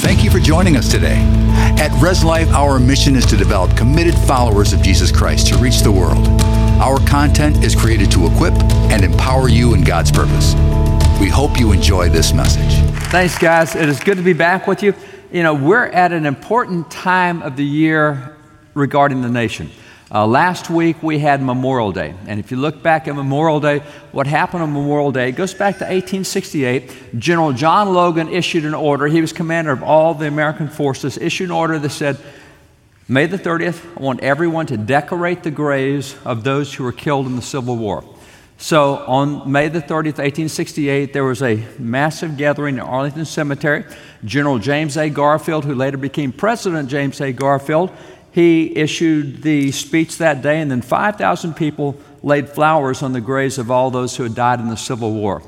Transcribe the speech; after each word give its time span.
Thank 0.00 0.24
you 0.24 0.30
for 0.30 0.38
joining 0.38 0.78
us 0.78 0.90
today. 0.90 1.18
At 1.78 1.92
Res 2.00 2.24
Life, 2.24 2.48
our 2.54 2.78
mission 2.78 3.16
is 3.16 3.26
to 3.26 3.36
develop 3.36 3.76
committed 3.76 4.14
followers 4.14 4.72
of 4.72 4.80
Jesus 4.80 5.12
Christ 5.12 5.48
to 5.48 5.58
reach 5.58 5.80
the 5.80 5.92
world. 5.92 6.26
Our 6.80 6.98
content 7.06 7.62
is 7.62 7.76
created 7.76 8.10
to 8.12 8.26
equip 8.26 8.54
and 8.90 9.04
empower 9.04 9.50
you 9.50 9.74
in 9.74 9.84
God's 9.84 10.10
purpose. 10.10 10.54
We 11.20 11.28
hope 11.28 11.60
you 11.60 11.72
enjoy 11.72 12.08
this 12.08 12.32
message. 12.32 12.72
Thanks, 13.10 13.36
guys. 13.36 13.76
It 13.76 13.90
is 13.90 14.00
good 14.00 14.16
to 14.16 14.22
be 14.22 14.32
back 14.32 14.66
with 14.66 14.82
you. 14.82 14.94
You 15.30 15.42
know, 15.42 15.52
we're 15.52 15.84
at 15.84 16.12
an 16.12 16.24
important 16.24 16.90
time 16.90 17.42
of 17.42 17.56
the 17.56 17.64
year 17.64 18.34
regarding 18.72 19.20
the 19.20 19.28
nation. 19.28 19.70
Uh, 20.12 20.26
last 20.26 20.68
week 20.68 21.00
we 21.04 21.20
had 21.20 21.40
Memorial 21.40 21.92
Day. 21.92 22.14
And 22.26 22.40
if 22.40 22.50
you 22.50 22.56
look 22.56 22.82
back 22.82 23.06
at 23.06 23.14
Memorial 23.14 23.60
Day, 23.60 23.78
what 24.10 24.26
happened 24.26 24.64
on 24.64 24.72
Memorial 24.72 25.12
Day 25.12 25.30
goes 25.30 25.54
back 25.54 25.76
to 25.78 25.84
1868. 25.84 27.16
General 27.16 27.52
John 27.52 27.92
Logan 27.92 28.28
issued 28.28 28.64
an 28.64 28.74
order. 28.74 29.06
He 29.06 29.20
was 29.20 29.32
commander 29.32 29.70
of 29.70 29.84
all 29.84 30.14
the 30.14 30.26
American 30.26 30.66
forces, 30.66 31.16
issued 31.16 31.50
an 31.50 31.52
order 31.52 31.78
that 31.78 31.90
said, 31.90 32.18
May 33.06 33.26
the 33.26 33.38
30th, 33.38 33.84
I 33.96 34.02
want 34.02 34.20
everyone 34.20 34.66
to 34.66 34.76
decorate 34.76 35.44
the 35.44 35.50
graves 35.52 36.16
of 36.24 36.42
those 36.42 36.74
who 36.74 36.82
were 36.82 36.92
killed 36.92 37.26
in 37.26 37.36
the 37.36 37.42
Civil 37.42 37.76
War. 37.76 38.04
So 38.58 38.96
on 39.06 39.50
May 39.50 39.68
the 39.68 39.80
30th, 39.80 40.18
1868, 40.18 41.12
there 41.12 41.24
was 41.24 41.40
a 41.40 41.64
massive 41.78 42.36
gathering 42.36 42.74
in 42.74 42.80
Arlington 42.80 43.24
Cemetery. 43.24 43.84
General 44.24 44.58
James 44.58 44.96
A. 44.96 45.08
Garfield, 45.08 45.64
who 45.64 45.74
later 45.74 45.96
became 45.96 46.32
President 46.32 46.90
James 46.90 47.20
A. 47.20 47.32
Garfield, 47.32 47.90
he 48.32 48.76
issued 48.76 49.42
the 49.42 49.72
speech 49.72 50.18
that 50.18 50.42
day, 50.42 50.60
and 50.60 50.70
then 50.70 50.82
5,000 50.82 51.54
people 51.54 51.96
laid 52.22 52.48
flowers 52.48 53.02
on 53.02 53.12
the 53.12 53.20
graves 53.20 53.58
of 53.58 53.70
all 53.70 53.90
those 53.90 54.16
who 54.16 54.22
had 54.22 54.34
died 54.34 54.60
in 54.60 54.68
the 54.68 54.76
Civil 54.76 55.12
War. 55.12 55.42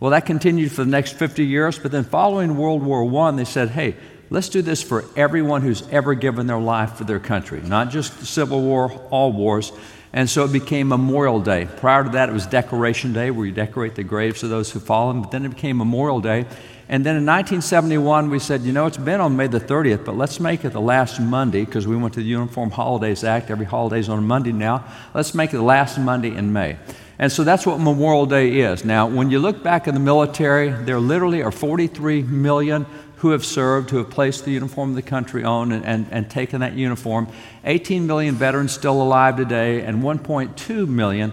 Well, 0.00 0.10
that 0.10 0.26
continued 0.26 0.72
for 0.72 0.84
the 0.84 0.90
next 0.90 1.12
50 1.12 1.44
years, 1.44 1.78
but 1.78 1.92
then 1.92 2.04
following 2.04 2.56
World 2.56 2.82
War 2.82 3.28
I, 3.28 3.30
they 3.30 3.44
said, 3.44 3.70
hey, 3.70 3.94
let's 4.30 4.48
do 4.48 4.62
this 4.62 4.82
for 4.82 5.04
everyone 5.16 5.62
who's 5.62 5.86
ever 5.88 6.14
given 6.14 6.46
their 6.46 6.58
life 6.58 6.94
for 6.94 7.04
their 7.04 7.20
country, 7.20 7.60
not 7.60 7.90
just 7.90 8.18
the 8.18 8.26
Civil 8.26 8.62
War, 8.62 8.90
all 9.10 9.32
wars. 9.32 9.72
And 10.14 10.30
so 10.30 10.44
it 10.44 10.52
became 10.52 10.86
Memorial 10.88 11.40
Day. 11.40 11.66
Prior 11.78 12.04
to 12.04 12.10
that, 12.10 12.28
it 12.28 12.32
was 12.32 12.46
Decoration 12.46 13.12
Day, 13.12 13.32
where 13.32 13.46
you 13.46 13.52
decorate 13.52 13.96
the 13.96 14.04
graves 14.04 14.44
of 14.44 14.48
those 14.48 14.70
who've 14.70 14.80
fallen, 14.80 15.22
but 15.22 15.32
then 15.32 15.44
it 15.44 15.48
became 15.48 15.76
Memorial 15.76 16.20
Day. 16.20 16.46
And 16.88 17.04
then 17.04 17.16
in 17.16 17.26
1971, 17.26 18.30
we 18.30 18.38
said, 18.38 18.60
you 18.60 18.72
know, 18.72 18.86
it's 18.86 18.96
been 18.96 19.20
on 19.20 19.36
May 19.36 19.48
the 19.48 19.58
30th, 19.58 20.04
but 20.04 20.16
let's 20.16 20.38
make 20.38 20.64
it 20.64 20.70
the 20.70 20.80
last 20.80 21.18
Monday 21.18 21.64
because 21.64 21.88
we 21.88 21.96
went 21.96 22.14
to 22.14 22.20
the 22.20 22.26
Uniform 22.26 22.70
Holidays 22.70 23.24
Act. 23.24 23.50
Every 23.50 23.66
holiday's 23.66 24.08
on 24.08 24.18
a 24.18 24.22
Monday 24.22 24.52
now. 24.52 24.84
Let's 25.14 25.34
make 25.34 25.52
it 25.52 25.56
the 25.56 25.62
last 25.62 25.98
Monday 25.98 26.32
in 26.32 26.52
May. 26.52 26.76
And 27.18 27.32
so 27.32 27.42
that's 27.42 27.66
what 27.66 27.80
Memorial 27.80 28.26
Day 28.26 28.60
is. 28.60 28.84
Now, 28.84 29.08
when 29.08 29.30
you 29.30 29.40
look 29.40 29.64
back 29.64 29.88
in 29.88 29.94
the 29.94 30.00
military, 30.00 30.70
there 30.70 31.00
literally 31.00 31.42
are 31.42 31.50
43 31.50 32.22
million 32.22 32.86
who 33.16 33.30
have 33.30 33.44
served, 33.44 33.90
who 33.90 33.98
have 33.98 34.10
placed 34.10 34.44
the 34.44 34.50
uniform 34.50 34.90
of 34.90 34.96
the 34.96 35.02
country 35.02 35.44
on 35.44 35.72
and, 35.72 35.84
and, 35.84 36.06
and 36.10 36.30
taken 36.30 36.60
that 36.60 36.74
uniform. 36.74 37.28
18 37.64 38.06
million 38.06 38.34
veterans 38.34 38.72
still 38.72 39.00
alive 39.00 39.36
today, 39.36 39.82
and 39.82 40.02
1.2 40.02 40.88
million 40.88 41.32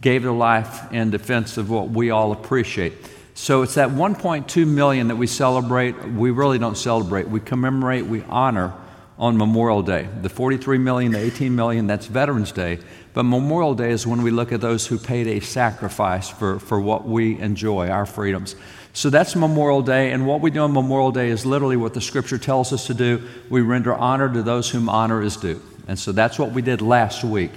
gave 0.00 0.22
their 0.22 0.32
life 0.32 0.92
in 0.92 1.10
defense 1.10 1.56
of 1.56 1.70
what 1.70 1.90
we 1.90 2.10
all 2.10 2.32
appreciate. 2.32 2.92
So 3.34 3.62
it's 3.62 3.74
that 3.74 3.88
1.2 3.88 4.66
million 4.66 5.08
that 5.08 5.16
we 5.16 5.26
celebrate. 5.26 5.92
We 6.08 6.30
really 6.30 6.58
don't 6.58 6.78
celebrate. 6.78 7.28
We 7.28 7.40
commemorate, 7.40 8.06
we 8.06 8.22
honor 8.22 8.72
on 9.18 9.36
Memorial 9.36 9.82
Day. 9.82 10.08
The 10.22 10.28
43 10.28 10.78
million, 10.78 11.12
the 11.12 11.18
18 11.20 11.54
million, 11.54 11.86
that's 11.86 12.06
Veterans 12.06 12.52
Day. 12.52 12.78
But 13.12 13.24
Memorial 13.24 13.74
Day 13.74 13.90
is 13.90 14.06
when 14.06 14.22
we 14.22 14.30
look 14.30 14.52
at 14.52 14.60
those 14.60 14.86
who 14.86 14.98
paid 14.98 15.26
a 15.26 15.40
sacrifice 15.40 16.28
for, 16.28 16.58
for 16.58 16.80
what 16.80 17.06
we 17.06 17.38
enjoy, 17.38 17.88
our 17.88 18.06
freedoms. 18.06 18.56
So 18.94 19.10
that's 19.10 19.34
Memorial 19.34 19.82
Day, 19.82 20.12
and 20.12 20.24
what 20.24 20.40
we 20.40 20.52
do 20.52 20.60
on 20.60 20.72
Memorial 20.72 21.10
Day 21.10 21.28
is 21.28 21.44
literally 21.44 21.76
what 21.76 21.94
the 21.94 22.00
scripture 22.00 22.38
tells 22.38 22.72
us 22.72 22.86
to 22.86 22.94
do. 22.94 23.28
We 23.50 23.60
render 23.60 23.92
honor 23.92 24.32
to 24.32 24.40
those 24.40 24.70
whom 24.70 24.88
honor 24.88 25.20
is 25.20 25.36
due. 25.36 25.60
And 25.88 25.98
so 25.98 26.12
that's 26.12 26.38
what 26.38 26.52
we 26.52 26.62
did 26.62 26.80
last 26.80 27.24
week. 27.24 27.50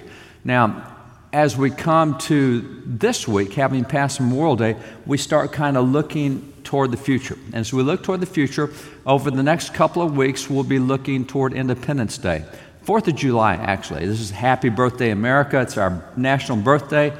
Now, 0.44 0.96
as 1.32 1.56
we 1.56 1.70
come 1.70 2.18
to 2.20 2.82
this 2.88 3.28
week, 3.28 3.54
having 3.54 3.86
passed 3.86 4.20
Memorial 4.20 4.56
Day, 4.56 4.78
we 5.06 5.20
start 5.20 5.52
kind 5.52 5.78
of 5.78 5.88
looking 5.88 6.54
toward 6.64 6.90
the 6.90 6.98
future. 6.98 7.38
And 7.46 7.58
as 7.58 7.72
we 7.72 7.84
look 7.84 8.02
toward 8.02 8.22
the 8.22 8.26
future, 8.26 8.72
over 9.06 9.30
the 9.30 9.44
next 9.44 9.76
couple 9.76 10.02
of 10.02 10.18
weeks, 10.18 10.50
we'll 10.50 10.64
be 10.64 10.80
looking 10.80 11.24
toward 11.24 11.54
Independence 11.54 12.18
Day. 12.18 12.46
Fourth 12.82 13.08
of 13.08 13.16
July, 13.16 13.54
actually. 13.58 14.08
This 14.08 14.22
is 14.22 14.32
Happy 14.32 14.70
Birthday 14.70 15.12
America. 15.12 15.62
It's 15.62 15.78
our 15.78 16.04
national 16.16 16.58
birthday. 16.58 17.14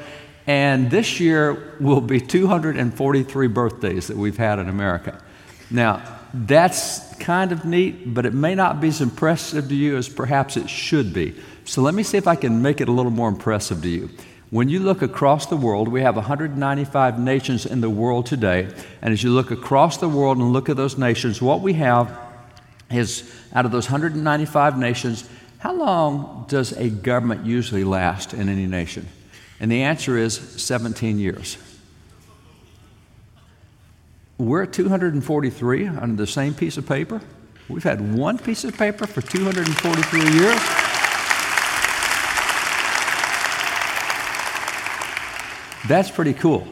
And 0.48 0.90
this 0.90 1.20
year 1.20 1.76
will 1.80 2.00
be 2.00 2.22
243 2.22 3.48
birthdays 3.48 4.08
that 4.08 4.16
we've 4.16 4.38
had 4.38 4.60
in 4.60 4.70
America. 4.70 5.22
Now, 5.70 6.02
that's 6.34 7.14
kind 7.16 7.52
of 7.52 7.66
neat, 7.66 8.14
but 8.14 8.26
it 8.26 8.34
may 8.34 8.56
not 8.56 8.80
be 8.80 8.88
as 8.88 9.02
impressive 9.02 9.68
to 9.68 9.76
you 9.76 9.98
as 9.98 10.08
perhaps 10.08 10.56
it 10.56 10.70
should 10.70 11.14
be. 11.14 11.36
So 11.66 11.82
let 11.82 11.94
me 11.94 12.04
see 12.04 12.18
if 12.18 12.28
I 12.28 12.36
can 12.36 12.62
make 12.62 12.80
it 12.80 12.88
a 12.88 12.92
little 12.92 13.12
more 13.12 13.28
impressive 13.28 13.82
to 13.82 13.90
you. 13.90 14.10
When 14.50 14.70
you 14.70 14.80
look 14.80 15.02
across 15.02 15.48
the 15.48 15.58
world, 15.58 15.90
we 15.90 16.02
have 16.02 16.16
195 16.16 17.20
nations 17.20 17.66
in 17.66 17.82
the 17.82 17.90
world 17.90 18.26
today. 18.26 18.70
And 19.02 19.12
as 19.12 19.22
you 19.22 19.32
look 19.32 19.52
across 19.52 19.98
the 19.98 20.08
world 20.08 20.38
and 20.38 20.54
look 20.54 20.70
at 20.70 20.78
those 20.78 20.98
nations, 20.98 21.42
what 21.42 21.60
we 21.60 21.74
have 21.74 22.18
is 22.90 23.30
out 23.54 23.66
of 23.66 23.74
those 23.74 23.88
195 23.88 24.78
nations, 24.78 25.30
how 25.60 25.74
long 25.74 26.46
does 26.48 26.72
a 26.72 26.90
government 26.90 27.46
usually 27.46 27.84
last 27.84 28.34
in 28.34 28.48
any 28.48 28.68
nation? 28.68 29.08
And 29.60 29.72
the 29.72 29.82
answer 29.84 30.18
is 30.18 30.36
17 30.36 31.20
years. 31.20 31.58
We're 34.38 34.64
at 34.64 34.74
243 34.74 35.88
under 35.88 36.16
the 36.16 36.28
same 36.28 36.54
piece 36.54 36.78
of 36.78 36.88
paper. 36.88 37.22
We've 37.68 37.84
had 37.84 38.16
one 38.16 38.38
piece 38.38 38.64
of 38.64 38.78
paper 38.78 39.08
for 39.08 39.22
243 39.22 40.20
years. 40.20 40.62
That's 45.88 46.12
pretty 46.12 46.34
cool. 46.34 46.68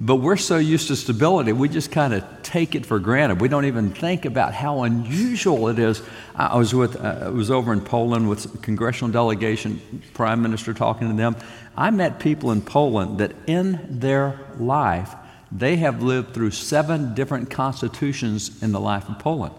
But 0.00 0.16
we're 0.16 0.38
so 0.38 0.56
used 0.56 0.88
to 0.88 0.96
stability, 0.96 1.52
we 1.52 1.68
just 1.68 1.90
kind 1.90 2.14
of 2.14 2.24
take 2.42 2.74
it 2.74 2.86
for 2.86 2.98
granted. 2.98 3.40
We 3.40 3.48
don't 3.48 3.66
even 3.66 3.90
think 3.90 4.24
about 4.24 4.54
how 4.54 4.82
unusual 4.84 5.68
it 5.68 5.78
is. 5.78 6.02
I 6.34 6.56
was 6.56 6.74
with, 6.74 6.96
uh, 6.96 7.24
I 7.26 7.28
was 7.28 7.50
over 7.50 7.70
in 7.72 7.82
Poland 7.82 8.28
with 8.28 8.62
congressional 8.62 9.12
delegation, 9.12 10.02
prime 10.14 10.40
minister 10.40 10.72
talking 10.72 11.08
to 11.08 11.14
them. 11.14 11.36
I 11.80 11.88
met 11.88 12.18
people 12.18 12.50
in 12.50 12.60
Poland 12.60 13.20
that 13.20 13.32
in 13.46 13.80
their 13.88 14.38
life 14.58 15.14
they 15.50 15.76
have 15.76 16.02
lived 16.02 16.34
through 16.34 16.50
seven 16.50 17.14
different 17.14 17.48
constitutions 17.48 18.62
in 18.62 18.70
the 18.70 18.78
life 18.78 19.08
of 19.08 19.18
Poland. 19.18 19.54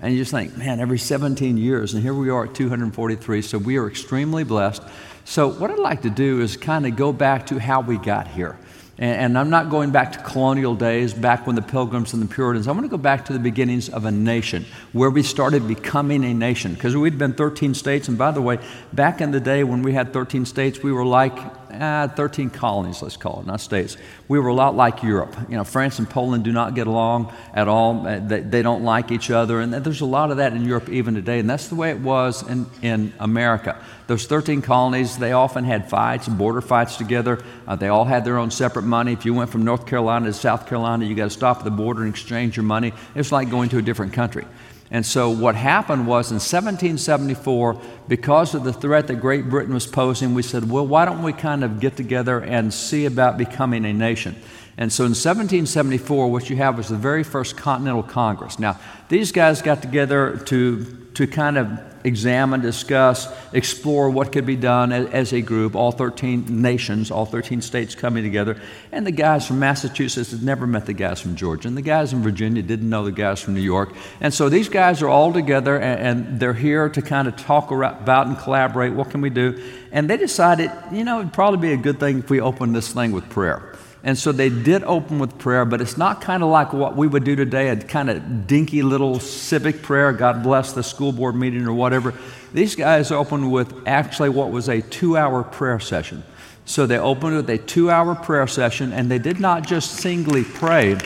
And 0.00 0.14
you 0.14 0.18
just 0.18 0.30
think, 0.30 0.56
man, 0.56 0.80
every 0.80 0.98
17 0.98 1.58
years, 1.58 1.92
and 1.92 2.02
here 2.02 2.14
we 2.14 2.30
are 2.30 2.46
at 2.46 2.54
243, 2.54 3.42
so 3.42 3.58
we 3.58 3.76
are 3.76 3.86
extremely 3.86 4.42
blessed. 4.42 4.82
So, 5.26 5.48
what 5.48 5.70
I'd 5.70 5.78
like 5.78 6.02
to 6.02 6.10
do 6.10 6.40
is 6.40 6.56
kind 6.56 6.86
of 6.86 6.96
go 6.96 7.12
back 7.12 7.46
to 7.48 7.58
how 7.58 7.82
we 7.82 7.98
got 7.98 8.26
here. 8.26 8.58
And, 8.98 9.20
and, 9.20 9.38
I'm 9.38 9.50
not 9.50 9.68
going 9.68 9.90
back 9.90 10.12
to 10.12 10.18
colonial 10.20 10.74
days, 10.74 11.12
back 11.12 11.46
when 11.46 11.54
the 11.54 11.62
pilgrims 11.62 12.14
and 12.14 12.22
the 12.22 12.34
Puritans. 12.34 12.66
I 12.66 12.72
want 12.72 12.84
to 12.84 12.88
go 12.88 12.96
back 12.96 13.26
to 13.26 13.34
the 13.34 13.38
beginnings 13.38 13.90
of 13.90 14.06
a 14.06 14.10
nation, 14.10 14.64
where 14.92 15.10
we 15.10 15.22
started 15.22 15.68
becoming 15.68 16.24
a 16.24 16.32
nation. 16.32 16.72
Because 16.72 16.96
we'd 16.96 17.18
been 17.18 17.34
13 17.34 17.74
states, 17.74 18.08
and 18.08 18.16
by 18.16 18.30
the 18.30 18.40
way, 18.40 18.58
back 18.94 19.20
in 19.20 19.32
the 19.32 19.40
day 19.40 19.64
when 19.64 19.82
we 19.82 19.92
had 19.92 20.14
13 20.14 20.46
states, 20.46 20.82
we 20.82 20.92
were 20.92 21.04
like 21.04 21.36
uh, 21.82 22.08
13 22.08 22.50
colonies, 22.50 23.02
let's 23.02 23.16
call 23.16 23.40
it, 23.40 23.46
not 23.46 23.60
states. 23.60 23.96
We 24.28 24.38
were 24.38 24.48
a 24.48 24.54
lot 24.54 24.74
like 24.74 25.02
Europe. 25.02 25.36
You 25.48 25.56
know, 25.56 25.64
France 25.64 25.98
and 25.98 26.08
Poland 26.08 26.44
do 26.44 26.52
not 26.52 26.74
get 26.74 26.86
along 26.86 27.32
at 27.54 27.68
all. 27.68 28.06
Uh, 28.06 28.18
they, 28.18 28.40
they 28.40 28.62
don't 28.62 28.84
like 28.84 29.10
each 29.10 29.30
other. 29.30 29.60
And 29.60 29.72
there's 29.72 30.00
a 30.00 30.06
lot 30.06 30.30
of 30.30 30.38
that 30.38 30.52
in 30.52 30.64
Europe 30.64 30.88
even 30.88 31.14
today. 31.14 31.38
And 31.38 31.48
that's 31.48 31.68
the 31.68 31.74
way 31.74 31.90
it 31.90 32.00
was 32.00 32.48
in, 32.48 32.66
in 32.82 33.12
America. 33.18 33.80
Those 34.06 34.26
13 34.26 34.62
colonies, 34.62 35.18
they 35.18 35.32
often 35.32 35.64
had 35.64 35.90
fights, 35.90 36.28
border 36.28 36.60
fights 36.60 36.96
together. 36.96 37.42
Uh, 37.66 37.76
they 37.76 37.88
all 37.88 38.04
had 38.04 38.24
their 38.24 38.38
own 38.38 38.50
separate 38.50 38.84
money. 38.84 39.12
If 39.12 39.24
you 39.24 39.34
went 39.34 39.50
from 39.50 39.64
North 39.64 39.86
Carolina 39.86 40.26
to 40.26 40.32
South 40.32 40.66
Carolina, 40.68 41.04
you 41.04 41.14
got 41.14 41.24
to 41.24 41.30
stop 41.30 41.58
at 41.58 41.64
the 41.64 41.70
border 41.70 42.02
and 42.02 42.10
exchange 42.10 42.56
your 42.56 42.64
money. 42.64 42.92
It's 43.14 43.32
like 43.32 43.50
going 43.50 43.68
to 43.70 43.78
a 43.78 43.82
different 43.82 44.12
country. 44.12 44.46
And 44.90 45.04
so, 45.04 45.30
what 45.30 45.56
happened 45.56 46.06
was 46.06 46.30
in 46.30 46.36
1774, 46.36 47.80
because 48.06 48.54
of 48.54 48.62
the 48.62 48.72
threat 48.72 49.08
that 49.08 49.16
Great 49.16 49.48
Britain 49.48 49.74
was 49.74 49.86
posing, 49.86 50.32
we 50.32 50.42
said, 50.42 50.70
well, 50.70 50.86
why 50.86 51.04
don't 51.04 51.22
we 51.22 51.32
kind 51.32 51.64
of 51.64 51.80
get 51.80 51.96
together 51.96 52.40
and 52.40 52.72
see 52.72 53.04
about 53.04 53.36
becoming 53.36 53.84
a 53.84 53.92
nation? 53.92 54.36
And 54.78 54.92
so 54.92 55.04
in 55.04 55.10
1774, 55.10 56.30
what 56.30 56.50
you 56.50 56.56
have 56.56 56.76
was 56.76 56.88
the 56.88 56.96
very 56.96 57.24
first 57.24 57.56
Continental 57.56 58.02
Congress. 58.02 58.58
Now, 58.58 58.78
these 59.08 59.32
guys 59.32 59.62
got 59.62 59.80
together 59.82 60.36
to, 60.46 60.84
to 61.14 61.26
kind 61.26 61.56
of 61.56 61.95
examine, 62.06 62.60
discuss, 62.60 63.28
explore 63.52 64.08
what 64.08 64.30
could 64.30 64.46
be 64.46 64.56
done 64.56 64.92
as, 64.92 65.32
a 65.32 65.40
group, 65.40 65.74
all 65.74 65.90
13 65.90 66.62
nations, 66.62 67.10
all 67.10 67.26
13 67.26 67.60
states 67.60 67.96
coming 67.96 68.22
together. 68.22 68.60
And 68.92 69.04
the 69.04 69.10
guys 69.10 69.46
from 69.46 69.58
Massachusetts 69.58 70.30
had 70.30 70.42
never 70.42 70.66
met 70.66 70.86
the 70.86 70.92
guys 70.92 71.20
from 71.20 71.34
Georgia, 71.34 71.66
and 71.66 71.76
the 71.76 71.82
guys 71.82 72.12
in 72.12 72.22
Virginia 72.22 72.62
didn't 72.62 72.88
know 72.88 73.04
the 73.04 73.12
guys 73.12 73.40
from 73.40 73.54
New 73.54 73.60
York. 73.60 73.92
And 74.20 74.32
so 74.32 74.48
these 74.48 74.68
guys 74.68 75.02
are 75.02 75.08
all 75.08 75.32
together, 75.32 75.76
and, 75.78 76.00
and 76.00 76.40
they're 76.40 76.54
here 76.54 76.88
to 76.88 77.02
kind 77.02 77.26
of 77.26 77.36
talk 77.36 77.70
about 77.72 78.28
and 78.28 78.38
collaborate. 78.38 78.92
What 78.92 79.10
can 79.10 79.20
we 79.20 79.30
do? 79.30 79.60
And 79.90 80.08
they 80.08 80.16
decided, 80.16 80.70
you 80.92 81.04
know, 81.04 81.20
it'd 81.20 81.32
probably 81.32 81.58
be 81.58 81.72
a 81.72 81.76
good 81.76 81.98
thing 81.98 82.20
if 82.20 82.30
we 82.30 82.40
opened 82.40 82.74
this 82.74 82.92
thing 82.92 83.12
with 83.12 83.28
prayer. 83.28 83.75
And 84.06 84.16
so 84.16 84.30
they 84.30 84.50
did 84.50 84.84
open 84.84 85.18
with 85.18 85.36
prayer, 85.36 85.64
but 85.64 85.80
it's 85.80 85.98
not 85.98 86.20
kind 86.20 86.44
of 86.44 86.48
like 86.48 86.72
what 86.72 86.94
we 86.94 87.08
would 87.08 87.24
do 87.24 87.34
today, 87.34 87.70
a 87.70 87.76
kind 87.76 88.08
of 88.08 88.46
dinky 88.46 88.80
little 88.82 89.18
civic 89.18 89.82
prayer, 89.82 90.12
God 90.12 90.44
bless 90.44 90.72
the 90.72 90.84
school 90.84 91.10
board 91.10 91.34
meeting 91.34 91.66
or 91.66 91.72
whatever. 91.72 92.14
These 92.54 92.76
guys 92.76 93.10
opened 93.10 93.50
with 93.50 93.74
actually 93.84 94.28
what 94.28 94.52
was 94.52 94.68
a 94.68 94.80
two 94.80 95.16
hour 95.16 95.42
prayer 95.42 95.80
session. 95.80 96.22
So 96.66 96.86
they 96.86 96.98
opened 96.98 97.34
with 97.34 97.50
a 97.50 97.58
two 97.58 97.90
hour 97.90 98.14
prayer 98.14 98.46
session, 98.46 98.92
and 98.92 99.10
they 99.10 99.18
did 99.18 99.40
not 99.40 99.66
just 99.66 99.96
singly 99.96 100.44
pray, 100.44 100.96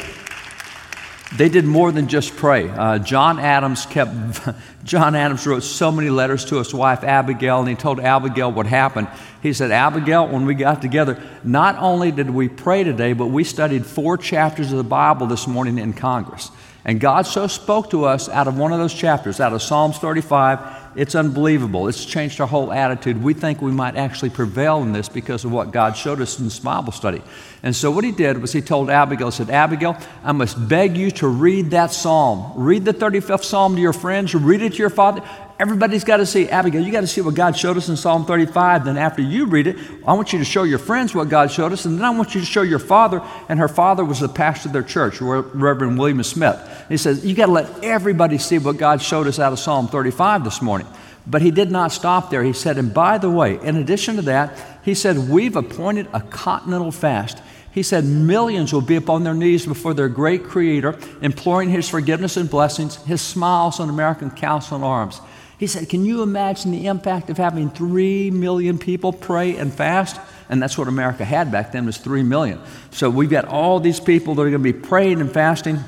they 1.36 1.48
did 1.48 1.64
more 1.64 1.92
than 1.92 2.08
just 2.08 2.36
pray. 2.36 2.68
Uh, 2.68 2.98
John 2.98 3.38
Adams 3.38 3.86
kept, 3.86 4.10
John 4.84 5.14
Adams 5.14 5.46
wrote 5.46 5.62
so 5.62 5.92
many 5.92 6.10
letters 6.10 6.44
to 6.46 6.56
his 6.56 6.74
wife 6.74 7.04
Abigail, 7.04 7.60
and 7.60 7.68
he 7.68 7.76
told 7.76 8.00
Abigail 8.00 8.50
what 8.50 8.66
happened. 8.66 9.08
He 9.42 9.52
said, 9.52 9.70
Abigail, 9.70 10.26
when 10.28 10.44
we 10.44 10.54
got 10.54 10.82
together, 10.82 11.22
not 11.44 11.76
only 11.78 12.10
did 12.10 12.30
we 12.30 12.48
pray 12.48 12.82
today, 12.82 13.12
but 13.12 13.26
we 13.26 13.44
studied 13.44 13.86
four 13.86 14.16
chapters 14.18 14.72
of 14.72 14.78
the 14.78 14.84
Bible 14.84 15.26
this 15.26 15.46
morning 15.46 15.78
in 15.78 15.92
Congress. 15.92 16.50
And 16.84 16.98
God 16.98 17.26
so 17.26 17.46
spoke 17.46 17.90
to 17.90 18.04
us 18.06 18.28
out 18.28 18.48
of 18.48 18.58
one 18.58 18.72
of 18.72 18.78
those 18.78 18.94
chapters, 18.94 19.38
out 19.38 19.52
of 19.52 19.62
Psalms 19.62 19.98
35. 19.98 20.58
It's 20.96 21.14
unbelievable. 21.14 21.86
It's 21.86 22.04
changed 22.04 22.40
our 22.40 22.48
whole 22.48 22.72
attitude. 22.72 23.22
We 23.22 23.32
think 23.32 23.62
we 23.62 23.70
might 23.70 23.96
actually 23.96 24.30
prevail 24.30 24.82
in 24.82 24.92
this 24.92 25.08
because 25.08 25.44
of 25.44 25.52
what 25.52 25.70
God 25.70 25.96
showed 25.96 26.20
us 26.20 26.38
in 26.38 26.46
this 26.46 26.58
Bible 26.58 26.92
study. 26.92 27.22
And 27.62 27.76
so 27.76 27.90
what 27.92 28.02
he 28.02 28.10
did 28.10 28.38
was 28.38 28.52
he 28.52 28.60
told 28.60 28.90
Abigail, 28.90 29.30
he 29.30 29.36
said, 29.36 29.50
Abigail, 29.50 29.96
I 30.24 30.32
must 30.32 30.68
beg 30.68 30.96
you 30.96 31.12
to 31.12 31.28
read 31.28 31.70
that 31.70 31.92
psalm. 31.92 32.52
Read 32.56 32.84
the 32.84 32.94
35th 32.94 33.44
psalm 33.44 33.76
to 33.76 33.80
your 33.80 33.92
friends, 33.92 34.34
read 34.34 34.62
it 34.62 34.72
to 34.72 34.78
your 34.78 34.90
father. 34.90 35.22
Everybody's 35.60 36.04
got 36.04 36.16
to 36.16 36.24
see, 36.24 36.48
Abigail, 36.48 36.82
you 36.82 36.90
got 36.90 37.02
to 37.02 37.06
see 37.06 37.20
what 37.20 37.34
God 37.34 37.54
showed 37.54 37.76
us 37.76 37.90
in 37.90 37.96
Psalm 37.98 38.24
35. 38.24 38.86
Then 38.86 38.96
after 38.96 39.20
you 39.20 39.44
read 39.44 39.66
it, 39.66 39.76
I 40.06 40.14
want 40.14 40.32
you 40.32 40.38
to 40.38 40.44
show 40.44 40.62
your 40.62 40.78
friends 40.78 41.14
what 41.14 41.28
God 41.28 41.50
showed 41.50 41.70
us, 41.70 41.84
and 41.84 41.98
then 41.98 42.04
I 42.06 42.08
want 42.08 42.34
you 42.34 42.40
to 42.40 42.46
show 42.46 42.62
your 42.62 42.78
father. 42.78 43.20
And 43.46 43.58
her 43.58 43.68
father 43.68 44.02
was 44.02 44.20
the 44.20 44.28
pastor 44.30 44.70
of 44.70 44.72
their 44.72 44.82
church, 44.82 45.20
Reverend 45.20 45.98
William 45.98 46.22
Smith. 46.22 46.58
He 46.88 46.96
says, 46.96 47.26
You 47.26 47.34
got 47.34 47.46
to 47.46 47.52
let 47.52 47.84
everybody 47.84 48.38
see 48.38 48.56
what 48.56 48.78
God 48.78 49.02
showed 49.02 49.26
us 49.26 49.38
out 49.38 49.52
of 49.52 49.58
Psalm 49.58 49.86
35 49.86 50.44
this 50.44 50.62
morning. 50.62 50.86
But 51.26 51.42
he 51.42 51.50
did 51.50 51.70
not 51.70 51.92
stop 51.92 52.30
there. 52.30 52.42
He 52.42 52.54
said, 52.54 52.78
And 52.78 52.94
by 52.94 53.18
the 53.18 53.28
way, 53.28 53.62
in 53.62 53.76
addition 53.76 54.16
to 54.16 54.22
that, 54.22 54.58
he 54.82 54.94
said, 54.94 55.28
We've 55.28 55.56
appointed 55.56 56.08
a 56.14 56.22
continental 56.22 56.90
fast. 56.90 57.42
He 57.70 57.82
said, 57.82 58.06
Millions 58.06 58.72
will 58.72 58.80
be 58.80 58.96
upon 58.96 59.24
their 59.24 59.34
knees 59.34 59.66
before 59.66 59.92
their 59.92 60.08
great 60.08 60.42
Creator, 60.42 60.98
imploring 61.20 61.68
His 61.68 61.86
forgiveness 61.86 62.38
and 62.38 62.48
blessings, 62.48 62.96
His 63.04 63.20
smiles 63.20 63.78
on 63.78 63.90
American 63.90 64.30
Council 64.30 64.76
and 64.76 64.84
Arms. 64.86 65.20
He 65.60 65.66
said, 65.66 65.90
Can 65.90 66.06
you 66.06 66.22
imagine 66.22 66.70
the 66.70 66.86
impact 66.86 67.28
of 67.28 67.36
having 67.36 67.68
three 67.68 68.30
million 68.30 68.78
people 68.78 69.12
pray 69.12 69.56
and 69.56 69.70
fast? 69.70 70.18
And 70.48 70.60
that's 70.60 70.78
what 70.78 70.88
America 70.88 71.22
had 71.22 71.52
back 71.52 71.72
then 71.72 71.84
was 71.84 71.98
three 71.98 72.22
million. 72.22 72.58
So 72.92 73.10
we've 73.10 73.28
got 73.28 73.44
all 73.44 73.78
these 73.78 74.00
people 74.00 74.34
that 74.34 74.40
are 74.40 74.50
going 74.50 74.64
to 74.64 74.72
be 74.72 74.72
praying 74.72 75.20
and 75.20 75.30
fasting. 75.30 75.78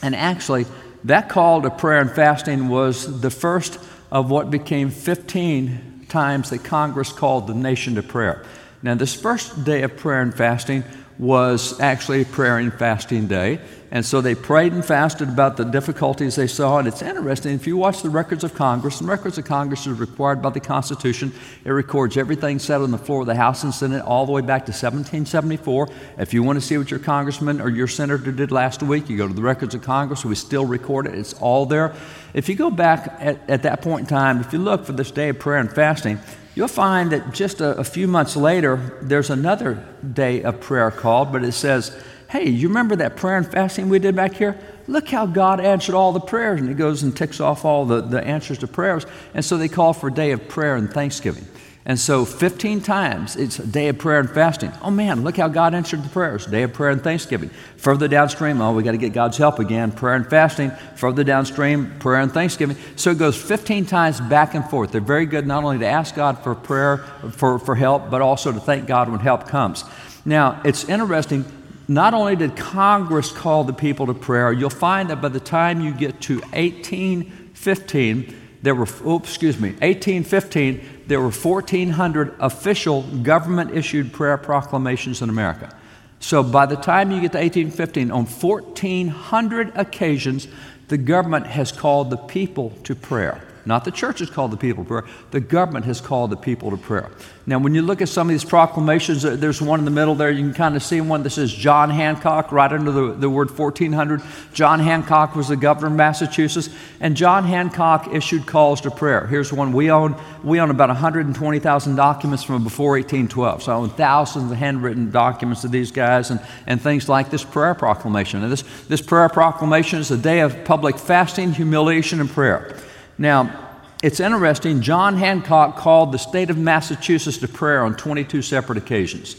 And 0.00 0.16
actually, 0.16 0.64
that 1.04 1.28
call 1.28 1.60
to 1.60 1.70
prayer 1.70 2.00
and 2.00 2.10
fasting 2.10 2.68
was 2.68 3.20
the 3.20 3.28
first 3.30 3.78
of 4.10 4.30
what 4.30 4.50
became 4.50 4.88
15 4.88 6.06
times 6.08 6.48
that 6.48 6.64
Congress 6.64 7.12
called 7.12 7.46
the 7.46 7.54
nation 7.54 7.96
to 7.96 8.02
prayer. 8.02 8.42
Now, 8.82 8.94
this 8.94 9.14
first 9.14 9.64
day 9.64 9.82
of 9.82 9.98
prayer 9.98 10.22
and 10.22 10.34
fasting 10.34 10.82
was 11.18 11.78
actually 11.78 12.24
prayer 12.24 12.56
and 12.56 12.72
fasting 12.72 13.26
day. 13.26 13.60
And 13.94 14.04
so 14.04 14.20
they 14.20 14.34
prayed 14.34 14.72
and 14.72 14.84
fasted 14.84 15.28
about 15.28 15.56
the 15.56 15.62
difficulties 15.62 16.34
they 16.34 16.48
saw. 16.48 16.78
And 16.78 16.88
it's 16.88 17.00
interesting, 17.00 17.54
if 17.54 17.64
you 17.64 17.76
watch 17.76 18.02
the 18.02 18.10
records 18.10 18.42
of 18.42 18.52
Congress, 18.52 18.98
the 18.98 19.06
records 19.06 19.38
of 19.38 19.44
Congress 19.44 19.86
is 19.86 20.00
required 20.00 20.42
by 20.42 20.50
the 20.50 20.58
Constitution. 20.58 21.32
It 21.64 21.70
records 21.70 22.16
everything 22.16 22.58
said 22.58 22.80
on 22.80 22.90
the 22.90 22.98
floor 22.98 23.20
of 23.20 23.28
the 23.28 23.36
House 23.36 23.62
and 23.62 23.72
Senate 23.72 24.02
all 24.02 24.26
the 24.26 24.32
way 24.32 24.40
back 24.40 24.66
to 24.66 24.72
1774. 24.72 25.88
If 26.18 26.34
you 26.34 26.42
want 26.42 26.56
to 26.56 26.60
see 26.60 26.76
what 26.76 26.90
your 26.90 26.98
congressman 26.98 27.60
or 27.60 27.68
your 27.68 27.86
senator 27.86 28.32
did 28.32 28.50
last 28.50 28.82
week, 28.82 29.08
you 29.08 29.16
go 29.16 29.28
to 29.28 29.34
the 29.34 29.40
records 29.40 29.76
of 29.76 29.82
Congress. 29.82 30.24
We 30.24 30.34
still 30.34 30.64
record 30.64 31.06
it, 31.06 31.14
it's 31.14 31.34
all 31.34 31.64
there. 31.64 31.94
If 32.34 32.48
you 32.48 32.56
go 32.56 32.72
back 32.72 33.16
at, 33.20 33.48
at 33.48 33.62
that 33.62 33.80
point 33.80 34.00
in 34.00 34.06
time, 34.06 34.40
if 34.40 34.52
you 34.52 34.58
look 34.58 34.86
for 34.86 34.92
this 34.92 35.12
day 35.12 35.28
of 35.28 35.38
prayer 35.38 35.60
and 35.60 35.70
fasting, 35.70 36.18
You'll 36.56 36.68
find 36.68 37.10
that 37.10 37.34
just 37.34 37.60
a, 37.60 37.76
a, 37.78 37.82
few 37.82 38.06
months 38.06 38.36
later, 38.36 38.76
there's 39.02 39.28
another 39.28 39.84
day 40.12 40.44
of 40.44 40.60
prayer 40.60 40.92
called, 40.92 41.32
but 41.32 41.42
it 41.42 41.50
says, 41.50 41.90
Hey, 42.34 42.48
you 42.48 42.66
remember 42.66 42.96
that 42.96 43.14
prayer 43.14 43.36
and 43.36 43.46
fasting 43.46 43.88
we 43.88 44.00
did 44.00 44.16
back 44.16 44.34
here? 44.34 44.58
Look 44.88 45.08
how 45.08 45.24
God 45.24 45.60
answered 45.60 45.94
all 45.94 46.10
the 46.10 46.18
prayers. 46.18 46.58
And 46.58 46.68
he 46.68 46.74
goes 46.74 47.04
and 47.04 47.16
ticks 47.16 47.38
off 47.38 47.64
all 47.64 47.84
the, 47.84 48.00
the 48.00 48.26
answers 48.26 48.58
to 48.58 48.66
prayers. 48.66 49.06
And 49.34 49.44
so 49.44 49.56
they 49.56 49.68
call 49.68 49.92
for 49.92 50.08
a 50.08 50.12
day 50.12 50.32
of 50.32 50.48
prayer 50.48 50.74
and 50.74 50.92
thanksgiving. 50.92 51.46
And 51.84 51.96
so 51.96 52.24
15 52.24 52.80
times 52.80 53.36
it's 53.36 53.60
a 53.60 53.66
day 53.68 53.86
of 53.86 53.98
prayer 53.98 54.18
and 54.18 54.28
fasting. 54.28 54.72
Oh 54.82 54.90
man, 54.90 55.22
look 55.22 55.36
how 55.36 55.46
God 55.46 55.74
answered 55.76 56.02
the 56.02 56.08
prayers. 56.08 56.44
Day 56.44 56.64
of 56.64 56.72
prayer 56.72 56.90
and 56.90 57.00
thanksgiving. 57.00 57.50
Further 57.76 58.08
downstream, 58.08 58.60
oh, 58.60 58.74
we 58.74 58.82
got 58.82 58.92
to 58.92 58.98
get 58.98 59.12
God's 59.12 59.36
help 59.36 59.60
again. 59.60 59.92
Prayer 59.92 60.16
and 60.16 60.28
fasting. 60.28 60.72
Further 60.96 61.22
downstream, 61.22 61.96
prayer 62.00 62.20
and 62.20 62.32
thanksgiving. 62.32 62.76
So 62.96 63.12
it 63.12 63.18
goes 63.18 63.40
15 63.40 63.86
times 63.86 64.20
back 64.20 64.54
and 64.54 64.68
forth. 64.68 64.90
They're 64.90 65.00
very 65.00 65.26
good 65.26 65.46
not 65.46 65.62
only 65.62 65.78
to 65.78 65.86
ask 65.86 66.16
God 66.16 66.40
for 66.40 66.56
prayer, 66.56 66.96
for, 67.30 67.60
for 67.60 67.76
help, 67.76 68.10
but 68.10 68.22
also 68.22 68.50
to 68.50 68.58
thank 68.58 68.88
God 68.88 69.08
when 69.08 69.20
help 69.20 69.46
comes. 69.46 69.84
Now, 70.24 70.60
it's 70.64 70.88
interesting. 70.88 71.44
Not 71.86 72.14
only 72.14 72.34
did 72.34 72.56
Congress 72.56 73.30
call 73.30 73.64
the 73.64 73.74
people 73.74 74.06
to 74.06 74.14
prayer, 74.14 74.52
you'll 74.52 74.70
find 74.70 75.10
that 75.10 75.20
by 75.20 75.28
the 75.28 75.40
time 75.40 75.82
you 75.82 75.92
get 75.92 76.20
to 76.22 76.36
1815, 76.40 78.34
there 78.62 78.74
were, 78.74 78.88
oh, 79.04 79.18
excuse 79.18 79.60
me, 79.60 79.70
1815, 79.72 81.02
there 81.06 81.20
were 81.20 81.30
1,400 81.30 82.36
official 82.40 83.02
government 83.02 83.72
issued 83.72 84.12
prayer 84.14 84.38
proclamations 84.38 85.20
in 85.20 85.28
America. 85.28 85.76
So 86.20 86.42
by 86.42 86.64
the 86.64 86.76
time 86.76 87.10
you 87.10 87.20
get 87.20 87.32
to 87.32 87.38
1815, 87.38 88.10
on 88.10 88.24
1,400 88.24 89.72
occasions, 89.74 90.48
the 90.88 90.96
government 90.96 91.46
has 91.48 91.70
called 91.70 92.08
the 92.08 92.16
people 92.16 92.70
to 92.84 92.94
prayer. 92.94 93.42
Not 93.66 93.84
the 93.84 93.90
church 93.90 94.18
has 94.18 94.28
called 94.28 94.50
the 94.50 94.56
people 94.56 94.84
to 94.84 94.88
prayer. 94.88 95.04
The 95.30 95.40
government 95.40 95.86
has 95.86 96.00
called 96.00 96.30
the 96.30 96.36
people 96.36 96.70
to 96.70 96.76
prayer. 96.76 97.10
Now, 97.46 97.58
when 97.58 97.74
you 97.74 97.82
look 97.82 98.00
at 98.00 98.08
some 98.08 98.28
of 98.28 98.32
these 98.32 98.44
proclamations, 98.44 99.22
there's 99.22 99.60
one 99.60 99.78
in 99.78 99.84
the 99.84 99.90
middle 99.90 100.14
there. 100.14 100.30
You 100.30 100.42
can 100.42 100.54
kind 100.54 100.76
of 100.76 100.82
see 100.82 101.00
one 101.02 101.22
that 101.24 101.30
says 101.30 101.52
John 101.52 101.90
Hancock 101.90 102.52
right 102.52 102.72
under 102.72 102.90
the, 102.90 103.12
the 103.12 103.28
word 103.28 103.50
1400. 103.50 104.22
John 104.54 104.80
Hancock 104.80 105.36
was 105.36 105.48
the 105.48 105.56
governor 105.56 105.88
of 105.88 105.92
Massachusetts, 105.92 106.70
and 107.00 107.16
John 107.16 107.44
Hancock 107.44 108.14
issued 108.14 108.46
calls 108.46 108.80
to 108.82 108.90
prayer. 108.90 109.26
Here's 109.26 109.52
one 109.52 109.72
we 109.72 109.90
own. 109.90 110.16
We 110.42 110.58
own 110.60 110.70
about 110.70 110.88
120,000 110.88 111.96
documents 111.96 112.44
from 112.44 112.64
before 112.64 112.92
1812. 112.92 113.64
So 113.64 113.72
I 113.72 113.74
own 113.76 113.90
thousands 113.90 114.50
of 114.50 114.56
handwritten 114.56 115.10
documents 115.10 115.64
of 115.64 115.70
these 115.70 115.90
guys 115.90 116.30
and, 116.30 116.40
and 116.66 116.80
things 116.80 117.10
like 117.10 117.30
this 117.30 117.44
prayer 117.44 117.74
proclamation. 117.74 118.42
And 118.42 118.50
this, 118.50 118.62
this 118.88 119.02
prayer 119.02 119.28
proclamation 119.28 119.98
is 119.98 120.10
a 120.10 120.16
day 120.16 120.40
of 120.40 120.64
public 120.64 120.98
fasting, 120.98 121.52
humiliation, 121.52 122.20
and 122.20 122.30
prayer. 122.30 122.74
Now, 123.18 123.70
it's 124.02 124.20
interesting, 124.20 124.82
John 124.82 125.16
Hancock 125.16 125.76
called 125.76 126.12
the 126.12 126.18
state 126.18 126.50
of 126.50 126.58
Massachusetts 126.58 127.38
to 127.38 127.48
prayer 127.48 127.84
on 127.84 127.96
22 127.96 128.42
separate 128.42 128.76
occasions. 128.76 129.36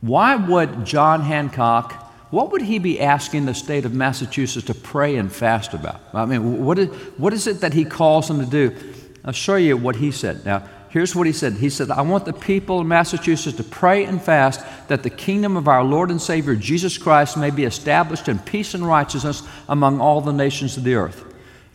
Why 0.00 0.36
would 0.36 0.84
John 0.84 1.22
Hancock, 1.22 1.92
what 2.30 2.52
would 2.52 2.62
he 2.62 2.78
be 2.78 3.00
asking 3.00 3.46
the 3.46 3.54
state 3.54 3.84
of 3.84 3.92
Massachusetts 3.92 4.66
to 4.66 4.74
pray 4.74 5.16
and 5.16 5.32
fast 5.32 5.74
about? 5.74 6.00
I 6.14 6.24
mean, 6.24 6.64
what 6.64 6.78
is, 6.78 6.88
what 7.16 7.32
is 7.32 7.46
it 7.46 7.62
that 7.62 7.74
he 7.74 7.84
calls 7.84 8.28
them 8.28 8.38
to 8.38 8.46
do? 8.46 8.76
I'll 9.24 9.32
show 9.32 9.56
you 9.56 9.76
what 9.76 9.96
he 9.96 10.12
said. 10.12 10.44
Now, 10.44 10.68
here's 10.90 11.16
what 11.16 11.26
he 11.26 11.32
said 11.32 11.54
He 11.54 11.68
said, 11.68 11.90
I 11.90 12.02
want 12.02 12.26
the 12.26 12.32
people 12.32 12.80
of 12.80 12.86
Massachusetts 12.86 13.56
to 13.56 13.64
pray 13.64 14.04
and 14.04 14.22
fast 14.22 14.64
that 14.86 15.02
the 15.02 15.10
kingdom 15.10 15.56
of 15.56 15.66
our 15.66 15.82
Lord 15.82 16.12
and 16.12 16.22
Savior 16.22 16.54
Jesus 16.54 16.96
Christ 16.96 17.36
may 17.36 17.50
be 17.50 17.64
established 17.64 18.28
in 18.28 18.38
peace 18.38 18.74
and 18.74 18.86
righteousness 18.86 19.42
among 19.68 20.00
all 20.00 20.20
the 20.20 20.32
nations 20.32 20.76
of 20.76 20.84
the 20.84 20.94
earth. 20.94 21.24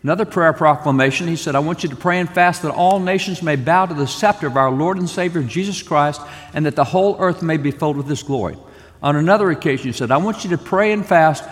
Another 0.04 0.26
prayer 0.26 0.52
proclamation, 0.52 1.26
he 1.26 1.34
said, 1.34 1.54
I 1.56 1.60
want 1.60 1.82
you 1.82 1.88
to 1.88 1.96
pray 1.96 2.20
and 2.20 2.28
fast 2.28 2.60
that 2.60 2.70
all 2.70 3.00
nations 3.00 3.42
may 3.42 3.56
bow 3.56 3.86
to 3.86 3.94
the 3.94 4.06
scepter 4.06 4.46
of 4.46 4.58
our 4.58 4.70
Lord 4.70 4.98
and 4.98 5.08
Savior 5.08 5.42
Jesus 5.42 5.82
Christ, 5.82 6.20
and 6.52 6.66
that 6.66 6.76
the 6.76 6.84
whole 6.84 7.16
earth 7.18 7.42
may 7.42 7.56
be 7.56 7.70
filled 7.70 7.96
with 7.96 8.06
his 8.06 8.22
glory. 8.22 8.58
On 9.02 9.16
another 9.16 9.50
occasion, 9.50 9.86
he 9.86 9.92
said, 9.92 10.10
I 10.10 10.18
want 10.18 10.44
you 10.44 10.50
to 10.50 10.58
pray 10.58 10.92
and 10.92 11.06
fast 11.06 11.42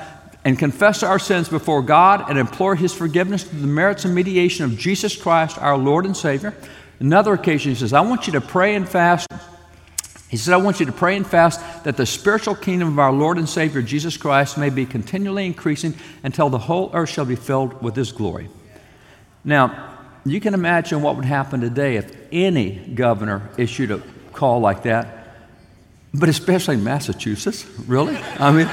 and 0.45 0.59
confess 0.59 1.03
our 1.03 1.19
sins 1.19 1.49
before 1.49 1.81
God 1.81 2.29
and 2.29 2.39
implore 2.39 2.75
his 2.75 2.93
forgiveness 2.93 3.45
through 3.45 3.61
the 3.61 3.67
merits 3.67 4.05
and 4.05 4.15
mediation 4.15 4.67
of 4.67 4.77
Jesus 4.77 5.17
Christ, 5.17 5.57
our 5.57 5.79
Lord 5.79 6.05
and 6.05 6.15
Savior. 6.15 6.55
Another 7.01 7.33
occasion, 7.33 7.73
he 7.73 7.75
says, 7.75 7.95
I 7.95 8.03
want 8.03 8.27
you 8.27 8.35
to 8.35 8.43
pray 8.43 8.75
and 8.75 8.87
fast 8.87 9.29
he 10.33 10.39
said, 10.39 10.55
I 10.55 10.57
want 10.57 10.81
you 10.81 10.87
to 10.87 10.93
pray 10.93 11.15
and 11.15 11.27
fast 11.27 11.61
that 11.85 11.99
the 11.99 12.07
spiritual 12.07 12.55
kingdom 12.55 12.89
of 12.89 12.99
our 12.99 13.13
Lord 13.13 13.37
and 13.37 13.47
Savior 13.47 13.83
Jesus 13.83 14.17
Christ 14.17 14.57
may 14.57 14.71
be 14.71 14.87
continually 14.87 15.45
increasing 15.45 15.93
until 16.23 16.49
the 16.49 16.57
whole 16.57 16.91
earth 16.95 17.11
shall 17.11 17.27
be 17.27 17.37
filled 17.37 17.83
with 17.83 17.95
His 17.95 18.13
glory. 18.13 18.49
Now, 19.45 19.99
you 20.25 20.41
can 20.41 20.55
imagine 20.55 21.03
what 21.03 21.17
would 21.17 21.27
happen 21.27 21.61
today 21.61 21.97
if 21.97 22.17
any 22.33 22.77
governor 22.95 23.51
issued 23.59 23.91
a 23.91 24.03
call 24.33 24.61
like 24.61 24.85
that, 24.85 25.35
but 26.15 26.31
especially 26.31 26.79
Massachusetts, 26.79 27.67
really? 27.87 28.17
I 28.17 28.53
mean, 28.53 28.71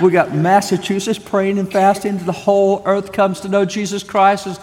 we 0.00 0.12
got 0.12 0.32
Massachusetts 0.32 1.18
praying 1.18 1.58
and 1.58 1.70
fasting, 1.70 2.18
the 2.18 2.30
whole 2.30 2.80
earth 2.86 3.10
comes 3.10 3.40
to 3.40 3.48
know 3.48 3.64
Jesus 3.64 4.04
Christ. 4.04 4.60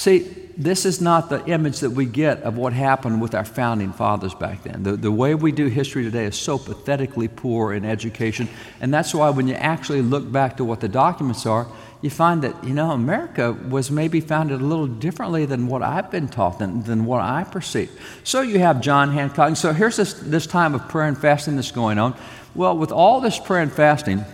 See, 0.00 0.20
this 0.56 0.86
is 0.86 1.02
not 1.02 1.28
the 1.28 1.44
image 1.44 1.80
that 1.80 1.90
we 1.90 2.06
get 2.06 2.42
of 2.44 2.56
what 2.56 2.72
happened 2.72 3.20
with 3.20 3.34
our 3.34 3.44
founding 3.44 3.92
fathers 3.92 4.32
back 4.32 4.62
then. 4.62 4.82
The, 4.82 4.96
the 4.96 5.12
way 5.12 5.34
we 5.34 5.52
do 5.52 5.66
history 5.66 6.04
today 6.04 6.24
is 6.24 6.36
so 6.36 6.56
pathetically 6.56 7.28
poor 7.28 7.74
in 7.74 7.84
education. 7.84 8.48
And 8.80 8.94
that's 8.94 9.12
why 9.12 9.28
when 9.28 9.46
you 9.46 9.56
actually 9.56 10.00
look 10.00 10.32
back 10.32 10.56
to 10.56 10.64
what 10.64 10.80
the 10.80 10.88
documents 10.88 11.44
are, 11.44 11.66
you 12.00 12.08
find 12.08 12.40
that, 12.44 12.64
you 12.64 12.72
know, 12.72 12.92
America 12.92 13.52
was 13.52 13.90
maybe 13.90 14.22
founded 14.22 14.62
a 14.62 14.64
little 14.64 14.86
differently 14.86 15.44
than 15.44 15.66
what 15.66 15.82
I've 15.82 16.10
been 16.10 16.28
taught, 16.28 16.60
than, 16.60 16.82
than 16.84 17.04
what 17.04 17.20
I 17.20 17.44
perceive. 17.44 17.90
So 18.24 18.40
you 18.40 18.58
have 18.60 18.80
John 18.80 19.12
Hancock. 19.12 19.48
And 19.48 19.58
So 19.58 19.74
here's 19.74 19.98
this, 19.98 20.14
this 20.14 20.46
time 20.46 20.74
of 20.74 20.88
prayer 20.88 21.08
and 21.08 21.18
fasting 21.18 21.56
that's 21.56 21.72
going 21.72 21.98
on. 21.98 22.16
Well, 22.54 22.74
with 22.74 22.90
all 22.90 23.20
this 23.20 23.38
prayer 23.38 23.60
and 23.60 23.70
fasting, 23.70 24.24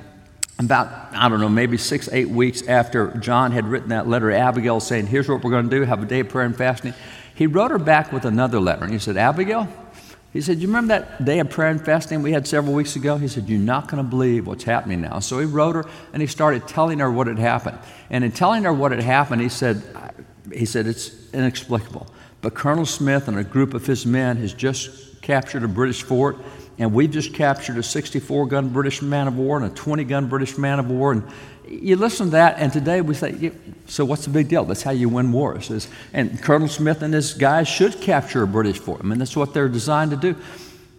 about, 0.58 1.14
I 1.14 1.28
don't 1.28 1.40
know, 1.40 1.48
maybe 1.48 1.76
six, 1.76 2.08
eight 2.10 2.28
weeks 2.28 2.66
after 2.66 3.08
John 3.18 3.52
had 3.52 3.66
written 3.66 3.90
that 3.90 4.08
letter 4.08 4.30
to 4.30 4.36
Abigail 4.36 4.80
saying, 4.80 5.06
Here's 5.06 5.28
what 5.28 5.44
we're 5.44 5.50
going 5.50 5.68
to 5.68 5.76
do, 5.76 5.82
have 5.82 6.02
a 6.02 6.06
day 6.06 6.20
of 6.20 6.28
prayer 6.28 6.46
and 6.46 6.56
fasting, 6.56 6.94
he 7.34 7.46
wrote 7.46 7.70
her 7.70 7.78
back 7.78 8.12
with 8.12 8.24
another 8.24 8.58
letter. 8.58 8.84
And 8.84 8.92
he 8.92 8.98
said, 8.98 9.16
Abigail, 9.18 9.68
he 10.32 10.40
said, 10.40 10.58
You 10.58 10.68
remember 10.68 10.98
that 10.98 11.24
day 11.24 11.38
of 11.38 11.50
prayer 11.50 11.70
and 11.70 11.84
fasting 11.84 12.22
we 12.22 12.32
had 12.32 12.46
several 12.46 12.74
weeks 12.74 12.96
ago? 12.96 13.18
He 13.18 13.28
said, 13.28 13.48
You're 13.48 13.58
not 13.58 13.88
going 13.88 14.02
to 14.02 14.08
believe 14.08 14.46
what's 14.46 14.64
happening 14.64 15.02
now. 15.02 15.18
So 15.18 15.38
he 15.38 15.46
wrote 15.46 15.76
her 15.76 15.84
and 16.12 16.22
he 16.22 16.26
started 16.26 16.66
telling 16.66 16.98
her 17.00 17.10
what 17.10 17.26
had 17.26 17.38
happened. 17.38 17.78
And 18.08 18.24
in 18.24 18.32
telling 18.32 18.64
her 18.64 18.72
what 18.72 18.92
had 18.92 19.00
happened, 19.00 19.42
he 19.42 19.50
said, 19.50 19.82
he 20.52 20.64
said 20.64 20.86
It's 20.86 21.32
inexplicable. 21.34 22.06
But 22.40 22.54
Colonel 22.54 22.86
Smith 22.86 23.28
and 23.28 23.38
a 23.38 23.44
group 23.44 23.74
of 23.74 23.86
his 23.86 24.06
men 24.06 24.36
has 24.36 24.52
just 24.52 25.05
captured 25.26 25.64
a 25.64 25.68
British 25.68 26.02
fort 26.04 26.38
and 26.78 26.92
we've 26.92 27.10
just 27.10 27.34
captured 27.34 27.78
a 27.78 27.82
64 27.82 28.46
gun 28.46 28.68
British 28.68 29.02
man 29.02 29.26
of 29.26 29.36
war 29.36 29.56
and 29.56 29.66
a 29.66 29.74
20 29.74 30.04
gun 30.04 30.28
British 30.28 30.58
man 30.58 30.78
of 30.78 30.90
war. 30.90 31.12
And 31.12 31.24
you 31.66 31.96
listen 31.96 32.26
to 32.26 32.32
that, 32.32 32.58
and 32.58 32.72
today 32.72 33.00
we 33.00 33.14
say, 33.14 33.50
so 33.86 34.04
what's 34.04 34.24
the 34.24 34.30
big 34.30 34.48
deal? 34.48 34.64
That's 34.64 34.82
how 34.82 34.90
you 34.90 35.08
win 35.08 35.32
wars. 35.32 35.88
And 36.12 36.40
Colonel 36.42 36.68
Smith 36.68 37.02
and 37.02 37.14
his 37.14 37.34
guys 37.34 37.66
should 37.66 38.00
capture 38.00 38.42
a 38.42 38.46
British 38.46 38.78
fort. 38.78 39.00
I 39.02 39.04
mean, 39.04 39.18
that's 39.18 39.36
what 39.36 39.54
they're 39.54 39.68
designed 39.68 40.10
to 40.12 40.16
do. 40.16 40.36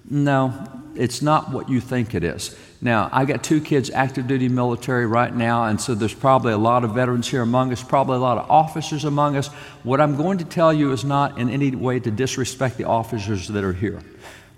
No, 0.09 0.67
it's 0.95 1.21
not 1.21 1.51
what 1.51 1.69
you 1.69 1.79
think 1.79 2.15
it 2.15 2.23
is. 2.23 2.57
Now, 2.79 3.09
I 3.11 3.25
got 3.25 3.43
two 3.43 3.59
kids 3.59 3.89
active 3.89 4.27
duty 4.27 4.49
military 4.49 5.07
right 5.07 5.35
now, 5.35 5.65
and 5.65 5.81
so 5.81 5.95
there's 5.95 6.13
probably 6.13 6.53
a 6.53 6.57
lot 6.57 6.83
of 6.83 6.93
veterans 6.93 7.27
here 7.27 7.41
among 7.41 7.71
us, 7.71 7.81
probably 7.81 8.17
a 8.17 8.19
lot 8.19 8.37
of 8.37 8.49
officers 8.51 9.03
among 9.03 9.35
us. 9.35 9.47
What 9.83 9.99
I'm 9.99 10.15
going 10.15 10.37
to 10.37 10.45
tell 10.45 10.71
you 10.71 10.91
is 10.91 11.03
not 11.03 11.39
in 11.39 11.49
any 11.49 11.71
way 11.71 11.99
to 11.99 12.11
disrespect 12.11 12.77
the 12.77 12.83
officers 12.83 13.47
that 13.47 13.63
are 13.63 13.73
here. 13.73 13.99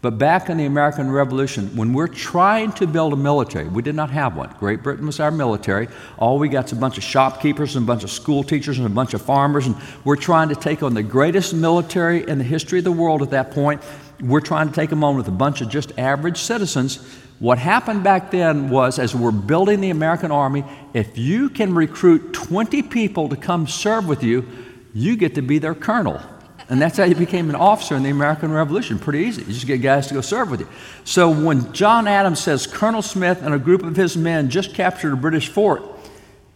But 0.02 0.18
back 0.18 0.50
in 0.50 0.58
the 0.58 0.66
American 0.66 1.12
Revolution, 1.12 1.76
when 1.76 1.94
we're 1.94 2.08
trying 2.08 2.72
to 2.74 2.88
build 2.88 3.12
a 3.12 3.18
military, 3.18 3.68
we 3.68 3.82
did 3.82 3.96
not 3.96 4.10
have 4.12 4.36
one. 4.36 4.54
Great 4.58 4.82
Britain 4.82 5.06
was 5.06 5.20
our 5.20 5.32
military. 5.32 5.90
All 6.18 6.40
we 6.40 6.48
got 6.48 6.66
is 6.66 6.72
a 6.72 6.78
bunch 6.78 6.98
of 6.98 7.04
shopkeepers 7.04 7.76
and 7.76 7.84
a 7.84 7.88
bunch 7.88 8.04
of 8.06 8.12
school 8.12 8.44
teachers 8.44 8.78
and 8.78 8.88
a 8.88 8.90
bunch 8.90 9.14
of 9.14 9.22
farmers, 9.22 9.66
and 9.68 9.76
we're 10.04 10.16
trying 10.16 10.50
to 10.50 10.56
take 10.56 10.84
on 10.84 10.94
the 10.94 11.04
greatest 11.04 11.54
military 11.54 12.28
in 12.28 12.38
the 12.38 12.46
history 12.46 12.80
of 12.80 12.86
the 12.86 12.92
world 12.92 13.22
at 13.22 13.30
that 13.32 13.52
point. 13.52 13.82
We're 14.22 14.42
trying 14.42 14.68
to 14.70 14.74
take 14.74 14.90
them 14.90 15.04
on 15.04 15.16
with 15.16 15.30
a 15.30 15.32
bunch 15.32 15.62
of 15.62 15.70
just 15.70 15.98
average 15.98 16.38
citizens. 16.38 17.00
What 17.40 17.58
happened 17.58 18.04
back 18.04 18.32
then 18.32 18.70
was, 18.70 19.00
as 19.00 19.16
we're 19.16 19.32
building 19.32 19.80
the 19.80 19.92
American 19.92 20.30
Army, 20.30 20.66
if 20.94 21.18
you 21.18 21.50
can 21.50 21.74
recruit 21.74 22.34
20 22.34 22.84
people 22.84 23.30
to 23.30 23.38
come 23.38 23.66
serve 23.66 24.08
with 24.08 24.24
you, 24.24 24.46
you 24.94 25.16
get 25.16 25.36
to 25.36 25.42
be 25.42 25.58
their 25.58 25.76
colonel. 25.76 26.22
And 26.68 26.82
that's 26.82 26.98
how 26.98 27.06
you 27.06 27.16
became 27.16 27.50
an 27.50 27.56
officer 27.56 27.96
in 27.96 28.04
the 28.04 28.10
American 28.10 28.52
Revolution. 28.52 29.00
Pretty 29.00 29.20
easy. 29.20 29.42
You 29.44 29.54
just 29.54 29.66
get 29.66 29.78
guys 29.78 30.08
to 30.08 30.14
go 30.14 30.22
serve 30.22 30.52
with 30.52 30.60
you. 30.60 30.68
So 31.04 31.30
when 31.30 31.72
John 31.74 32.08
Adams 32.08 32.40
says 32.40 32.68
Colonel 32.68 33.02
Smith 33.02 33.42
and 33.42 33.56
a 33.56 33.60
group 33.60 33.84
of 33.84 33.96
his 33.96 34.18
men 34.18 34.50
just 34.50 34.76
captured 34.76 35.14
a 35.14 35.16
British 35.16 35.48
fort, 35.48 35.82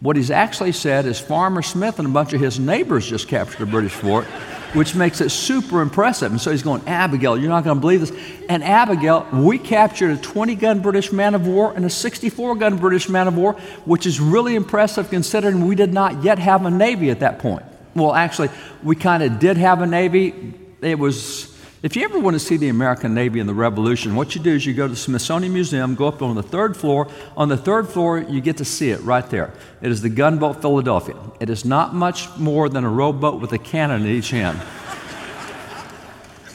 what 0.00 0.16
he's 0.16 0.30
actually 0.30 0.72
said 0.72 1.06
is 1.06 1.18
Farmer 1.18 1.62
Smith 1.62 1.98
and 1.98 2.08
a 2.08 2.10
bunch 2.10 2.32
of 2.32 2.40
his 2.40 2.58
neighbors 2.58 3.06
just 3.06 3.28
captured 3.28 3.62
a 3.62 3.66
British 3.66 3.92
fort, 3.92 4.26
which 4.74 4.94
makes 4.94 5.20
it 5.20 5.30
super 5.30 5.80
impressive. 5.80 6.30
And 6.30 6.40
so 6.40 6.50
he's 6.50 6.62
going, 6.62 6.86
Abigail, 6.86 7.38
you're 7.38 7.48
not 7.48 7.64
going 7.64 7.76
to 7.76 7.80
believe 7.80 8.00
this. 8.00 8.12
And 8.48 8.62
Abigail, 8.62 9.26
we 9.32 9.58
captured 9.58 10.10
a 10.10 10.20
20 10.20 10.54
gun 10.56 10.80
British 10.80 11.12
man 11.12 11.34
of 11.34 11.46
war 11.46 11.72
and 11.74 11.84
a 11.84 11.90
64 11.90 12.56
gun 12.56 12.76
British 12.76 13.08
man 13.08 13.28
of 13.28 13.36
war, 13.36 13.54
which 13.84 14.06
is 14.06 14.20
really 14.20 14.56
impressive 14.56 15.08
considering 15.10 15.66
we 15.66 15.74
did 15.74 15.92
not 15.92 16.22
yet 16.22 16.38
have 16.38 16.66
a 16.66 16.70
Navy 16.70 17.10
at 17.10 17.20
that 17.20 17.38
point. 17.38 17.64
Well, 17.94 18.12
actually, 18.12 18.50
we 18.82 18.96
kind 18.96 19.22
of 19.22 19.38
did 19.38 19.56
have 19.56 19.80
a 19.80 19.86
Navy. 19.86 20.52
It 20.82 20.98
was, 20.98 21.43
if 21.84 21.96
you 21.96 22.04
ever 22.04 22.18
want 22.18 22.32
to 22.32 22.40
see 22.40 22.56
the 22.56 22.70
American 22.70 23.12
Navy 23.12 23.40
in 23.40 23.46
the 23.46 23.52
Revolution, 23.52 24.16
what 24.16 24.34
you 24.34 24.40
do 24.40 24.54
is 24.54 24.64
you 24.64 24.72
go 24.72 24.86
to 24.86 24.94
the 24.94 24.96
Smithsonian 24.96 25.52
Museum, 25.52 25.94
go 25.94 26.08
up 26.08 26.22
on 26.22 26.34
the 26.34 26.42
third 26.42 26.78
floor. 26.78 27.08
On 27.36 27.50
the 27.50 27.58
third 27.58 27.90
floor, 27.90 28.20
you 28.20 28.40
get 28.40 28.56
to 28.56 28.64
see 28.64 28.88
it 28.88 29.02
right 29.02 29.28
there. 29.28 29.52
It 29.82 29.90
is 29.90 30.00
the 30.00 30.08
gunboat 30.08 30.62
Philadelphia. 30.62 31.14
It 31.40 31.50
is 31.50 31.66
not 31.66 31.94
much 31.94 32.34
more 32.38 32.70
than 32.70 32.84
a 32.84 32.88
rowboat 32.88 33.38
with 33.38 33.52
a 33.52 33.58
cannon 33.58 34.06
in 34.06 34.08
each 34.08 34.30
hand. 34.30 34.62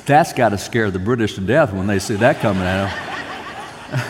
That's 0.07 0.33
got 0.33 0.49
to 0.49 0.57
scare 0.57 0.89
the 0.89 0.97
British 0.97 1.35
to 1.35 1.41
death 1.41 1.73
when 1.73 1.85
they 1.85 1.99
see 1.99 2.15
that 2.15 2.39
coming 2.39 2.63
at 2.63 2.89
them. 3.91 4.01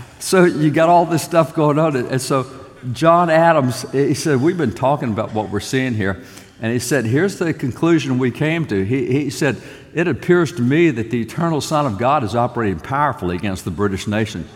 so 0.20 0.44
you 0.44 0.70
got 0.70 0.88
all 0.88 1.04
this 1.04 1.24
stuff 1.24 1.52
going 1.52 1.80
on. 1.80 1.96
And 1.96 2.22
so 2.22 2.46
John 2.92 3.28
Adams, 3.28 3.90
he 3.90 4.14
said, 4.14 4.40
We've 4.40 4.56
been 4.56 4.74
talking 4.74 5.10
about 5.10 5.34
what 5.34 5.50
we're 5.50 5.58
seeing 5.58 5.94
here. 5.94 6.22
And 6.62 6.72
he 6.72 6.78
said, 6.78 7.06
Here's 7.06 7.38
the 7.40 7.52
conclusion 7.52 8.20
we 8.20 8.30
came 8.30 8.66
to. 8.66 8.84
He, 8.84 9.06
he 9.06 9.30
said, 9.30 9.60
It 9.92 10.06
appears 10.06 10.52
to 10.52 10.62
me 10.62 10.90
that 10.90 11.10
the 11.10 11.20
eternal 11.20 11.60
Son 11.60 11.86
of 11.86 11.98
God 11.98 12.22
is 12.24 12.34
operating 12.34 12.80
powerfully 12.80 13.36
against 13.36 13.64
the 13.64 13.70
British 13.70 14.06
nation. 14.06 14.48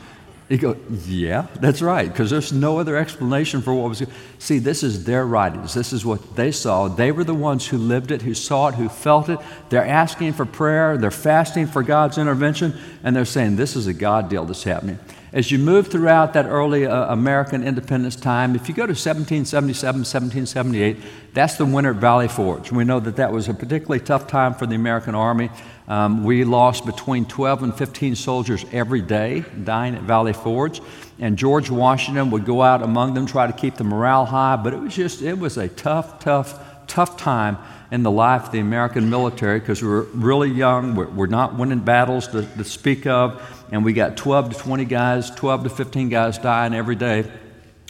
He 0.49 0.59
goes, 0.59 0.77
Yeah, 1.09 1.47
that's 1.57 1.81
right, 1.81 2.07
because 2.07 2.31
there's 2.31 2.53
no 2.53 2.79
other 2.79 2.97
explanation 2.97 3.63
for 3.63 3.75
what 3.75 3.89
was. 3.89 4.03
See, 4.39 4.59
this 4.59 4.83
is 4.83 5.05
their 5.05 5.27
writings. 5.27 5.75
This 5.75 5.93
is 5.93 6.05
what 6.05 6.37
they 6.37 6.53
saw. 6.53 6.89
They 6.89 7.13
were 7.13 7.25
the 7.25 7.35
ones 7.35 7.67
who 7.67 7.79
lived 7.79 8.11
it, 8.11 8.23
who 8.23 8.35
saw 8.35 8.69
it, 8.69 8.75
who 8.75 8.89
felt 8.89 9.29
it. 9.29 9.39
They're 9.71 9.87
asking 9.87 10.35
for 10.35 10.45
prayer, 10.45 10.99
they're 10.99 11.11
fasting 11.11 11.67
for 11.67 11.83
God's 11.83 12.19
intervention, 12.19 12.75
and 13.03 13.17
they're 13.17 13.25
saying, 13.25 13.57
This 13.57 13.75
is 13.75 13.87
a 13.87 13.95
God 13.95 14.29
deal 14.29 14.45
that's 14.45 14.65
happening 14.65 14.99
as 15.35 15.51
you 15.51 15.59
move 15.59 15.89
throughout 15.89 16.33
that 16.35 16.47
early 16.47 16.87
uh, 16.87 17.13
American 17.13 17.67
independence 17.67 18.15
time, 18.15 18.55
if 18.55 18.69
you 18.69 18.75
go 18.75 18.87
to 18.87 18.93
1777, 18.93 20.03
1778, 20.03 20.97
that's 21.35 21.57
the 21.57 21.67
winter 21.67 21.91
at 21.91 21.97
Valley 21.97 22.29
Forge. 22.29 22.71
We 22.71 22.85
know 22.85 23.01
that 23.01 23.17
that 23.17 23.33
was 23.33 23.49
a 23.49 23.55
particularly 23.55 23.99
tough 23.99 24.29
time 24.29 24.55
for 24.55 24.65
the 24.65 24.77
American 24.77 25.17
Army. 25.17 25.51
Um, 25.89 26.23
we 26.23 26.45
lost 26.45 26.87
between 26.87 27.25
12 27.27 27.65
and 27.65 27.75
15 27.75 28.15
soldiers 28.15 28.65
every 28.71 29.03
day 29.03 29.45
dying 29.65 29.97
at 29.97 30.03
Valley 30.03 30.33
Forge. 30.33 30.81
And 31.19 31.37
George 31.37 31.69
Washington 31.69 32.31
would 32.31 32.45
go 32.45 32.63
out 32.63 32.81
among 32.81 33.15
them, 33.15 33.27
try 33.27 33.49
to 33.49 33.53
keep 33.53 33.75
the 33.75 33.83
morale 33.83 34.27
high, 34.27 34.55
but 34.55 34.73
it 34.73 34.79
was 34.79 34.95
just, 34.95 35.21
it 35.21 35.37
was 35.37 35.59
a 35.59 35.67
tough, 35.67 36.21
tough, 36.21 36.87
tough 36.87 37.17
time 37.17 37.59
in 37.91 38.03
the 38.03 38.11
life 38.11 38.47
of 38.47 38.53
the 38.53 38.61
American 38.61 39.11
military 39.11 39.61
because 39.61 39.83
we 39.83 39.89
were 39.89 40.03
really 40.15 40.51
young. 40.51 40.95
We're, 40.95 41.09
we're 41.09 41.27
not 41.27 41.57
winning 41.57 41.81
battles 41.81 42.29
to, 42.29 42.43
to 42.43 42.65
speak 42.65 43.07
of 43.07 43.43
and 43.71 43.85
we 43.85 43.93
got 43.93 44.17
12 44.17 44.51
to 44.51 44.59
20 44.59 44.85
guys, 44.85 45.31
12 45.31 45.65
to 45.65 45.71
15 45.71 46.09
guys 46.09 46.39
dying 46.39 46.75
every 46.75 46.95
day. 46.95 47.31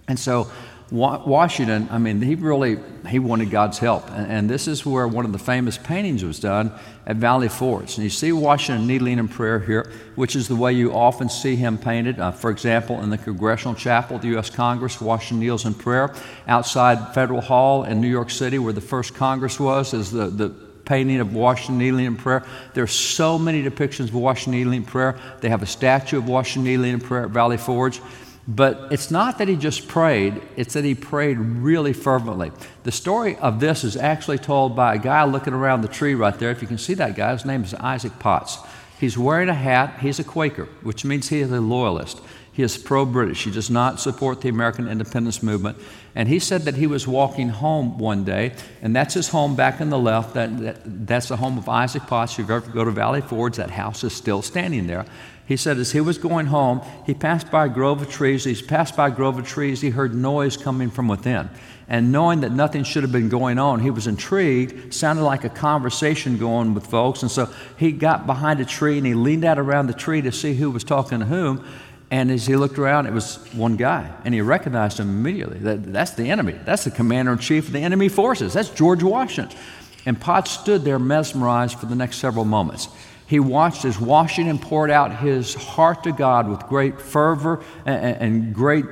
And 0.09 0.19
so 0.19 0.51
Washington, 0.95 1.89
I 1.91 1.99
mean, 1.99 2.23
he 2.23 2.37
really 2.37 2.79
he 3.09 3.19
wanted 3.19 3.51
God's 3.51 3.79
help, 3.79 4.09
and, 4.13 4.31
and, 4.31 4.51
this 4.51 4.69
is 4.69 4.87
where 4.87 5.09
one 5.09 5.25
of 5.25 5.33
the 5.33 5.41
famous 5.41 5.77
paintings 5.77 6.25
was 6.25 6.39
done 6.39 6.73
at 7.05 7.17
Valley 7.17 7.49
Forge. 7.49 7.97
And 7.97 8.05
you 8.05 8.11
see 8.11 8.31
Washington 8.31 8.87
kneeling 8.87 9.19
in 9.19 9.27
prayer 9.27 9.59
here, 9.59 9.91
which 10.15 10.37
is 10.37 10.47
the 10.47 10.55
way 10.55 10.73
you 10.73 10.95
often 10.95 11.29
see 11.29 11.57
him 11.57 11.79
painted. 11.79 12.21
Uh, 12.21 12.31
for 12.31 12.51
example, 12.51 13.03
in 13.03 13.11
the 13.11 13.19
Congressional 13.19 13.75
Chapel 13.75 14.17
of 14.17 14.23
the 14.23 14.29
U.S. 14.29 14.51
Congress, 14.51 15.01
Washington 15.01 15.41
kneels 15.41 15.67
in 15.67 15.75
prayer. 15.75 16.15
Outside 16.47 17.13
Federal 17.13 17.41
Hall 17.41 17.83
in 17.83 18.01
New 18.01 18.09
York 18.09 18.31
City, 18.31 18.61
where 18.61 18.73
the 18.73 18.81
first 18.81 19.15
Congress 19.15 19.59
was, 19.59 19.93
is 19.95 20.13
the, 20.13 20.29
the 20.29 20.51
painting 20.85 21.19
of 21.19 21.35
Washington 21.35 21.79
kneeling 21.79 22.05
in 22.05 22.17
prayer. 22.17 22.45
There 22.75 22.85
are 22.85 22.87
so 22.87 23.39
many 23.39 23.63
depictions 23.63 24.05
of 24.05 24.15
Washington 24.15 24.53
kneeling 24.53 24.83
in 24.83 24.85
prayer. 24.85 25.19
They 25.41 25.49
have 25.49 25.63
a 25.63 25.67
statue 25.67 26.19
of 26.19 26.29
Washington 26.29 26.65
kneeling 26.65 26.93
in 26.93 27.01
prayer 27.01 27.25
at 27.25 27.31
Valley 27.31 27.57
Forge. 27.57 28.01
But 28.47 28.89
it's 28.91 29.11
not 29.11 29.39
that 29.39 29.49
he 29.49 29.57
just 29.57 29.89
prayed, 29.89 30.43
it's 30.57 30.75
that 30.75 30.85
he 30.85 30.95
prayed 30.95 31.39
really 31.39 31.95
fervently. 31.95 32.53
The 32.83 32.93
story 32.93 33.37
of 33.37 33.61
this 33.61 33.85
is 33.85 33.97
actually 33.97 34.39
told 34.39 34.77
by 34.77 34.97
a 34.97 34.99
guy 34.99 35.25
looking 35.25 35.55
around 35.55 35.81
the 35.81 35.89
tree 35.89 36.15
right 36.15 36.39
there. 36.39 36.51
If 36.51 36.61
you 36.61 36.69
can 36.69 36.77
see 36.77 36.95
that 36.95 37.17
guy, 37.17 37.33
his 37.33 37.47
name 37.47 37.65
is 37.65 37.73
Isaac 37.75 38.19
Potts. 38.19 38.59
He's 39.01 39.17
wearing 39.17 39.49
a 39.49 39.55
hat, 39.55 40.01
he's 40.01 40.19
a 40.19 40.25
Quaker, 40.25 40.69
which 40.83 41.05
means 41.05 41.29
he 41.29 41.41
is 41.41 41.51
a 41.51 41.61
loyalist. 41.61 42.21
He 42.55 42.63
is 42.63 42.79
pro 42.79 43.05
British. 43.05 43.43
He 43.43 43.51
does 43.51 43.69
not 43.69 43.99
support 43.99 44.41
the 44.41 44.49
American 44.49 44.87
independence 44.87 45.43
movement. 45.43 45.77
And 46.15 46.29
he 46.29 46.39
said 46.39 46.63
that 46.63 46.77
he 46.77 46.87
was 46.87 47.05
walking 47.07 47.49
home 47.49 47.99
one 47.99 48.23
day, 48.23 48.53
and 48.81 48.95
that's 48.95 49.15
his 49.15 49.29
home 49.29 49.57
back 49.57 49.81
in 49.81 49.91
the 49.91 49.99
left. 49.99 50.35
That, 50.35 50.57
that, 50.59 51.07
that's 51.07 51.27
the 51.27 51.37
home 51.37 51.59
of 51.59 51.69
Isaac 51.69 52.05
Potts. 52.07 52.39
If 52.39 52.49
you 52.49 52.55
ever 52.55 52.71
go 52.71 52.85
to 52.85 52.93
Valley 52.93 53.23
Forge, 53.23 53.57
that 53.57 53.71
house 53.71 54.05
is 54.05 54.13
still 54.13 54.41
standing 54.41 54.87
there. 54.87 55.05
He 55.47 55.57
said 55.57 55.79
as 55.79 55.91
he 55.91 56.01
was 56.01 56.17
going 56.17 56.47
home, 56.47 56.81
he 57.05 57.13
passed 57.13 57.51
by 57.51 57.67
a 57.67 57.69
grove 57.69 58.01
of 58.01 58.09
trees. 58.09 58.45
He 58.45 58.55
passed 58.55 58.97
by 58.97 59.09
a 59.09 59.11
grove 59.11 59.37
of 59.37 59.47
trees. 59.47 59.81
He 59.81 59.91
heard 59.91 60.15
noise 60.15 60.57
coming 60.57 60.91
from 60.91 61.09
within. 61.09 61.51
And 61.89 62.13
knowing 62.13 62.41
that 62.41 62.53
nothing 62.53 62.85
should 62.85 63.03
have 63.03 63.13
been 63.13 63.29
going 63.29 63.59
on, 63.59 63.81
he 63.81 63.91
was 63.91 64.07
intrigued. 64.07 64.95
Sounded 64.95 65.23
like 65.23 65.43
a 65.43 65.51
conversation 65.51 66.39
going 66.39 66.73
with 66.73 66.87
folks. 66.87 67.23
And 67.23 67.31
so 67.31 67.53
he 67.77 67.91
got 67.91 68.27
behind 68.27 68.61
a 68.61 68.65
tree 68.65 68.97
and 68.97 69.07
he 69.07 69.15
leaned 69.15 69.45
out 69.45 69.59
around 69.59 69.89
the 69.89 69.93
tree 69.93 70.23
to 70.23 70.33
see 70.33 70.55
who 70.55 70.71
was 70.71 70.85
talking 70.85 71.19
to 71.19 71.27
whom. 71.27 71.67
And 72.15 72.31
as 72.31 72.47
he 72.47 72.55
looked 72.55 72.79
around, 72.79 73.07
it 73.07 73.13
was 73.13 73.39
one 73.55 73.75
guy, 73.75 74.09
and 74.25 74.33
he 74.33 74.41
recognized 74.41 75.01
him 75.01 75.09
immediately. 75.09 75.59
That, 75.59 75.93
that's 75.93 76.13
the 76.13 76.31
enemy. 76.31 76.53
That's 76.65 76.85
the 76.85 76.93
commander 76.93 77.33
in 77.33 77.39
chief 77.39 77.67
of 77.67 77.73
the 77.73 77.81
enemy 77.81 78.09
forces. 78.09 78.53
That's 78.53 78.71
George 78.71 79.03
Washington. 79.03 79.59
And 80.07 80.21
Potts 80.21 80.53
stood 80.53 80.85
there 80.85 81.01
mesmerized 81.01 81.77
for 81.77 81.87
the 81.87 81.97
next 81.97 82.19
several 82.19 82.45
moments. 82.45 82.87
He 83.27 83.41
watched 83.41 83.85
as 83.85 83.99
Washington 83.99 84.61
poured 84.61 84.93
out 84.93 85.19
his 85.19 85.55
heart 85.57 86.05
to 86.05 86.13
God 86.13 86.49
with 86.49 86.61
great 86.69 87.01
fervor 87.01 87.65
and, 87.85 88.17
and 88.23 88.55
great, 88.55 88.85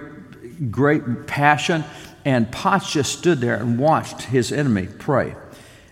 great 0.73 1.29
passion. 1.29 1.85
And 2.25 2.51
Potts 2.51 2.93
just 2.93 3.17
stood 3.17 3.39
there 3.39 3.55
and 3.55 3.79
watched 3.79 4.23
his 4.23 4.51
enemy 4.51 4.89
pray. 4.99 5.37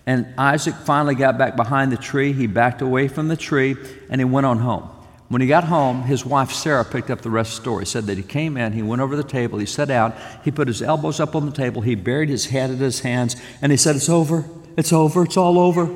And 0.04 0.26
Isaac 0.36 0.74
finally 0.74 1.14
got 1.14 1.38
back 1.38 1.54
behind 1.54 1.92
the 1.92 1.96
tree. 1.96 2.32
He 2.32 2.48
backed 2.48 2.82
away 2.82 3.06
from 3.06 3.28
the 3.28 3.36
tree 3.36 3.76
and 4.08 4.20
he 4.20 4.24
went 4.24 4.46
on 4.46 4.58
home. 4.58 4.90
When 5.30 5.40
he 5.40 5.46
got 5.46 5.62
home, 5.62 6.02
his 6.02 6.26
wife 6.26 6.50
Sarah 6.50 6.84
picked 6.84 7.08
up 7.08 7.20
the 7.20 7.30
rest 7.30 7.52
of 7.52 7.58
the 7.58 7.62
story. 7.62 7.86
Said 7.86 8.06
that 8.06 8.16
he 8.16 8.22
came 8.24 8.56
in, 8.56 8.72
he 8.72 8.82
went 8.82 9.00
over 9.00 9.14
the 9.14 9.22
table, 9.22 9.60
he 9.60 9.64
sat 9.64 9.86
down, 9.86 10.12
he 10.42 10.50
put 10.50 10.66
his 10.66 10.82
elbows 10.82 11.20
up 11.20 11.36
on 11.36 11.46
the 11.46 11.52
table, 11.52 11.82
he 11.82 11.94
buried 11.94 12.28
his 12.28 12.46
head 12.46 12.68
in 12.68 12.78
his 12.78 12.98
hands, 12.98 13.40
and 13.62 13.70
he 13.70 13.78
said, 13.78 13.94
It's 13.94 14.08
over, 14.08 14.44
it's 14.76 14.92
over, 14.92 15.22
it's 15.22 15.36
all 15.36 15.60
over. 15.60 15.88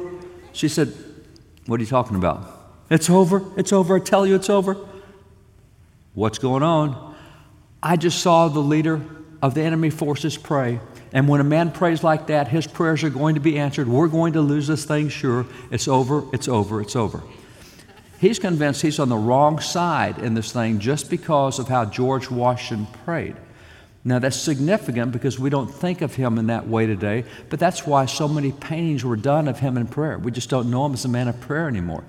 She 0.53 0.69
said, 0.69 0.95
What 1.67 1.81
are 1.81 1.83
you 1.83 1.89
talking 1.89 2.17
about? 2.17 2.49
It's 2.91 3.11
over, 3.11 3.43
it's 3.57 3.73
over, 3.73 3.97
I 3.97 3.99
tell 3.99 4.25
you 4.25 4.37
it's 4.37 4.49
over. 4.49 4.77
What's 6.15 6.39
going 6.39 6.63
on? 6.63 7.17
I 7.83 7.97
just 7.97 8.21
saw 8.21 8.47
the 8.47 8.61
leader 8.61 9.01
of 9.43 9.55
the 9.55 9.63
enemy 9.63 9.91
forces 9.91 10.39
pray. 10.39 10.79
And 11.13 11.29
when 11.29 11.41
a 11.41 11.45
man 11.45 11.73
prays 11.73 12.05
like 12.05 12.29
that, 12.29 12.47
his 12.47 12.69
prayers 12.69 13.03
are 13.03 13.11
going 13.11 13.35
to 13.35 13.41
be 13.41 13.59
answered. 13.59 13.89
We're 13.89 14.07
going 14.07 14.35
to 14.35 14.41
lose 14.41 14.69
this 14.69 14.85
thing, 14.85 15.09
sure. 15.09 15.45
It's 15.73 15.89
over, 15.89 16.23
it's 16.33 16.47
over, 16.47 16.81
it's 16.81 16.95
over. 16.95 17.25
He's 18.25 18.39
convinced 18.39 18.81
he's 18.81 19.01
on 19.01 19.11
the 19.11 19.19
wrong 19.19 19.61
side 19.61 20.17
in 20.17 20.33
this 20.33 20.51
thing 20.51 20.79
just 20.79 21.11
because 21.11 21.59
of 21.59 21.69
how 21.69 21.85
George 21.85 22.31
Washington 22.31 22.87
prayed. 23.05 23.37
Now, 24.03 24.19
that's 24.19 24.41
significant 24.41 25.13
because 25.13 25.39
we 25.39 25.51
don't 25.51 25.67
think 25.67 26.01
of 26.01 26.15
him 26.15 26.39
in 26.39 26.47
that 26.47 26.67
way 26.67 26.87
today, 26.87 27.25
but 27.51 27.61
that's 27.61 27.87
why 27.87 28.07
so 28.07 28.27
many 28.27 28.51
paintings 28.51 29.05
were 29.05 29.17
done 29.17 29.47
of 29.47 29.61
him 29.61 29.77
in 29.77 29.87
prayer. 29.87 30.17
We 30.17 30.33
just 30.33 30.49
don't 30.49 30.71
know 30.71 30.87
him 30.87 30.95
as 30.95 31.05
a 31.05 31.09
man 31.09 31.29
of 31.29 31.39
prayer 31.43 31.69
anymore. 31.69 32.03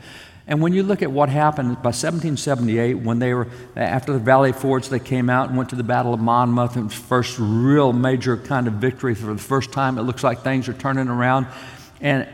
And 0.48 0.62
when 0.62 0.72
you 0.72 0.84
look 0.84 1.01
at 1.01 1.12
what 1.12 1.27
happened 1.27 1.67
by 1.84 1.91
1778, 1.91 2.93
when 2.93 3.19
they 3.19 3.34
were, 3.34 3.50
after 3.75 4.13
the 4.13 4.19
Valley 4.19 4.53
Forge, 4.53 4.88
they 4.88 5.00
came 5.00 5.29
out 5.29 5.50
and 5.50 5.57
went 5.57 5.72
to 5.72 5.75
the 5.75 5.84
Battle 5.84 6.13
of 6.13 6.22
Monmouth, 6.22 6.77
and 6.77 6.93
first 6.93 7.36
real 7.38 7.91
major 7.91 8.38
kind 8.38 8.67
of 8.67 8.75
victory. 8.75 9.15
For 9.15 9.34
the 9.34 9.38
first 9.38 9.74
time, 9.74 9.98
it 9.98 10.03
looks 10.03 10.24
like 10.24 10.43
things 10.43 10.69
are 10.69 10.74
turning 10.74 11.10
around. 11.10 11.48
And 12.00 12.25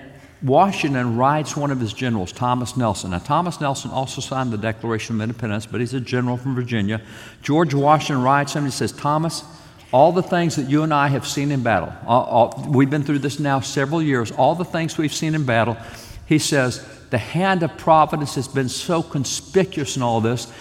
Washington 0.44 1.18
writes 1.18 1.56
one 1.56 1.70
of 1.70 1.80
his 1.80 1.94
generals, 1.94 2.32
Thomas 2.32 2.76
Nelson. 2.76 3.12
Now, 3.12 3.20
Thomas 3.20 3.62
Nelson 3.62 3.92
also 3.92 4.22
signed 4.22 4.52
the 4.52 4.58
Declaration 4.58 5.16
of 5.16 5.22
Independence, 5.22 5.68
but 5.68 5.80
he's 5.80 5.94
a 5.94 6.00
general 6.00 6.38
from 6.38 6.56
Virginia. 6.56 7.00
George 7.44 7.74
Washington 7.74 8.24
writes 8.24 8.54
him, 8.54 8.66
he 8.66 8.72
says, 8.72 8.92
Thomas, 8.92 9.44
all 9.92 10.12
the 10.12 10.24
things 10.24 10.56
that 10.56 10.70
you 10.70 10.84
and 10.84 10.94
I 10.94 11.10
have 11.10 11.28
seen 11.28 11.52
in 11.52 11.62
battle, 11.62 11.94
all, 12.08 12.24
all, 12.24 12.66
we've 12.70 12.90
been 12.90 13.04
through 13.04 13.20
this 13.20 13.40
now 13.40 13.60
several 13.60 14.02
years, 14.02 14.32
all 14.32 14.56
the 14.56 14.66
things 14.66 14.98
we've 14.98 15.14
seen 15.14 15.36
in 15.36 15.46
battle, 15.46 15.78
he 16.26 16.40
says, 16.40 16.88
the 17.12 17.18
hand 17.18 17.62
of 17.62 17.78
providence 17.78 18.36
has 18.36 18.48
been 18.48 18.70
so 18.70 19.04
conspicuous 19.04 19.98
in 19.98 20.02
all 20.02 20.22
this 20.22 20.52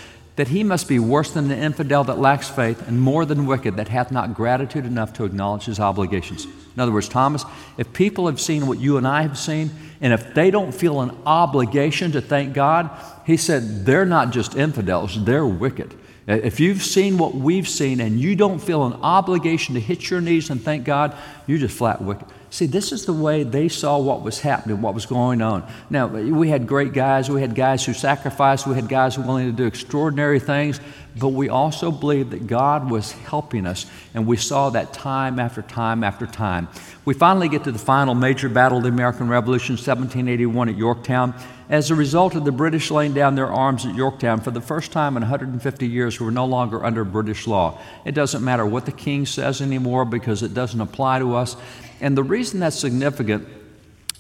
that 0.41 0.49
he 0.49 0.65
must 0.65 0.89
be 0.89 0.99
worse 0.99 1.33
than 1.33 1.49
the 1.49 1.57
infidel 1.57 2.03
that 2.03 2.19
lacks 2.19 2.49
faith 2.49 2.89
and 2.89 2.99
more 2.99 3.27
than 3.27 3.45
wicked 3.45 3.77
that 3.77 3.89
hath 3.89 4.11
not 4.11 4.33
gratitude 4.33 4.87
enough 4.87 5.13
to 5.13 5.27
acknowledge 5.27 5.67
his 5.67 5.79
obligations. 5.79 6.47
In 6.47 6.81
other 6.81 6.93
words, 6.93 7.11
Thomas, 7.11 7.45
if 7.77 7.93
people 7.93 8.25
have 8.25 8.41
seen 8.41 8.67
what 8.67 8.79
you 8.79 8.97
and 8.97 9.07
I 9.07 9.21
have 9.21 9.37
seen, 9.37 9.71
and 10.01 10.15
if 10.15 10.33
they 10.33 10.51
don't 10.51 10.73
feel 10.73 11.03
an 11.03 11.15
obligation 11.27 12.13
to 12.13 12.23
thank 12.23 12.55
God, 12.55 12.89
he 13.27 13.37
said 13.37 13.85
they're 13.85 14.07
not 14.07 14.31
just 14.31 14.57
infidels, 14.57 15.23
they're 15.27 15.45
wicked. 15.45 15.95
If 16.27 16.59
you've 16.59 16.83
seen 16.83 17.19
what 17.19 17.35
we've 17.35 17.69
seen 17.69 18.01
and 18.01 18.19
you 18.19 18.35
don't 18.35 18.61
feel 18.61 18.87
an 18.87 18.95
obligation 18.95 19.75
to 19.75 19.81
hit 19.81 20.09
your 20.09 20.23
knees 20.23 20.49
and 20.49 20.63
thank 20.63 20.85
God, 20.85 21.15
you're 21.47 21.59
just 21.59 21.77
flat 21.77 22.01
wicked. 22.01 22.29
See, 22.53 22.67
this 22.67 22.91
is 22.91 23.07
the 23.07 23.13
way 23.13 23.45
they 23.45 23.69
saw 23.69 23.99
what 23.99 24.23
was 24.23 24.41
happening, 24.41 24.83
what 24.83 24.93
was 24.93 25.07
going 25.07 25.41
on. 25.41 25.65
Now, 25.89 26.09
we 26.09 26.49
had 26.49 26.67
great 26.67 26.93
guys. 26.93 27.31
We 27.31 27.41
had 27.41 27.55
guys 27.55 27.87
who 27.87 27.93
sacrificed. 27.93 28.67
We 28.67 28.75
had 28.75 28.89
guys 28.89 29.15
who 29.15 29.23
willing 29.23 29.47
to 29.47 29.57
do 29.57 29.67
extraordinary 29.67 30.41
things. 30.41 30.81
But 31.17 31.29
we 31.29 31.49
also 31.49 31.93
believed 31.93 32.33
that 32.33 32.49
God 32.49 32.91
was 32.91 33.13
helping 33.13 33.67
us. 33.67 33.87
And 34.15 34.27
we 34.27 34.37
saw 34.37 34.71
that 34.71 34.93
time 34.93 35.39
after 35.39 35.63
time 35.63 36.03
after 36.03 36.27
time. 36.27 36.67
We 37.05 37.15
finally 37.15 37.49
get 37.49 37.65
to 37.65 37.73
the 37.73 37.79
final 37.79 38.17
major 38.17 38.49
battle 38.49 38.79
of 38.79 38.83
the 38.85 38.91
American 38.91 39.29
Revolution, 39.29 39.75
1781 39.75 40.71
at 40.71 40.77
Yorktown. 40.77 41.35
As 41.69 41.93
a 41.93 41.95
result 41.95 42.35
of 42.35 42.45
the 42.45 42.51
British 42.51 42.91
laying 42.91 43.15
down 43.15 43.37
their 43.37 43.47
arms 43.47 43.87
at 43.87 43.95
Yorktown, 43.95 44.41
for 44.41 44.51
the 44.51 44.61
first 44.61 44.91
time 44.91 45.17
in 45.17 45.23
150 45.23 45.87
years, 45.87 46.19
we 46.19 46.27
were 46.27 46.33
no 46.33 46.47
longer 46.47 46.85
under 46.85 47.05
British 47.05 47.47
law. 47.47 47.79
It 48.05 48.13
doesn't 48.13 48.45
matter 48.45 48.67
what 48.67 48.87
the 48.87 48.93
king 48.93 49.25
says 49.25 49.61
anymore 49.61 50.05
because 50.05 50.43
it 50.43 50.53
doesn't 50.53 50.81
apply 50.81 51.21
to 51.21 51.37
us. 51.37 51.57
And 52.01 52.17
the 52.17 52.23
reason 52.23 52.61
that's 52.61 52.79
significant 52.79 53.47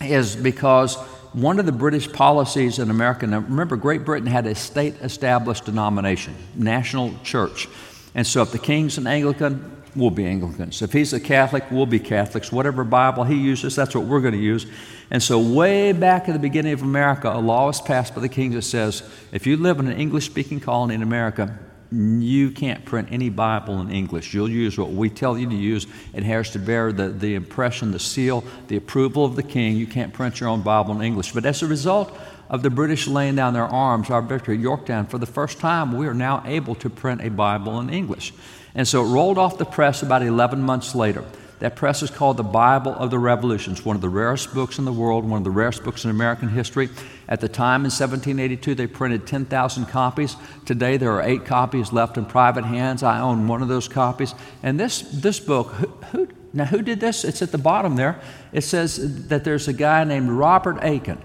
is 0.00 0.36
because 0.36 0.96
one 1.32 1.58
of 1.58 1.66
the 1.66 1.72
British 1.72 2.10
policies 2.10 2.78
in 2.78 2.90
America, 2.90 3.26
now 3.26 3.38
remember, 3.38 3.76
Great 3.76 4.04
Britain 4.04 4.26
had 4.26 4.46
a 4.46 4.54
state 4.54 4.94
established 5.00 5.66
denomination, 5.66 6.34
national 6.54 7.14
church. 7.22 7.68
And 8.14 8.26
so 8.26 8.42
if 8.42 8.50
the 8.50 8.58
king's 8.58 8.98
an 8.98 9.06
Anglican, 9.06 9.82
we'll 9.94 10.10
be 10.10 10.26
Anglicans. 10.26 10.82
If 10.82 10.92
he's 10.92 11.12
a 11.12 11.20
Catholic, 11.20 11.70
we'll 11.70 11.86
be 11.86 12.00
Catholics. 12.00 12.50
Whatever 12.50 12.84
Bible 12.84 13.24
he 13.24 13.36
uses, 13.36 13.76
that's 13.76 13.94
what 13.94 14.04
we're 14.04 14.20
going 14.20 14.34
to 14.34 14.40
use. 14.40 14.66
And 15.10 15.22
so, 15.22 15.40
way 15.40 15.92
back 15.92 16.28
at 16.28 16.32
the 16.32 16.38
beginning 16.38 16.72
of 16.72 16.82
America, 16.82 17.30
a 17.30 17.38
law 17.38 17.66
was 17.66 17.80
passed 17.80 18.14
by 18.14 18.20
the 18.20 18.28
king 18.28 18.52
that 18.52 18.62
says 18.62 19.02
if 19.32 19.46
you 19.46 19.56
live 19.56 19.78
in 19.80 19.88
an 19.88 19.98
English 19.98 20.26
speaking 20.26 20.60
colony 20.60 20.94
in 20.94 21.02
America, 21.02 21.58
you 21.92 22.50
can't 22.50 22.84
print 22.84 23.08
any 23.10 23.30
Bible 23.30 23.80
in 23.80 23.90
English. 23.90 24.32
You'll 24.32 24.50
use 24.50 24.78
what 24.78 24.90
we 24.90 25.10
tell 25.10 25.36
you 25.36 25.48
to 25.48 25.54
use. 25.54 25.86
It 26.14 26.22
has 26.22 26.50
to 26.50 26.58
bear 26.58 26.92
the, 26.92 27.08
the 27.08 27.34
impression, 27.34 27.90
the 27.90 27.98
seal, 27.98 28.44
the 28.68 28.76
approval 28.76 29.24
of 29.24 29.36
the 29.36 29.42
king. 29.42 29.76
You 29.76 29.86
can't 29.86 30.12
print 30.12 30.40
your 30.40 30.48
own 30.48 30.62
Bible 30.62 30.94
in 30.94 31.02
English. 31.02 31.32
But 31.32 31.44
as 31.46 31.62
a 31.62 31.66
result 31.66 32.16
of 32.48 32.62
the 32.62 32.70
British 32.70 33.08
laying 33.08 33.36
down 33.36 33.54
their 33.54 33.64
arms, 33.64 34.10
our 34.10 34.22
victory 34.22 34.56
at 34.56 34.60
Yorktown, 34.60 35.06
for 35.06 35.18
the 35.18 35.26
first 35.26 35.58
time, 35.58 35.96
we 35.96 36.06
are 36.06 36.14
now 36.14 36.42
able 36.46 36.74
to 36.76 36.90
print 36.90 37.22
a 37.22 37.30
Bible 37.30 37.80
in 37.80 37.90
English. 37.90 38.32
And 38.74 38.86
so 38.86 39.04
it 39.04 39.08
rolled 39.08 39.38
off 39.38 39.58
the 39.58 39.64
press 39.64 40.02
about 40.02 40.22
11 40.22 40.62
months 40.62 40.94
later. 40.94 41.24
That 41.60 41.76
press 41.76 42.02
is 42.02 42.10
called 42.10 42.38
the 42.38 42.42
Bible 42.42 42.92
of 42.92 43.10
the 43.10 43.18
Revolutions, 43.18 43.84
one 43.84 43.94
of 43.94 44.00
the 44.00 44.08
rarest 44.08 44.54
books 44.54 44.78
in 44.78 44.86
the 44.86 44.92
world, 44.92 45.28
one 45.28 45.38
of 45.38 45.44
the 45.44 45.50
rarest 45.50 45.84
books 45.84 46.04
in 46.04 46.10
American 46.10 46.48
history. 46.48 46.88
At 47.30 47.40
the 47.40 47.48
time 47.48 47.82
in 47.82 47.92
1782, 47.92 48.74
they 48.74 48.88
printed 48.88 49.24
10,000 49.24 49.86
copies. 49.86 50.36
Today, 50.66 50.96
there 50.96 51.12
are 51.12 51.22
eight 51.22 51.44
copies 51.44 51.92
left 51.92 52.18
in 52.18 52.26
private 52.26 52.64
hands. 52.64 53.04
I 53.04 53.20
own 53.20 53.46
one 53.46 53.62
of 53.62 53.68
those 53.68 53.86
copies. 53.86 54.34
And 54.64 54.80
this, 54.80 55.02
this 55.02 55.38
book, 55.38 55.68
who, 55.74 55.86
who, 56.10 56.28
now 56.52 56.64
who 56.64 56.82
did 56.82 56.98
this? 56.98 57.24
It's 57.24 57.40
at 57.40 57.52
the 57.52 57.58
bottom 57.58 57.94
there. 57.94 58.20
It 58.52 58.62
says 58.62 59.28
that 59.28 59.44
there's 59.44 59.68
a 59.68 59.72
guy 59.72 60.02
named 60.02 60.28
Robert 60.28 60.78
Aitken. 60.82 61.22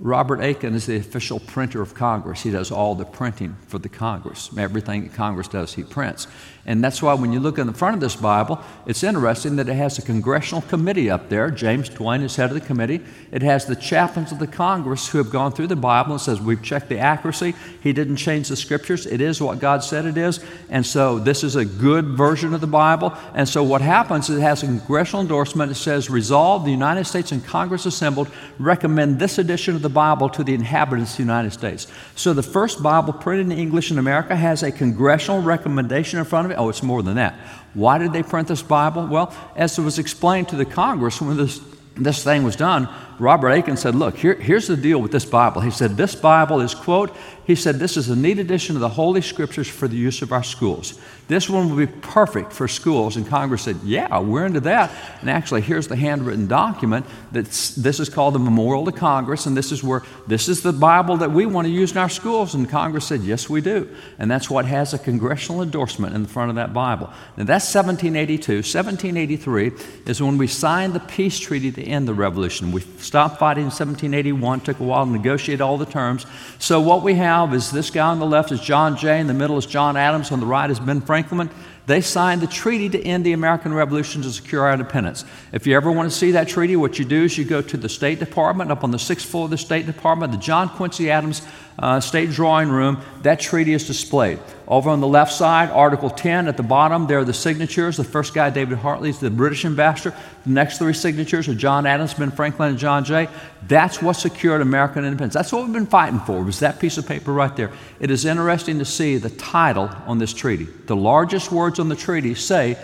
Robert 0.00 0.40
Aitken 0.40 0.74
is 0.74 0.86
the 0.86 0.96
official 0.96 1.38
printer 1.38 1.80
of 1.80 1.94
Congress. 1.94 2.42
He 2.42 2.50
does 2.50 2.72
all 2.72 2.96
the 2.96 3.04
printing 3.04 3.56
for 3.68 3.78
the 3.78 3.88
Congress. 3.88 4.50
Everything 4.58 5.04
that 5.04 5.14
Congress 5.14 5.46
does, 5.46 5.74
he 5.74 5.84
prints. 5.84 6.26
And 6.64 6.82
that's 6.82 7.02
why 7.02 7.14
when 7.14 7.32
you 7.32 7.40
look 7.40 7.58
in 7.58 7.66
the 7.66 7.72
front 7.72 7.94
of 7.94 8.00
this 8.00 8.14
Bible, 8.14 8.62
it's 8.86 9.02
interesting 9.02 9.56
that 9.56 9.68
it 9.68 9.74
has 9.74 9.98
a 9.98 10.02
congressional 10.02 10.62
committee 10.62 11.10
up 11.10 11.28
there. 11.28 11.50
James 11.50 11.88
Duane 11.88 12.22
is 12.22 12.36
head 12.36 12.50
of 12.50 12.54
the 12.54 12.60
committee. 12.60 13.00
It 13.32 13.42
has 13.42 13.66
the 13.66 13.74
chaplains 13.74 14.30
of 14.30 14.38
the 14.38 14.46
Congress 14.46 15.08
who 15.08 15.18
have 15.18 15.28
gone 15.28 15.50
through 15.50 15.66
the 15.66 15.76
Bible 15.76 16.12
and 16.12 16.20
says, 16.20 16.40
We've 16.40 16.62
checked 16.62 16.88
the 16.88 17.00
accuracy. 17.00 17.56
He 17.82 17.92
didn't 17.92 18.16
change 18.16 18.48
the 18.48 18.54
scriptures. 18.54 19.06
It 19.06 19.20
is 19.20 19.42
what 19.42 19.58
God 19.58 19.82
said 19.82 20.04
it 20.04 20.16
is. 20.16 20.38
And 20.70 20.86
so 20.86 21.18
this 21.18 21.42
is 21.42 21.56
a 21.56 21.64
good 21.64 22.06
version 22.06 22.54
of 22.54 22.60
the 22.60 22.68
Bible. 22.68 23.12
And 23.34 23.48
so 23.48 23.64
what 23.64 23.80
happens 23.80 24.30
is 24.30 24.38
it 24.38 24.42
has 24.42 24.62
a 24.62 24.66
congressional 24.66 25.22
endorsement. 25.22 25.72
It 25.72 25.76
says, 25.76 26.08
Resolve 26.08 26.64
the 26.64 26.70
United 26.70 27.06
States 27.06 27.32
and 27.32 27.44
Congress 27.44 27.86
assembled 27.86 28.28
recommend 28.60 29.18
this 29.18 29.38
edition 29.38 29.74
of 29.74 29.82
the 29.82 29.88
Bible 29.88 30.28
to 30.28 30.44
the 30.44 30.54
inhabitants 30.54 31.10
of 31.12 31.16
the 31.16 31.22
United 31.24 31.50
States. 31.52 31.88
So 32.14 32.32
the 32.32 32.42
first 32.44 32.84
Bible 32.84 33.12
printed 33.12 33.46
in 33.46 33.58
English 33.58 33.90
in 33.90 33.98
America 33.98 34.36
has 34.36 34.62
a 34.62 34.70
congressional 34.70 35.42
recommendation 35.42 36.20
in 36.20 36.24
front 36.24 36.46
of 36.46 36.51
it 36.51 36.51
Oh, 36.56 36.68
it's 36.68 36.82
more 36.82 37.02
than 37.02 37.16
that. 37.16 37.34
Why 37.74 37.98
did 37.98 38.12
they 38.12 38.22
print 38.22 38.48
this 38.48 38.62
Bible? 38.62 39.06
Well, 39.06 39.34
as 39.56 39.78
it 39.78 39.82
was 39.82 39.98
explained 39.98 40.48
to 40.50 40.56
the 40.56 40.64
Congress 40.64 41.20
when 41.20 41.36
this, 41.36 41.60
this 41.94 42.22
thing 42.22 42.42
was 42.42 42.56
done, 42.56 42.88
Robert 43.22 43.50
Aitken 43.50 43.76
said, 43.76 43.94
Look, 43.94 44.16
here, 44.16 44.34
here's 44.34 44.66
the 44.66 44.76
deal 44.76 45.00
with 45.00 45.12
this 45.12 45.24
Bible. 45.24 45.60
He 45.60 45.70
said, 45.70 45.96
This 45.96 46.16
Bible 46.16 46.60
is, 46.60 46.74
quote, 46.74 47.16
he 47.46 47.54
said, 47.54 47.78
This 47.78 47.96
is 47.96 48.08
a 48.08 48.16
neat 48.16 48.40
addition 48.40 48.74
of 48.76 48.80
the 48.80 48.88
Holy 48.88 49.20
Scriptures 49.20 49.68
for 49.68 49.86
the 49.86 49.96
use 49.96 50.22
of 50.22 50.32
our 50.32 50.42
schools. 50.42 50.98
This 51.28 51.48
one 51.48 51.70
will 51.70 51.76
be 51.76 51.86
perfect 51.86 52.52
for 52.52 52.66
schools. 52.66 53.16
And 53.16 53.26
Congress 53.26 53.62
said, 53.62 53.76
Yeah, 53.84 54.18
we're 54.18 54.46
into 54.46 54.60
that. 54.60 54.90
And 55.20 55.30
actually, 55.30 55.60
here's 55.60 55.86
the 55.86 55.94
handwritten 55.96 56.48
document 56.48 57.06
that 57.30 57.46
this 57.76 58.00
is 58.00 58.08
called 58.08 58.34
the 58.34 58.40
Memorial 58.40 58.84
to 58.84 58.92
Congress. 58.92 59.46
And 59.46 59.56
this 59.56 59.70
is 59.70 59.84
where 59.84 60.02
this 60.26 60.48
is 60.48 60.62
the 60.62 60.72
Bible 60.72 61.16
that 61.18 61.30
we 61.30 61.46
want 61.46 61.66
to 61.66 61.72
use 61.72 61.92
in 61.92 61.98
our 61.98 62.08
schools. 62.08 62.54
And 62.54 62.68
Congress 62.68 63.06
said, 63.06 63.22
Yes, 63.22 63.48
we 63.48 63.60
do. 63.60 63.88
And 64.18 64.30
that's 64.30 64.50
what 64.50 64.64
has 64.64 64.94
a 64.94 64.98
congressional 64.98 65.62
endorsement 65.62 66.14
in 66.14 66.22
the 66.22 66.28
front 66.28 66.50
of 66.50 66.56
that 66.56 66.72
Bible. 66.72 67.06
Now, 67.36 67.44
that's 67.44 67.72
1782. 67.72 68.56
1783 68.56 69.72
is 70.06 70.20
when 70.20 70.38
we 70.38 70.46
signed 70.46 70.92
the 70.92 71.00
peace 71.00 71.38
treaty 71.38 71.70
to 71.70 71.82
end 71.82 72.06
the 72.06 72.14
revolution. 72.14 72.72
We 72.72 72.82
stopped 73.12 73.38
fighting 73.38 73.64
in 73.64 73.66
1781, 73.66 74.60
took 74.60 74.80
a 74.80 74.82
while 74.82 75.04
to 75.04 75.10
negotiate 75.10 75.60
all 75.60 75.76
the 75.76 75.84
terms. 75.84 76.24
So, 76.58 76.80
what 76.80 77.02
we 77.02 77.12
have 77.16 77.52
is 77.52 77.70
this 77.70 77.90
guy 77.90 78.06
on 78.06 78.18
the 78.18 78.24
left 78.24 78.50
is 78.52 78.58
John 78.58 78.96
Jay, 78.96 79.20
in 79.20 79.26
the 79.26 79.34
middle 79.34 79.58
is 79.58 79.66
John 79.66 79.98
Adams, 79.98 80.32
on 80.32 80.40
the 80.40 80.46
right 80.46 80.70
is 80.70 80.80
Ben 80.80 81.02
Franklin. 81.02 81.50
They 81.84 82.00
signed 82.00 82.40
the 82.40 82.46
treaty 82.46 82.88
to 82.88 83.02
end 83.02 83.26
the 83.26 83.34
American 83.34 83.74
Revolution 83.74 84.22
to 84.22 84.30
secure 84.30 84.62
our 84.62 84.72
independence. 84.72 85.26
If 85.52 85.66
you 85.66 85.76
ever 85.76 85.92
want 85.92 86.10
to 86.10 86.16
see 86.16 86.30
that 86.30 86.48
treaty, 86.48 86.74
what 86.74 86.98
you 86.98 87.04
do 87.04 87.24
is 87.24 87.36
you 87.36 87.44
go 87.44 87.60
to 87.60 87.76
the 87.76 87.90
State 87.90 88.18
Department, 88.18 88.70
up 88.70 88.82
on 88.82 88.92
the 88.92 88.98
sixth 88.98 89.28
floor 89.28 89.44
of 89.44 89.50
the 89.50 89.58
State 89.58 89.84
Department, 89.84 90.32
the 90.32 90.38
John 90.38 90.70
Quincy 90.70 91.10
Adams 91.10 91.42
uh, 91.78 92.00
State 92.00 92.30
Drawing 92.30 92.68
Room. 92.68 93.00
That 93.22 93.40
treaty 93.40 93.72
is 93.72 93.86
displayed. 93.86 94.38
Over 94.68 94.90
on 94.90 95.00
the 95.00 95.06
left 95.06 95.32
side, 95.32 95.70
Article 95.70 96.08
10 96.08 96.48
at 96.48 96.56
the 96.56 96.62
bottom, 96.62 97.06
there 97.06 97.18
are 97.18 97.24
the 97.24 97.34
signatures. 97.34 97.96
The 97.96 98.04
first 98.04 98.32
guy, 98.32 98.50
David 98.50 98.78
Hartley, 98.78 99.10
is 99.10 99.18
the 99.18 99.30
British 99.30 99.64
ambassador. 99.64 100.16
The 100.44 100.50
next 100.50 100.78
three 100.78 100.94
signatures 100.94 101.48
are 101.48 101.54
John 101.54 101.84
Adams, 101.84 102.14
Ben 102.14 102.30
Franklin, 102.30 102.70
and 102.70 102.78
John 102.78 103.04
Jay. 103.04 103.28
That's 103.66 104.00
what 104.00 104.14
secured 104.14 104.60
American 104.60 105.04
independence. 105.04 105.34
That's 105.34 105.52
what 105.52 105.64
we've 105.64 105.72
been 105.72 105.86
fighting 105.86 106.20
for, 106.20 106.42
was 106.42 106.60
that 106.60 106.78
piece 106.78 106.96
of 106.96 107.06
paper 107.06 107.32
right 107.32 107.54
there. 107.54 107.70
It 108.00 108.10
is 108.10 108.24
interesting 108.24 108.78
to 108.78 108.84
see 108.84 109.18
the 109.18 109.30
title 109.30 109.90
on 110.06 110.18
this 110.18 110.32
treaty. 110.32 110.64
The 110.86 110.96
largest 110.96 111.52
words 111.52 111.78
on 111.78 111.88
the 111.88 111.96
treaty 111.96 112.34
say, 112.34 112.78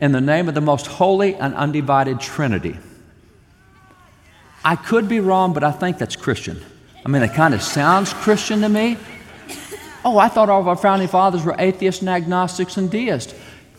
in 0.00 0.12
the 0.12 0.20
name 0.20 0.48
of 0.48 0.54
the 0.54 0.60
most 0.60 0.86
holy 0.86 1.34
and 1.34 1.54
undivided 1.54 2.20
Trinity. 2.20 2.78
I 4.64 4.76
could 4.76 5.08
be 5.08 5.20
wrong, 5.20 5.52
but 5.52 5.62
I 5.62 5.72
think 5.72 5.98
that's 5.98 6.16
Christian. 6.16 6.62
I 7.04 7.08
mean, 7.08 7.22
it 7.22 7.34
kind 7.34 7.52
of 7.52 7.62
sounds 7.62 8.12
Christian 8.14 8.60
to 8.62 8.68
me. 8.68 8.96
Oh, 10.04 10.18
I 10.18 10.28
thought 10.28 10.48
all 10.48 10.60
of 10.60 10.68
our 10.68 10.76
founding 10.76 11.08
fathers 11.08 11.44
were 11.44 11.54
atheists 11.58 12.00
and 12.00 12.08
agnostics 12.08 12.76
and 12.76 12.90
deists. 12.90 13.34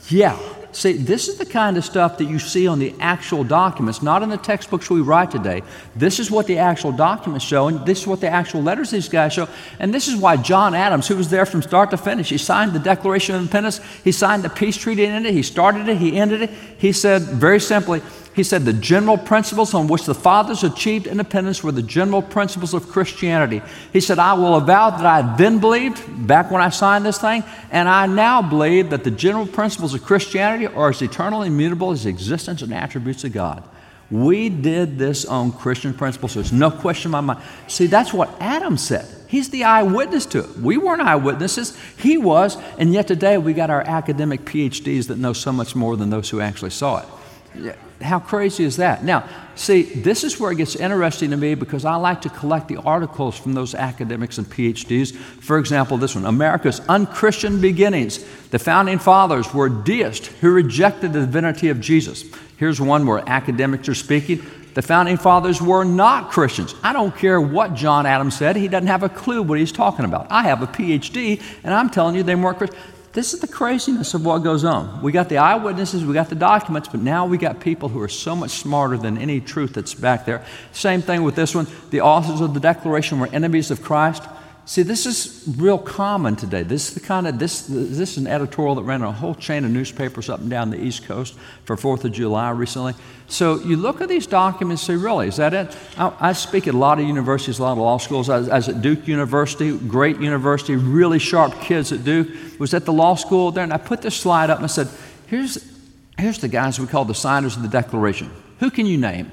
Yeah. 0.10 0.38
See, 0.72 0.92
this 0.92 1.30
is 1.30 1.38
the 1.38 1.46
kind 1.46 1.78
of 1.78 1.86
stuff 1.86 2.18
that 2.18 2.26
you 2.26 2.38
see 2.38 2.68
on 2.68 2.80
the 2.80 2.94
actual 3.00 3.46
documents, 3.46 4.02
not 4.02 4.22
in 4.22 4.28
the 4.28 4.38
textbooks 4.38 4.90
we 4.90 5.00
write 5.00 5.32
today. 5.32 5.64
This 5.96 6.20
is 6.20 6.30
what 6.30 6.48
the 6.48 6.58
actual 6.58 6.92
documents 6.92 7.46
show, 7.46 7.70
and 7.70 7.86
this 7.86 8.02
is 8.02 8.08
what 8.08 8.20
the 8.20 8.28
actual 8.28 8.62
letters 8.62 8.92
these 8.92 9.08
guys 9.08 9.32
show. 9.32 9.48
And 9.80 9.94
this 9.94 10.10
is 10.10 10.18
why 10.18 10.36
John 10.36 10.76
Adams, 10.76 11.08
who 11.08 11.16
was 11.16 11.30
there 11.30 11.46
from 11.46 11.62
start 11.62 11.92
to 11.92 11.98
finish, 11.98 12.28
he 12.28 12.38
signed 12.38 12.74
the 12.74 12.80
Declaration 12.80 13.36
of 13.36 13.42
Independence, 13.42 13.80
he 14.04 14.12
signed 14.12 14.44
the 14.44 14.50
peace 14.50 14.76
treaty 14.76 15.06
in 15.06 15.26
it, 15.26 15.34
he 15.34 15.44
started 15.44 15.88
it, 15.88 15.96
he 15.98 16.18
ended 16.18 16.42
it. 16.42 16.50
He 16.78 16.92
said 16.92 17.22
very 17.22 17.62
simply, 17.62 18.02
he 18.36 18.44
said 18.44 18.66
the 18.66 18.74
general 18.74 19.18
principles 19.18 19.74
on 19.74 19.88
which 19.88 20.04
the 20.04 20.14
fathers 20.14 20.64
achieved 20.64 21.08
independence 21.08 21.64
were 21.64 21.72
the 21.72 21.82
general 21.82 22.22
principles 22.22 22.74
of 22.74 22.90
Christianity. 22.90 23.62
He 23.94 24.02
said, 24.02 24.20
I 24.20 24.34
will 24.34 24.56
avow 24.56 24.90
that 24.90 25.06
I 25.06 25.36
then 25.38 25.60
believed, 25.60 26.28
back 26.28 26.52
when 26.52 26.62
I 26.62 26.70
signed 26.70 27.06
this 27.06 27.18
thing, 27.18 27.46
and 27.72 27.88
I 27.88 28.08
now 28.08 28.42
believe 28.42 28.90
that 28.90 29.06
the 29.06 29.12
general 29.12 29.48
principles 29.48 29.94
of 29.94 30.04
Christianity 30.04 30.68
are 30.68 30.90
as 30.90 31.02
eternal 31.02 31.44
and 31.44 31.54
immutable 31.54 31.92
as 31.92 32.04
the 32.04 32.10
existence 32.10 32.62
and 32.62 32.74
attributes 32.74 33.24
of 33.24 33.32
God. 33.32 33.64
We 34.12 34.50
did 34.50 34.98
this 34.98 35.26
on 35.26 35.54
Christian 35.54 35.94
principles. 35.94 36.34
There's 36.34 36.52
no 36.52 36.70
question 36.70 37.08
in 37.08 37.12
my 37.14 37.22
mind. 37.22 37.42
See, 37.68 37.88
that's 37.88 38.14
what 38.14 38.30
Adam 38.42 38.78
said. 38.78 39.08
He's 39.28 39.50
the 39.50 39.64
eyewitness 39.64 40.26
to 40.28 40.40
it. 40.40 40.58
We 40.58 40.78
weren't 40.78 41.02
eyewitnesses, 41.02 41.78
he 41.98 42.18
was, 42.18 42.58
and 42.78 42.94
yet 42.94 43.08
today 43.08 43.38
we 43.38 43.54
got 43.54 43.70
our 43.70 43.82
academic 43.82 44.42
PhDs 44.42 45.08
that 45.08 45.18
know 45.18 45.34
so 45.34 45.52
much 45.52 45.74
more 45.74 45.96
than 45.96 46.10
those 46.10 46.30
who 46.30 46.42
actually 46.42 46.70
saw 46.72 47.00
it. 47.00 47.78
How 48.02 48.20
crazy 48.20 48.64
is 48.64 48.78
that? 48.78 49.04
Now, 49.04 49.28
see, 49.56 49.84
this 49.84 50.24
is 50.24 50.40
where 50.40 50.52
it 50.52 50.58
gets 50.58 50.76
interesting 50.76 51.32
to 51.32 51.38
me 51.38 51.56
because 51.56 51.86
I 51.86 51.96
like 51.96 52.22
to 52.22 52.30
collect 52.30 52.68
the 52.68 52.78
articles 52.78 53.38
from 53.38 53.54
those 53.54 53.74
academics 53.74 54.38
and 54.38 54.46
PhDs. 54.46 55.16
For 55.16 55.58
example, 55.58 55.98
this 55.98 56.16
one 56.16 56.26
America's 56.26 56.82
Unchristian 56.90 57.62
Beginnings. 57.62 58.24
The 58.50 58.60
founding 58.60 59.00
fathers 59.00 59.54
were 59.54 59.70
deists 59.70 60.28
who 60.42 60.52
rejected 60.52 61.14
the 61.14 61.22
divinity 61.22 61.70
of 61.70 61.80
Jesus. 61.80 62.26
Here's 62.58 62.82
one 62.82 63.08
where 63.08 63.24
academics 63.28 63.88
are 63.88 63.96
speaking. 63.96 64.46
The 64.74 64.82
founding 64.82 65.16
fathers 65.16 65.62
were 65.62 65.86
not 65.86 66.32
Christians. 66.32 66.76
I 66.84 66.92
don't 66.92 67.16
care 67.16 67.40
what 67.40 67.76
John 67.76 68.06
Adams 68.06 68.38
said, 68.38 68.58
he 68.58 68.68
doesn't 68.68 68.88
have 68.88 69.04
a 69.04 69.10
clue 69.10 69.42
what 69.42 69.58
he's 69.58 69.72
talking 69.72 70.04
about. 70.04 70.28
I 70.30 70.44
have 70.44 70.62
a 70.62 70.68
PhD, 70.68 71.42
and 71.64 71.74
I'm 71.74 71.90
telling 71.90 72.16
you 72.16 72.24
they 72.24 72.36
weren't 72.36 72.58
Christians. 72.58 72.82
This 73.16 73.34
is 73.34 73.40
the 73.40 73.48
craziness 73.48 74.14
of 74.14 74.26
what 74.26 74.40
goes 74.40 74.66
on. 74.66 75.02
We 75.02 75.14
got 75.14 75.30
the 75.30 75.38
eyewitnesses, 75.38 76.04
we 76.04 76.14
got 76.14 76.28
the 76.28 76.36
documents, 76.36 76.90
but 76.90 77.00
now 77.00 77.26
we 77.26 77.38
got 77.38 77.62
people 77.62 77.88
who 77.88 78.02
are 78.02 78.10
so 78.10 78.36
much 78.36 78.52
smarter 78.52 78.98
than 78.98 79.18
any 79.18 79.40
truth 79.40 79.74
that's 79.74 79.94
back 79.94 80.26
there. 80.26 80.46
Same 80.74 81.02
thing 81.02 81.24
with 81.24 81.34
this 81.34 81.56
one. 81.56 81.66
The 81.92 82.02
authors 82.02 82.42
of 82.42 82.54
the 82.54 82.60
Declaration 82.60 83.22
were 83.22 83.28
enemies 83.28 83.72
of 83.72 83.82
Christ. 83.82 84.22
See, 84.68 84.82
this 84.82 85.06
is 85.06 85.44
real 85.58 85.78
common 85.78 86.36
today. 86.36 86.64
This 86.64 86.88
is 86.88 86.96
the 86.96 87.00
kind 87.00 87.28
of 87.28 87.38
this 87.38 87.68
this 87.68 88.14
is 88.14 88.18
an 88.18 88.26
editorial 88.26 88.74
that 88.76 88.82
ran 88.82 89.04
a 89.04 89.12
whole 89.12 89.36
chain 89.36 89.64
of 89.64 89.70
newspapers 89.70 90.28
up 90.28 90.40
and 90.40 90.50
down 90.50 90.72
the 90.72 90.84
East 90.84 91.06
Coast 91.06 91.36
for 91.66 91.78
Fourth 91.78 92.04
of 92.04 92.12
July 92.12 92.50
recently. 92.50 92.96
So 93.28 93.60
you 93.60 93.78
look 93.78 94.02
at 94.02 94.10
these 94.10 94.26
documents 94.26 94.88
and 94.88 95.00
say, 95.00 95.04
really, 95.04 95.28
is 95.28 95.36
that 95.36 95.54
it? 95.54 95.78
I, 96.00 96.14
I 96.20 96.34
speak 96.34 96.68
at 96.68 96.74
a 96.74 96.78
lot 96.78 97.00
of 97.00 97.06
universities, 97.06 97.60
a 97.60 97.62
lot 97.62 97.74
of 97.74 97.78
law 97.78 98.00
schools. 98.00 98.28
I, 98.28 98.38
I 98.38 98.56
was 98.56 98.68
at 98.68 98.82
Duke 98.82 99.08
University, 99.08 99.78
great 99.78 100.20
university, 100.20 100.76
really 100.76 101.20
sharp 101.20 101.62
kids 101.62 101.92
at 101.92 102.04
Duke. 102.04 102.30
Was 102.60 102.74
at 102.74 102.86
the 102.86 102.94
law 102.94 103.14
school 103.14 103.52
there, 103.52 103.64
and 103.64 103.72
I 103.72 103.78
put 103.78 104.02
this 104.02 104.16
slide 104.16 104.50
up 104.50 104.58
and 104.58 104.64
I 104.64 104.68
said, 104.68 104.88
here's 105.28 105.76
here's 106.18 106.40
the 106.40 106.48
guys 106.48 106.80
we 106.80 106.88
call 106.88 107.06
the 107.06 107.14
signers 107.14 107.56
of 107.56 107.62
the 107.62 107.70
Declaration. 107.70 108.32
Who 108.62 108.72
can 108.72 108.88
you 108.88 108.98
name? 108.98 109.32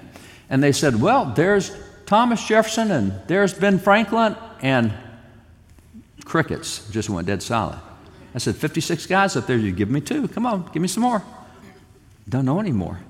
And 0.51 0.63
they 0.63 0.73
said, 0.73 1.01
well, 1.01 1.25
there's 1.25 1.75
Thomas 2.05 2.47
Jefferson, 2.47 2.91
and 2.91 3.15
there's 3.29 3.55
Ben 3.55 3.79
Franklin, 3.79 4.37
and 4.61 4.93
Crickets 6.25 6.89
just 6.91 7.11
went 7.11 7.27
dead 7.27 7.43
silent. 7.43 7.83
I 8.35 8.39
said, 8.39 8.57
56 8.57 9.07
guys 9.07 9.37
up 9.37 9.47
there, 9.47 9.59
you 9.59 9.73
give 9.73 9.91
me 9.91 10.01
two. 10.01 10.29
Come 10.29 10.47
on, 10.47 10.71
give 10.73 10.81
me 10.81 10.89
some 10.89 11.03
more. 11.03 11.23
Don't 12.29 12.45
know 12.45 12.61
anymore. 12.61 13.01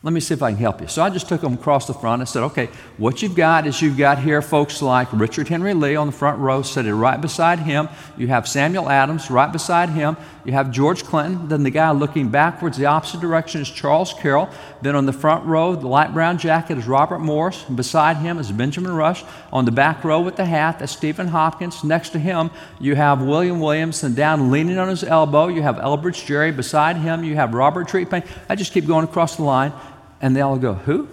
Let 0.00 0.12
me 0.12 0.20
see 0.20 0.32
if 0.32 0.44
I 0.44 0.52
can 0.52 0.60
help 0.60 0.80
you. 0.80 0.86
So 0.86 1.02
I 1.02 1.10
just 1.10 1.28
took 1.28 1.40
them 1.40 1.54
across 1.54 1.88
the 1.88 1.92
front. 1.92 2.22
I 2.22 2.24
said, 2.24 2.44
okay, 2.44 2.66
what 2.98 3.20
you've 3.20 3.34
got 3.34 3.66
is 3.66 3.82
you've 3.82 3.98
got 3.98 4.20
here 4.20 4.40
folks 4.40 4.80
like 4.80 5.08
Richard 5.12 5.48
Henry 5.48 5.74
Lee 5.74 5.96
on 5.96 6.06
the 6.06 6.12
front 6.12 6.38
row, 6.38 6.62
sitting 6.62 6.94
right 6.94 7.20
beside 7.20 7.58
him. 7.58 7.88
You 8.16 8.28
have 8.28 8.46
Samuel 8.46 8.88
Adams 8.88 9.28
right 9.28 9.50
beside 9.50 9.88
him. 9.88 10.16
You 10.44 10.52
have 10.52 10.70
George 10.70 11.02
Clinton. 11.02 11.48
Then 11.48 11.64
the 11.64 11.70
guy 11.70 11.90
looking 11.90 12.28
backwards, 12.28 12.78
the 12.78 12.86
opposite 12.86 13.20
direction, 13.20 13.60
is 13.60 13.68
Charles 13.68 14.14
Carroll. 14.14 14.48
Then 14.82 14.94
on 14.94 15.04
the 15.04 15.12
front 15.12 15.44
row, 15.44 15.74
the 15.74 15.88
light 15.88 16.14
brown 16.14 16.38
jacket 16.38 16.78
is 16.78 16.86
Robert 16.86 17.18
Morris. 17.18 17.64
And 17.66 17.76
beside 17.76 18.18
him 18.18 18.38
is 18.38 18.52
Benjamin 18.52 18.92
Rush. 18.92 19.24
On 19.52 19.64
the 19.64 19.72
back 19.72 20.04
row 20.04 20.20
with 20.20 20.36
the 20.36 20.44
hat, 20.44 20.78
that's 20.78 20.92
Stephen 20.92 21.26
Hopkins. 21.26 21.82
Next 21.82 22.10
to 22.10 22.20
him, 22.20 22.52
you 22.78 22.94
have 22.94 23.20
William 23.20 23.58
Williams. 23.58 24.04
And 24.04 24.14
down 24.14 24.52
leaning 24.52 24.78
on 24.78 24.88
his 24.88 25.02
elbow, 25.02 25.48
you 25.48 25.62
have 25.62 25.74
Elbridge 25.76 26.24
Gerry. 26.24 26.52
Beside 26.52 26.98
him, 26.98 27.24
you 27.24 27.34
have 27.34 27.52
Robert 27.52 27.88
Treat 27.88 28.08
I 28.48 28.54
just 28.54 28.72
keep 28.72 28.86
going 28.86 29.04
across 29.04 29.34
the 29.34 29.42
line. 29.42 29.72
And 30.20 30.34
they 30.34 30.40
all 30.40 30.58
go, 30.58 30.74
Who? 30.74 31.08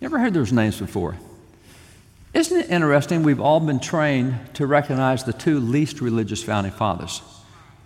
Never 0.00 0.18
heard 0.18 0.34
those 0.34 0.52
names 0.52 0.78
before. 0.78 1.16
Isn't 2.34 2.60
it 2.60 2.70
interesting? 2.70 3.22
We've 3.22 3.40
all 3.40 3.58
been 3.58 3.80
trained 3.80 4.36
to 4.54 4.66
recognize 4.66 5.24
the 5.24 5.32
two 5.32 5.58
least 5.58 6.00
religious 6.00 6.42
founding 6.42 6.72
fathers. 6.72 7.22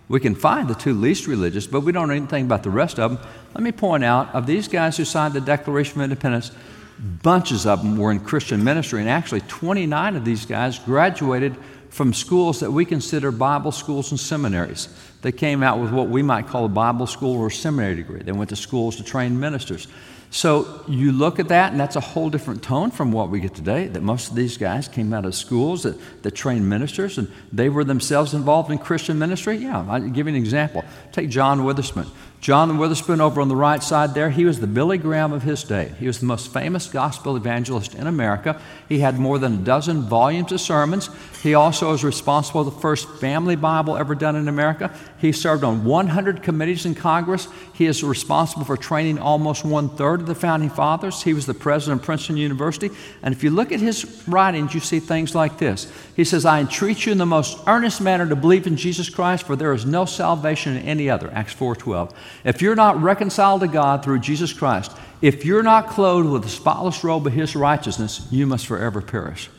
We 0.09 0.19
can 0.19 0.35
find 0.35 0.67
the 0.67 0.75
two 0.75 0.93
least 0.93 1.27
religious, 1.27 1.65
but 1.65 1.81
we 1.81 1.91
don't 1.91 2.09
know 2.09 2.13
anything 2.13 2.45
about 2.45 2.63
the 2.63 2.69
rest 2.69 2.99
of 2.99 3.11
them. 3.11 3.27
Let 3.55 3.63
me 3.63 3.71
point 3.71 4.03
out 4.03 4.33
of 4.35 4.45
these 4.45 4.67
guys 4.67 4.97
who 4.97 5.05
signed 5.05 5.33
the 5.33 5.41
Declaration 5.41 5.99
of 5.99 6.03
Independence, 6.03 6.51
bunches 6.99 7.65
of 7.65 7.81
them 7.81 7.97
were 7.97 8.11
in 8.11 8.19
Christian 8.19 8.63
ministry, 8.63 8.99
and 8.99 9.09
actually 9.09 9.41
29 9.41 10.17
of 10.17 10.25
these 10.25 10.45
guys 10.45 10.77
graduated 10.77 11.55
from 11.89 12.13
schools 12.13 12.59
that 12.59 12.71
we 12.71 12.85
consider 12.85 13.31
Bible 13.31 13.71
schools 13.71 14.11
and 14.11 14.19
seminaries. 14.19 14.89
They 15.21 15.31
came 15.31 15.63
out 15.63 15.79
with 15.79 15.91
what 15.91 16.09
we 16.09 16.21
might 16.21 16.47
call 16.47 16.65
a 16.65 16.69
Bible 16.69 17.07
school 17.07 17.37
or 17.37 17.49
seminary 17.49 17.95
degree. 17.95 18.21
They 18.21 18.31
went 18.31 18.49
to 18.49 18.55
schools 18.55 18.97
to 18.97 19.03
train 19.03 19.39
ministers. 19.39 19.87
So 20.33 20.83
you 20.87 21.11
look 21.11 21.37
at 21.37 21.49
that, 21.49 21.71
and 21.71 21.79
that's 21.79 21.95
a 21.95 21.99
whole 21.99 22.31
different 22.31 22.63
tone 22.63 22.89
from 22.89 23.11
what 23.11 23.29
we 23.29 23.39
get 23.39 23.53
today. 23.53 23.85
That 23.85 24.01
most 24.01 24.31
of 24.31 24.35
these 24.35 24.57
guys 24.57 24.87
came 24.87 25.13
out 25.13 25.25
of 25.25 25.35
schools 25.35 25.83
that, 25.83 25.95
that 26.23 26.31
trained 26.31 26.67
ministers, 26.67 27.19
and 27.19 27.31
they 27.51 27.69
were 27.69 27.83
themselves 27.83 28.33
involved 28.33 28.71
in 28.71 28.79
Christian 28.79 29.19
ministry. 29.19 29.57
Yeah, 29.57 29.85
I'll 29.87 30.01
give 30.01 30.25
you 30.25 30.33
an 30.33 30.35
example. 30.35 30.83
Take 31.11 31.29
John 31.29 31.63
Witherspoon. 31.63 32.07
John 32.43 32.77
Witherspoon, 32.77 33.21
over 33.21 33.39
on 33.39 33.47
the 33.47 33.55
right 33.55 33.81
side 33.81 34.13
there, 34.13 34.29
he 34.29 34.43
was 34.43 34.59
the 34.59 34.67
Billy 34.67 34.97
Graham 34.97 35.31
of 35.31 35.43
his 35.43 35.63
day. 35.63 35.93
He 35.97 36.07
was 36.07 36.19
the 36.19 36.25
most 36.25 36.51
famous 36.51 36.87
gospel 36.87 37.37
evangelist 37.37 37.95
in 37.95 38.05
America. 38.05 38.61
He 38.89 38.99
had 38.99 39.17
more 39.17 39.39
than 39.39 39.53
a 39.53 39.63
dozen 39.63 40.01
volumes 40.01 40.51
of 40.51 40.59
sermons. 40.59 41.09
He 41.41 41.53
also 41.53 41.91
was 41.91 42.03
responsible 42.03 42.65
for 42.65 42.69
the 42.69 42.81
first 42.81 43.07
family 43.21 43.55
Bible 43.55 43.95
ever 43.95 44.13
done 44.13 44.35
in 44.35 44.49
America. 44.49 44.93
He 45.19 45.31
served 45.31 45.63
on 45.63 45.85
100 45.85 46.43
committees 46.43 46.85
in 46.85 46.95
Congress. 46.95 47.47
He 47.75 47.85
is 47.85 48.03
responsible 48.03 48.65
for 48.65 48.75
training 48.75 49.19
almost 49.19 49.63
one 49.63 49.87
third 49.95 50.19
of 50.19 50.27
the 50.27 50.35
founding 50.35 50.69
fathers. 50.69 51.23
He 51.23 51.33
was 51.33 51.45
the 51.45 51.53
president 51.53 52.01
of 52.01 52.05
Princeton 52.05 52.35
University. 52.35 52.89
And 53.21 53.33
if 53.33 53.41
you 53.41 53.51
look 53.51 53.71
at 53.71 53.79
his 53.79 54.21
writings, 54.27 54.73
you 54.73 54.81
see 54.81 54.99
things 54.99 55.33
like 55.33 55.59
this. 55.59 55.89
He 56.13 56.25
says, 56.25 56.43
I 56.43 56.59
entreat 56.59 57.05
you 57.05 57.13
in 57.13 57.19
the 57.19 57.25
most 57.25 57.57
earnest 57.67 58.01
manner 58.01 58.27
to 58.27 58.35
believe 58.35 58.67
in 58.67 58.75
Jesus 58.75 59.09
Christ, 59.09 59.47
for 59.47 59.55
there 59.55 59.73
is 59.73 59.85
no 59.85 60.03
salvation 60.03 60.75
in 60.75 60.83
any 60.83 61.09
other. 61.09 61.31
Acts 61.33 61.53
4:12. 61.53 62.13
If 62.43 62.61
you're 62.61 62.75
not 62.75 63.01
reconciled 63.01 63.61
to 63.61 63.67
God 63.67 64.03
through 64.03 64.19
Jesus 64.19 64.53
Christ, 64.53 64.91
if 65.21 65.45
you're 65.45 65.63
not 65.63 65.87
clothed 65.87 66.29
with 66.29 66.43
the 66.43 66.49
spotless 66.49 67.03
robe 67.03 67.25
of 67.25 67.33
His 67.33 67.55
righteousness, 67.55 68.27
you 68.29 68.45
must 68.45 68.67
forever 68.67 69.01
perish. 69.01 69.49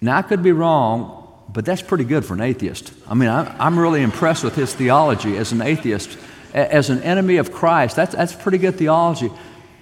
Now, 0.00 0.18
I 0.18 0.22
could 0.22 0.42
be 0.42 0.52
wrong, 0.52 1.24
but 1.48 1.64
that's 1.64 1.82
pretty 1.82 2.04
good 2.04 2.24
for 2.24 2.34
an 2.34 2.40
atheist. 2.40 2.92
I 3.08 3.14
mean, 3.14 3.28
I'm 3.28 3.78
really 3.78 4.02
impressed 4.02 4.44
with 4.44 4.56
his 4.56 4.74
theology 4.74 5.36
as 5.36 5.52
an 5.52 5.62
atheist, 5.62 6.18
as 6.52 6.90
an 6.90 7.02
enemy 7.02 7.36
of 7.36 7.52
Christ. 7.52 7.96
That's, 7.96 8.14
that's 8.14 8.34
pretty 8.34 8.58
good 8.58 8.76
theology. 8.76 9.30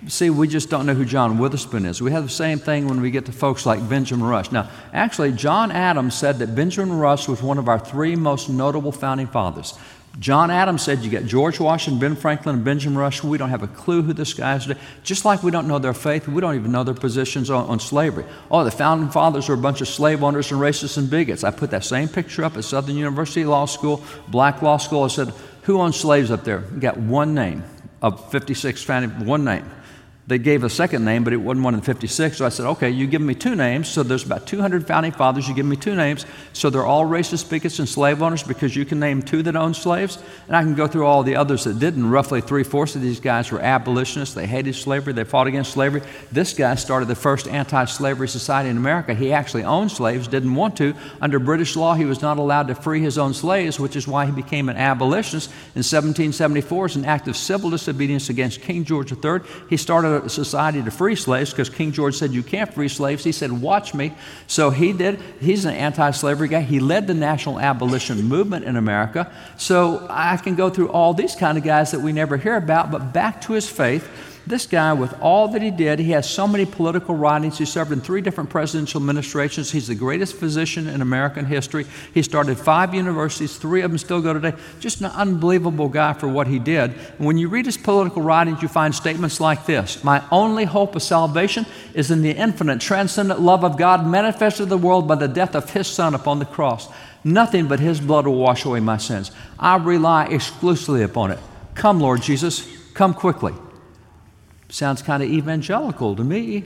See, 0.08 0.30
we 0.30 0.48
just 0.48 0.68
don't 0.68 0.86
know 0.86 0.94
who 0.94 1.04
John 1.04 1.38
Witherspoon 1.38 1.86
is. 1.86 2.02
We 2.02 2.10
have 2.10 2.24
the 2.24 2.28
same 2.28 2.58
thing 2.58 2.88
when 2.88 3.00
we 3.00 3.12
get 3.12 3.26
to 3.26 3.32
folks 3.32 3.64
like 3.64 3.88
Benjamin 3.88 4.26
Rush. 4.26 4.50
Now, 4.50 4.68
actually, 4.92 5.32
John 5.32 5.70
Adams 5.70 6.14
said 6.14 6.40
that 6.40 6.56
Benjamin 6.56 6.98
Rush 6.98 7.28
was 7.28 7.40
one 7.40 7.58
of 7.58 7.68
our 7.68 7.78
three 7.78 8.16
most 8.16 8.48
notable 8.48 8.90
founding 8.90 9.28
fathers. 9.28 9.78
John 10.18 10.50
Adams 10.50 10.82
said 10.82 11.00
you 11.00 11.10
got 11.10 11.24
George 11.24 11.58
Washington, 11.58 11.98
Ben 11.98 12.16
Franklin, 12.16 12.56
and 12.56 12.64
Benjamin 12.64 12.98
Rush. 12.98 13.24
We 13.24 13.38
don't 13.38 13.48
have 13.48 13.62
a 13.62 13.68
clue 13.68 14.02
who 14.02 14.12
this 14.12 14.34
guy 14.34 14.56
is. 14.56 14.70
Just 15.02 15.24
like 15.24 15.42
we 15.42 15.50
don't 15.50 15.66
know 15.66 15.78
their 15.78 15.94
faith, 15.94 16.28
we 16.28 16.40
don't 16.40 16.54
even 16.54 16.70
know 16.70 16.84
their 16.84 16.94
positions 16.94 17.48
on, 17.48 17.66
on, 17.66 17.80
slavery. 17.80 18.26
Oh, 18.50 18.62
the 18.62 18.70
founding 18.70 19.08
fathers 19.08 19.48
were 19.48 19.54
a 19.54 19.58
bunch 19.58 19.80
of 19.80 19.88
slave 19.88 20.22
owners 20.22 20.52
and 20.52 20.60
racists 20.60 20.98
and 20.98 21.08
bigots. 21.08 21.44
I 21.44 21.50
put 21.50 21.70
that 21.70 21.84
same 21.84 22.08
picture 22.08 22.44
up 22.44 22.56
at 22.56 22.64
Southern 22.64 22.96
University 22.96 23.44
Law 23.44 23.64
School, 23.64 24.04
black 24.28 24.60
law 24.60 24.76
school. 24.76 25.04
I 25.04 25.08
said, 25.08 25.32
Who 25.62 25.80
owned 25.80 25.94
slaves 25.94 26.30
up 26.30 26.44
there? 26.44 26.62
We 26.72 26.80
got 26.80 26.98
one 26.98 27.34
name 27.34 27.64
of 28.02 28.30
56 28.30 28.82
founding, 28.82 29.24
one 29.24 29.44
name. 29.44 29.64
They 30.24 30.38
gave 30.38 30.62
a 30.62 30.70
second 30.70 31.04
name, 31.04 31.24
but 31.24 31.32
it 31.32 31.38
wasn't 31.38 31.64
one 31.64 31.74
of 31.74 31.80
the 31.80 31.86
56. 31.86 32.36
So 32.36 32.46
I 32.46 32.48
said, 32.48 32.66
okay, 32.66 32.90
you 32.90 33.08
give 33.08 33.20
me 33.20 33.34
two 33.34 33.56
names. 33.56 33.88
So 33.88 34.04
there's 34.04 34.24
about 34.24 34.46
200 34.46 34.86
founding 34.86 35.10
fathers. 35.10 35.48
You 35.48 35.54
give 35.54 35.66
me 35.66 35.74
two 35.74 35.96
names. 35.96 36.26
So 36.52 36.70
they're 36.70 36.86
all 36.86 37.04
racist, 37.04 37.50
bigots, 37.50 37.80
and 37.80 37.88
slave 37.88 38.22
owners 38.22 38.44
because 38.44 38.76
you 38.76 38.84
can 38.84 39.00
name 39.00 39.22
two 39.22 39.42
that 39.42 39.56
owned 39.56 39.74
slaves. 39.74 40.22
And 40.46 40.54
I 40.54 40.62
can 40.62 40.76
go 40.76 40.86
through 40.86 41.06
all 41.06 41.24
the 41.24 41.34
others 41.34 41.64
that 41.64 41.80
didn't. 41.80 42.08
Roughly 42.08 42.40
three 42.40 42.62
fourths 42.62 42.94
of 42.94 43.02
these 43.02 43.18
guys 43.18 43.50
were 43.50 43.60
abolitionists. 43.60 44.36
They 44.36 44.46
hated 44.46 44.76
slavery. 44.76 45.12
They 45.12 45.24
fought 45.24 45.48
against 45.48 45.72
slavery. 45.72 46.02
This 46.30 46.52
guy 46.54 46.76
started 46.76 47.06
the 47.06 47.16
first 47.16 47.48
anti 47.48 47.84
slavery 47.86 48.28
society 48.28 48.68
in 48.68 48.76
America. 48.76 49.14
He 49.14 49.32
actually 49.32 49.64
owned 49.64 49.90
slaves, 49.90 50.28
didn't 50.28 50.54
want 50.54 50.76
to. 50.76 50.94
Under 51.20 51.40
British 51.40 51.74
law, 51.74 51.94
he 51.94 52.04
was 52.04 52.22
not 52.22 52.38
allowed 52.38 52.68
to 52.68 52.76
free 52.76 53.00
his 53.00 53.18
own 53.18 53.34
slaves, 53.34 53.80
which 53.80 53.96
is 53.96 54.06
why 54.06 54.26
he 54.26 54.32
became 54.32 54.68
an 54.68 54.76
abolitionist. 54.76 55.50
In 55.74 55.82
1774, 55.82 56.84
as 56.84 56.96
an 56.96 57.04
act 57.06 57.26
of 57.26 57.36
civil 57.36 57.70
disobedience 57.70 58.28
against 58.28 58.62
King 58.62 58.84
George 58.84 59.10
III, 59.10 59.40
he 59.68 59.76
started 59.76 60.11
society 60.28 60.82
to 60.82 60.90
free 60.90 61.16
slaves 61.16 61.50
because 61.50 61.68
King 61.68 61.92
George 61.92 62.16
said, 62.16 62.32
You 62.32 62.42
can't 62.42 62.72
free 62.72 62.88
slaves. 62.88 63.24
He 63.24 63.32
said, 63.32 63.52
Watch 63.52 63.94
me. 63.94 64.14
So 64.46 64.70
he 64.70 64.92
did. 64.92 65.20
He's 65.40 65.64
an 65.64 65.74
anti 65.74 66.10
slavery 66.12 66.48
guy. 66.48 66.60
He 66.60 66.80
led 66.80 67.06
the 67.06 67.14
national 67.14 67.58
abolition 67.58 68.22
movement 68.22 68.64
in 68.64 68.76
America. 68.76 69.32
So 69.56 70.06
I 70.08 70.36
can 70.36 70.54
go 70.54 70.70
through 70.70 70.90
all 70.90 71.14
these 71.14 71.34
kind 71.34 71.58
of 71.58 71.64
guys 71.64 71.90
that 71.90 72.00
we 72.00 72.12
never 72.12 72.36
hear 72.36 72.56
about, 72.56 72.90
but 72.90 73.12
back 73.12 73.40
to 73.42 73.52
his 73.52 73.68
faith 73.68 74.08
this 74.46 74.66
guy, 74.66 74.92
with 74.92 75.14
all 75.20 75.46
that 75.48 75.62
he 75.62 75.70
did, 75.70 76.00
he 76.00 76.10
has 76.10 76.28
so 76.28 76.48
many 76.48 76.66
political 76.66 77.14
writings. 77.14 77.58
He 77.58 77.64
served 77.64 77.92
in 77.92 78.00
three 78.00 78.20
different 78.20 78.50
presidential 78.50 79.00
administrations. 79.00 79.70
He's 79.70 79.86
the 79.86 79.94
greatest 79.94 80.34
physician 80.34 80.88
in 80.88 81.00
American 81.00 81.46
history. 81.46 81.86
He 82.12 82.22
started 82.22 82.58
five 82.58 82.92
universities, 82.92 83.56
three 83.56 83.82
of 83.82 83.92
them 83.92 83.98
still 83.98 84.20
go 84.20 84.32
today. 84.32 84.54
Just 84.80 85.00
an 85.00 85.06
unbelievable 85.06 85.88
guy 85.88 86.12
for 86.14 86.26
what 86.26 86.48
he 86.48 86.58
did. 86.58 86.92
And 87.18 87.26
when 87.26 87.38
you 87.38 87.48
read 87.48 87.66
his 87.66 87.76
political 87.76 88.20
writings, 88.20 88.62
you 88.62 88.68
find 88.68 88.92
statements 88.92 89.38
like 89.38 89.64
this 89.64 90.02
My 90.02 90.24
only 90.32 90.64
hope 90.64 90.96
of 90.96 91.02
salvation 91.02 91.64
is 91.94 92.10
in 92.10 92.22
the 92.22 92.32
infinite, 92.32 92.80
transcendent 92.80 93.40
love 93.40 93.64
of 93.64 93.76
God 93.76 94.06
manifested 94.06 94.64
to 94.64 94.66
the 94.66 94.78
world 94.78 95.06
by 95.06 95.14
the 95.14 95.28
death 95.28 95.54
of 95.54 95.70
his 95.70 95.86
Son 95.86 96.14
upon 96.14 96.40
the 96.40 96.44
cross. 96.44 96.88
Nothing 97.22 97.68
but 97.68 97.78
his 97.78 98.00
blood 98.00 98.26
will 98.26 98.38
wash 98.38 98.64
away 98.64 98.80
my 98.80 98.96
sins. 98.96 99.30
I 99.56 99.76
rely 99.76 100.26
exclusively 100.26 101.04
upon 101.04 101.30
it. 101.30 101.38
Come, 101.76 102.00
Lord 102.00 102.22
Jesus, 102.22 102.66
come 102.92 103.14
quickly. 103.14 103.54
Sounds 104.72 105.02
kind 105.02 105.22
of 105.22 105.28
evangelical 105.28 106.16
to 106.16 106.24
me. 106.24 106.64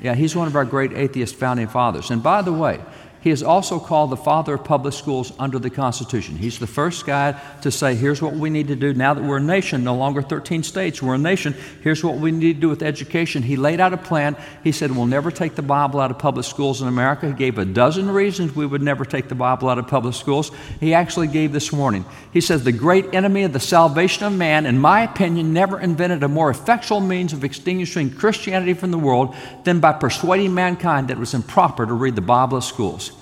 Yeah, 0.00 0.14
he's 0.14 0.36
one 0.36 0.46
of 0.46 0.54
our 0.54 0.64
great 0.64 0.92
atheist 0.92 1.34
founding 1.34 1.66
fathers. 1.66 2.12
And 2.12 2.22
by 2.22 2.42
the 2.42 2.52
way, 2.52 2.78
he 3.20 3.30
is 3.30 3.42
also 3.42 3.78
called 3.78 4.10
the 4.10 4.16
father 4.16 4.54
of 4.54 4.64
public 4.64 4.94
schools 4.94 5.32
under 5.38 5.58
the 5.58 5.68
Constitution. 5.68 6.36
He's 6.36 6.58
the 6.58 6.66
first 6.66 7.04
guy 7.04 7.40
to 7.60 7.70
say, 7.70 7.94
here's 7.94 8.22
what 8.22 8.34
we 8.34 8.48
need 8.48 8.68
to 8.68 8.76
do 8.76 8.94
now 8.94 9.12
that 9.12 9.22
we're 9.22 9.36
a 9.36 9.42
nation, 9.42 9.84
no 9.84 9.94
longer 9.94 10.22
13 10.22 10.62
states, 10.62 11.02
we're 11.02 11.16
a 11.16 11.18
nation. 11.18 11.54
Here's 11.82 12.02
what 12.02 12.16
we 12.16 12.32
need 12.32 12.54
to 12.54 12.60
do 12.60 12.68
with 12.70 12.82
education. 12.82 13.42
He 13.42 13.56
laid 13.56 13.78
out 13.78 13.92
a 13.92 13.98
plan. 13.98 14.36
He 14.64 14.72
said, 14.72 14.90
we'll 14.90 15.04
never 15.04 15.30
take 15.30 15.54
the 15.54 15.62
Bible 15.62 16.00
out 16.00 16.10
of 16.10 16.18
public 16.18 16.46
schools 16.46 16.80
in 16.80 16.88
America. 16.88 17.26
He 17.26 17.34
gave 17.34 17.58
a 17.58 17.64
dozen 17.66 18.10
reasons 18.10 18.56
we 18.56 18.64
would 18.64 18.82
never 18.82 19.04
take 19.04 19.28
the 19.28 19.34
Bible 19.34 19.68
out 19.68 19.78
of 19.78 19.86
public 19.86 20.14
schools. 20.14 20.50
He 20.80 20.94
actually 20.94 21.26
gave 21.26 21.52
this 21.52 21.70
warning. 21.70 22.06
He 22.32 22.40
says, 22.40 22.64
the 22.64 22.72
great 22.72 23.14
enemy 23.14 23.42
of 23.42 23.52
the 23.52 23.60
salvation 23.60 24.24
of 24.24 24.32
man, 24.32 24.64
in 24.64 24.78
my 24.78 25.02
opinion, 25.02 25.52
never 25.52 25.78
invented 25.78 26.22
a 26.22 26.28
more 26.28 26.50
effectual 26.50 27.00
means 27.00 27.34
of 27.34 27.44
extinguishing 27.44 28.10
Christianity 28.10 28.72
from 28.72 28.90
the 28.90 28.98
world 28.98 29.34
than 29.64 29.78
by 29.78 29.92
persuading 29.92 30.54
mankind 30.54 31.08
that 31.08 31.18
it 31.18 31.20
was 31.20 31.34
improper 31.34 31.84
to 31.84 31.92
read 31.92 32.16
the 32.16 32.22
Bible 32.22 32.56
at 32.56 32.62
schools. 32.62 33.12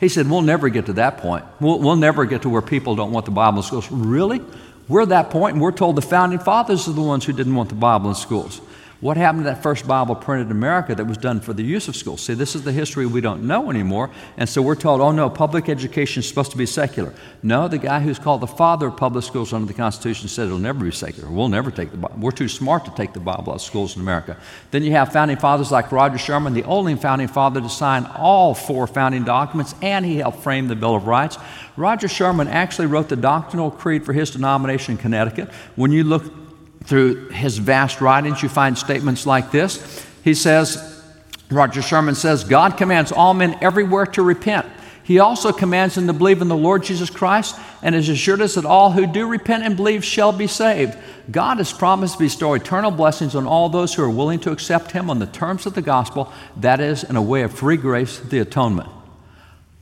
He 0.00 0.08
said, 0.08 0.28
We'll 0.28 0.42
never 0.42 0.70
get 0.70 0.86
to 0.86 0.94
that 0.94 1.18
point. 1.18 1.44
We'll, 1.60 1.78
we'll 1.78 1.96
never 1.96 2.24
get 2.24 2.42
to 2.42 2.48
where 2.48 2.62
people 2.62 2.96
don't 2.96 3.12
want 3.12 3.26
the 3.26 3.30
Bible 3.30 3.58
in 3.58 3.62
schools. 3.62 3.90
Really? 3.90 4.40
We're 4.88 5.02
at 5.02 5.10
that 5.10 5.30
point, 5.30 5.54
and 5.54 5.62
we're 5.62 5.70
told 5.70 5.94
the 5.94 6.02
founding 6.02 6.40
fathers 6.40 6.88
are 6.88 6.92
the 6.92 7.02
ones 7.02 7.24
who 7.24 7.32
didn't 7.32 7.54
want 7.54 7.68
the 7.68 7.76
Bible 7.76 8.08
in 8.08 8.16
schools. 8.16 8.60
What 9.00 9.16
happened 9.16 9.44
to 9.44 9.50
that 9.50 9.62
first 9.62 9.86
Bible 9.86 10.14
printed 10.14 10.48
in 10.48 10.52
America 10.52 10.94
that 10.94 11.06
was 11.06 11.16
done 11.16 11.40
for 11.40 11.54
the 11.54 11.62
use 11.62 11.88
of 11.88 11.96
schools? 11.96 12.20
See, 12.20 12.34
this 12.34 12.54
is 12.54 12.64
the 12.64 12.72
history 12.72 13.06
we 13.06 13.22
don't 13.22 13.44
know 13.44 13.70
anymore. 13.70 14.10
And 14.36 14.46
so 14.46 14.60
we're 14.60 14.74
told, 14.74 15.00
oh 15.00 15.10
no, 15.10 15.30
public 15.30 15.70
education 15.70 16.20
is 16.20 16.28
supposed 16.28 16.50
to 16.50 16.58
be 16.58 16.66
secular. 16.66 17.14
No, 17.42 17.66
the 17.66 17.78
guy 17.78 18.00
who's 18.00 18.18
called 18.18 18.42
the 18.42 18.46
father 18.46 18.88
of 18.88 18.98
public 18.98 19.24
schools 19.24 19.54
under 19.54 19.66
the 19.66 19.72
Constitution 19.72 20.28
said 20.28 20.46
it'll 20.48 20.58
never 20.58 20.84
be 20.84 20.90
secular. 20.90 21.30
We'll 21.30 21.48
never 21.48 21.70
take 21.70 21.92
the 21.92 21.96
Bible. 21.96 22.18
We're 22.18 22.30
too 22.30 22.48
smart 22.48 22.84
to 22.84 22.90
take 22.90 23.14
the 23.14 23.20
Bible 23.20 23.52
out 23.52 23.56
of 23.56 23.62
schools 23.62 23.96
in 23.96 24.02
America. 24.02 24.36
Then 24.70 24.82
you 24.82 24.92
have 24.92 25.14
founding 25.14 25.38
fathers 25.38 25.72
like 25.72 25.90
Roger 25.92 26.18
Sherman, 26.18 26.52
the 26.52 26.64
only 26.64 26.94
founding 26.94 27.28
father 27.28 27.62
to 27.62 27.70
sign 27.70 28.04
all 28.04 28.52
four 28.52 28.86
founding 28.86 29.24
documents, 29.24 29.74
and 29.80 30.04
he 30.04 30.16
helped 30.18 30.40
frame 30.40 30.68
the 30.68 30.76
Bill 30.76 30.94
of 30.94 31.06
Rights. 31.06 31.38
Roger 31.74 32.06
Sherman 32.06 32.48
actually 32.48 32.86
wrote 32.86 33.08
the 33.08 33.16
doctrinal 33.16 33.70
creed 33.70 34.04
for 34.04 34.12
his 34.12 34.30
denomination 34.30 34.92
in 34.92 34.98
Connecticut. 34.98 35.48
When 35.74 35.90
you 35.90 36.04
look 36.04 36.49
through 36.84 37.28
his 37.28 37.58
vast 37.58 38.00
writings, 38.00 38.42
you 38.42 38.48
find 38.48 38.76
statements 38.76 39.26
like 39.26 39.50
this. 39.50 40.04
He 40.24 40.34
says, 40.34 41.02
Roger 41.50 41.82
Sherman 41.82 42.14
says, 42.14 42.44
God 42.44 42.76
commands 42.76 43.12
all 43.12 43.34
men 43.34 43.58
everywhere 43.60 44.06
to 44.06 44.22
repent. 44.22 44.66
He 45.02 45.18
also 45.18 45.50
commands 45.50 45.96
them 45.96 46.06
to 46.06 46.12
believe 46.12 46.40
in 46.40 46.46
the 46.46 46.56
Lord 46.56 46.84
Jesus 46.84 47.10
Christ 47.10 47.58
and 47.82 47.96
has 47.96 48.08
assured 48.08 48.40
us 48.40 48.54
that 48.54 48.64
all 48.64 48.92
who 48.92 49.06
do 49.06 49.26
repent 49.26 49.64
and 49.64 49.76
believe 49.76 50.04
shall 50.04 50.30
be 50.30 50.46
saved. 50.46 50.96
God 51.30 51.58
has 51.58 51.72
promised 51.72 52.14
to 52.14 52.20
bestow 52.20 52.54
eternal 52.54 52.92
blessings 52.92 53.34
on 53.34 53.46
all 53.46 53.68
those 53.68 53.94
who 53.94 54.04
are 54.04 54.10
willing 54.10 54.38
to 54.40 54.52
accept 54.52 54.92
Him 54.92 55.10
on 55.10 55.18
the 55.18 55.26
terms 55.26 55.66
of 55.66 55.74
the 55.74 55.82
gospel, 55.82 56.32
that 56.58 56.80
is, 56.80 57.02
in 57.02 57.16
a 57.16 57.22
way 57.22 57.42
of 57.42 57.52
free 57.52 57.76
grace, 57.76 58.20
the 58.20 58.38
atonement. 58.38 58.88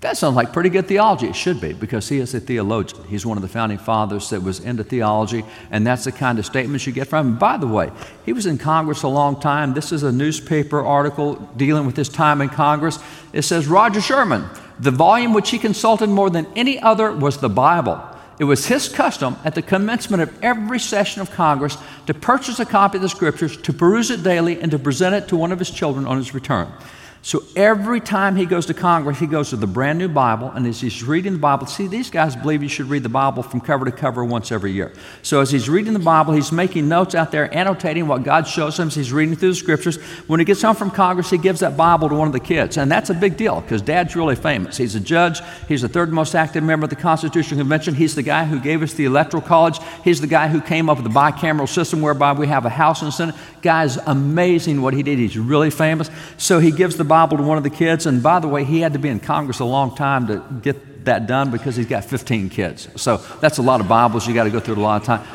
That 0.01 0.17
sounds 0.17 0.37
like 0.37 0.53
pretty 0.53 0.69
good 0.69 0.87
theology. 0.87 1.27
It 1.27 1.35
should 1.35 1.61
be, 1.61 1.73
because 1.73 2.09
he 2.09 2.19
is 2.19 2.33
a 2.33 2.39
theologian. 2.39 3.03
He's 3.09 3.27
one 3.27 3.37
of 3.37 3.43
the 3.43 3.49
founding 3.49 3.79
fathers 3.79 4.31
that 4.31 4.45
was 4.45 4.61
into 4.61 4.85
theology, 4.85 5.45
and 5.73 5.85
that's 5.85 6.05
the 6.05 6.13
kind 6.13 6.39
of 6.39 6.47
statements 6.47 6.87
you 6.87 6.93
get 6.93 7.09
from 7.09 7.27
him. 7.27 7.39
By 7.39 7.57
the 7.57 7.67
way, 7.67 7.91
he 8.25 8.33
was 8.33 8.47
in 8.47 8.59
Congress 8.59 9.03
a 9.03 9.09
long 9.09 9.41
time. 9.41 9.75
This 9.75 9.91
is 9.91 10.05
a 10.05 10.13
newspaper 10.13 10.85
article 10.85 11.35
dealing 11.57 11.85
with 11.85 11.97
his 11.97 12.09
time 12.09 12.41
in 12.41 12.49
Congress. 12.49 13.01
It 13.33 13.43
says 13.43 13.67
Roger 13.67 14.01
Sherman, 14.01 14.45
the 14.79 14.93
volume 14.93 15.33
which 15.33 15.51
he 15.51 15.59
consulted 15.59 16.09
more 16.09 16.31
than 16.31 16.47
any 16.55 16.79
other 16.79 17.11
was 17.11 17.39
the 17.39 17.49
Bible. 17.49 18.01
It 18.39 18.45
was 18.45 18.67
his 18.67 18.89
custom 18.89 19.37
at 19.45 19.57
the 19.57 19.63
commencement 19.63 20.23
of 20.23 20.45
every 20.45 20.79
session 20.79 21.23
of 21.23 21.33
Congress 21.33 21.77
to 22.07 22.15
purchase 22.15 22.61
a 22.61 22.65
copy 22.65 22.99
of 22.99 23.03
the 23.03 23.09
Scriptures, 23.09 23.57
to 23.63 23.73
peruse 23.73 24.13
it 24.13 24.23
daily, 24.23 24.61
and 24.61 24.71
to 24.71 24.79
present 24.79 25.17
it 25.17 25.27
to 25.27 25.37
one 25.37 25.51
of 25.51 25.59
his 25.59 25.71
children 25.71 26.07
on 26.07 26.19
his 26.19 26.35
return. 26.35 26.73
So 27.21 27.43
every 27.57 28.01
time 28.01 28.37
he 28.37 28.47
goes 28.47 28.67
to 28.67 28.75
Congress, 28.75 29.19
he 29.19 29.27
goes 29.27 29.51
to 29.51 29.57
the 29.57 29.67
brand 29.67 29.99
new 29.99 30.09
Bible, 30.09 30.51
and 30.51 30.67
as 30.67 30.81
he's 30.81 31.03
reading 31.03 31.33
the 31.33 31.39
Bible, 31.39 31.67
see, 31.67 31.89
these 31.89 32.11
guys 32.11 32.37
believe 32.37 32.63
you 32.63 32.69
should 32.69 32.89
read 32.89 33.03
the 33.03 33.09
Bible 33.09 33.43
from 33.43 33.61
cover 33.61 33.85
to 33.85 33.93
cover 33.93 34.25
once 34.25 34.53
every 34.53 34.73
year. 34.73 34.93
So 35.23 35.41
as 35.41 35.51
he's 35.51 35.69
reading 35.69 35.93
the 35.93 35.99
Bible, 35.99 36.33
he's 36.33 36.53
making 36.53 36.89
notes 36.89 37.15
out 37.15 37.33
there, 37.33 37.53
annotating 37.55 38.07
what 38.07 38.23
God 38.23 38.47
shows 38.47 38.79
him 38.79 38.89
as 38.89 38.95
he's 38.95 39.13
reading 39.13 39.35
through 39.35 39.51
the 39.51 39.57
scriptures. 39.57 39.97
When 40.27 40.39
he 40.39 40.45
gets 40.45 40.63
home 40.63 40.77
from 40.77 40.91
Congress, 40.91 41.29
he 41.29 41.39
gives 41.39 41.61
that 41.61 41.77
Bible 41.77 42.09
to 42.09 42.15
one 42.15 42.29
of 42.29 42.33
the 42.33 42.41
kids, 42.41 42.79
and 42.79 42.91
that's 42.91 43.11
a 43.11 43.15
big 43.15 43.37
deal 43.37 43.61
because 43.61 43.83
Dad's 43.83 44.15
really 44.15 44.37
famous. 44.37 44.77
He's 44.77 44.95
a 44.95 45.01
judge, 45.01 45.41
he's 45.67 45.83
the 45.83 45.89
third 45.89 46.13
most 46.13 46.35
active 46.37 46.63
member 46.63 46.85
of 46.85 46.91
the 46.91 46.97
Constitutional 46.97 47.59
Convention, 47.59 47.95
he's 47.95 48.15
the 48.15 48.23
guy 48.23 48.45
who 48.45 48.61
gave 48.61 48.83
us 48.83 48.95
the 48.95 49.07
Electoral 49.07 49.43
College, 49.43 49.81
he's 50.05 50.21
the 50.21 50.27
guy 50.29 50.49
who 50.49 50.61
came 50.61 50.89
up 50.89 50.99
with 50.99 51.13
the 51.13 51.19
bicameral 51.19 51.69
system 51.69 52.01
whereby 52.01 52.33
we 52.33 52.47
have 52.47 52.65
a 52.65 52.71
House 52.71 53.03
and 53.03 53.13
Senate. 53.13 53.35
Guy's 53.61 53.97
amazing 53.97 54.83
what 54.83 54.95
he 54.95 55.03
did. 55.03 55.19
He's 55.19 55.37
really 55.37 55.71
famous. 55.71 56.11
So 56.37 56.61
he 56.61 56.71
gives 56.71 56.97
the 56.97 57.08
Bible 57.09 57.37
to 57.39 57.43
one 57.43 57.57
of 57.57 57.65
the 57.65 57.71
kids. 57.71 58.07
And 58.07 58.23
by 58.23 58.39
the 58.39 58.49
way, 58.49 58.65
he 58.65 58.81
had 58.81 58.93
to 58.93 58.99
be 58.99 59.09
in 59.09 59.19
Congress 59.19 59.61
a 59.61 59.65
long 59.65 59.97
time 59.97 60.27
to 60.29 60.45
get 60.63 61.07
that 61.07 61.27
done 61.27 61.51
because 61.51 61.75
he's 61.77 61.87
got 61.87 62.05
15 62.05 62.51
kids. 62.51 62.89
So 63.01 63.17
that's 63.41 63.59
a 63.59 63.63
lot 63.63 63.81
of 63.81 63.89
Bibles. 63.89 64.27
You 64.27 64.35
got 64.35 64.45
to 64.45 64.51
go 64.51 64.61
through 64.61 64.77
a 64.77 64.81
lot 64.81 65.01
of 65.01 65.07
time. 65.07 65.27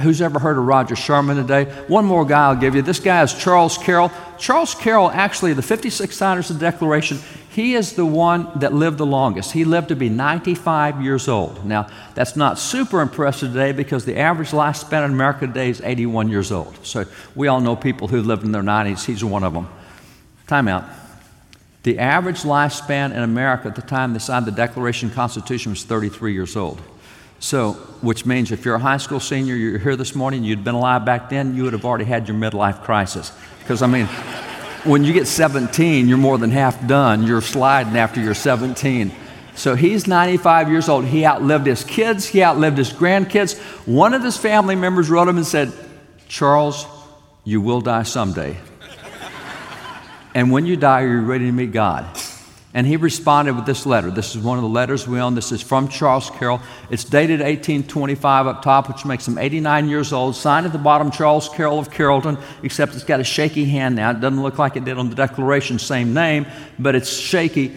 Who's 0.00 0.22
ever 0.22 0.38
heard 0.38 0.56
of 0.56 0.64
Roger 0.64 0.96
Sherman 0.96 1.36
today? 1.36 1.64
One 1.88 2.04
more 2.04 2.24
guy 2.24 2.46
I'll 2.46 2.56
give 2.56 2.74
you. 2.74 2.82
This 2.82 3.00
guy 3.00 3.22
is 3.22 3.34
Charles 3.34 3.76
Carroll. 3.78 4.10
Charles 4.38 4.74
Carroll, 4.74 5.10
actually, 5.10 5.52
the 5.52 5.62
56 5.62 6.16
signers 6.16 6.50
of 6.50 6.58
the 6.58 6.64
Declaration, 6.64 7.18
he 7.50 7.74
is 7.74 7.92
the 7.92 8.06
one 8.06 8.48
that 8.56 8.72
lived 8.72 8.98
the 8.98 9.06
longest. 9.06 9.52
He 9.52 9.64
lived 9.64 9.88
to 9.88 9.96
be 9.96 10.08
95 10.08 11.00
years 11.02 11.28
old. 11.28 11.64
Now, 11.64 11.88
that's 12.14 12.34
not 12.34 12.58
super 12.58 13.00
impressive 13.00 13.52
today 13.52 13.70
because 13.70 14.04
the 14.04 14.16
average 14.16 14.50
lifespan 14.50 15.04
in 15.04 15.12
America 15.12 15.46
today 15.46 15.70
is 15.70 15.80
81 15.80 16.30
years 16.30 16.50
old. 16.50 16.84
So 16.84 17.04
we 17.36 17.46
all 17.46 17.60
know 17.60 17.76
people 17.76 18.08
who 18.08 18.22
lived 18.22 18.44
in 18.44 18.50
their 18.50 18.62
90s. 18.62 19.04
He's 19.04 19.24
one 19.24 19.44
of 19.44 19.52
them. 19.52 19.68
Time 20.46 20.68
out. 20.68 20.84
The 21.84 21.98
average 21.98 22.42
lifespan 22.42 23.12
in 23.12 23.18
America 23.18 23.68
at 23.68 23.76
the 23.76 23.82
time 23.82 24.12
they 24.12 24.18
signed 24.18 24.46
the 24.46 24.52
Declaration 24.52 25.10
of 25.10 25.14
Constitution 25.14 25.72
was 25.72 25.84
33 25.84 26.32
years 26.32 26.56
old. 26.56 26.80
So, 27.40 27.72
which 28.00 28.24
means 28.24 28.52
if 28.52 28.64
you're 28.64 28.74
a 28.74 28.80
high 28.80 28.96
school 28.96 29.20
senior, 29.20 29.54
you're 29.54 29.78
here 29.78 29.96
this 29.96 30.14
morning, 30.14 30.44
you'd 30.44 30.64
been 30.64 30.74
alive 30.74 31.04
back 31.04 31.28
then, 31.28 31.54
you 31.54 31.64
would 31.64 31.74
have 31.74 31.84
already 31.84 32.06
had 32.06 32.26
your 32.26 32.38
midlife 32.38 32.82
crisis. 32.82 33.32
Because, 33.58 33.82
I 33.82 33.86
mean, 33.86 34.06
when 34.84 35.04
you 35.04 35.12
get 35.12 35.26
17, 35.26 36.08
you're 36.08 36.16
more 36.16 36.38
than 36.38 36.50
half 36.50 36.86
done. 36.86 37.22
You're 37.26 37.42
sliding 37.42 37.96
after 37.96 38.20
you're 38.20 38.34
17. 38.34 39.12
So 39.56 39.74
he's 39.74 40.06
95 40.06 40.70
years 40.70 40.88
old. 40.88 41.04
He 41.04 41.24
outlived 41.24 41.66
his 41.66 41.84
kids, 41.84 42.26
he 42.26 42.42
outlived 42.42 42.78
his 42.78 42.92
grandkids. 42.92 43.58
One 43.86 44.14
of 44.14 44.22
his 44.22 44.36
family 44.36 44.74
members 44.74 45.08
wrote 45.08 45.28
him 45.28 45.36
and 45.36 45.46
said, 45.46 45.72
Charles, 46.28 46.86
you 47.44 47.60
will 47.60 47.80
die 47.80 48.02
someday. 48.02 48.56
And 50.34 50.50
when 50.50 50.66
you 50.66 50.76
die, 50.76 51.02
are 51.02 51.08
you 51.08 51.20
ready 51.20 51.46
to 51.46 51.52
meet 51.52 51.72
God? 51.72 52.06
And 52.76 52.84
he 52.88 52.96
responded 52.96 53.54
with 53.54 53.66
this 53.66 53.86
letter. 53.86 54.10
This 54.10 54.34
is 54.34 54.42
one 54.42 54.58
of 54.58 54.62
the 54.62 54.68
letters 54.68 55.06
we 55.06 55.20
own. 55.20 55.36
This 55.36 55.52
is 55.52 55.62
from 55.62 55.86
Charles 55.86 56.28
Carroll. 56.30 56.60
It's 56.90 57.04
dated 57.04 57.38
1825 57.38 58.48
up 58.48 58.62
top, 58.62 58.88
which 58.88 59.04
makes 59.04 59.28
him 59.28 59.38
89 59.38 59.88
years 59.88 60.12
old. 60.12 60.34
Signed 60.34 60.66
at 60.66 60.72
the 60.72 60.78
bottom, 60.78 61.12
Charles 61.12 61.48
Carroll 61.48 61.78
of 61.78 61.92
Carrollton, 61.92 62.36
except 62.64 62.94
it's 62.94 63.04
got 63.04 63.20
a 63.20 63.24
shaky 63.24 63.64
hand 63.64 63.94
now. 63.94 64.10
It 64.10 64.20
doesn't 64.20 64.42
look 64.42 64.58
like 64.58 64.74
it 64.74 64.84
did 64.84 64.98
on 64.98 65.08
the 65.08 65.14
Declaration, 65.14 65.78
same 65.78 66.12
name, 66.12 66.46
but 66.76 66.96
it's 66.96 67.16
shaky. 67.16 67.76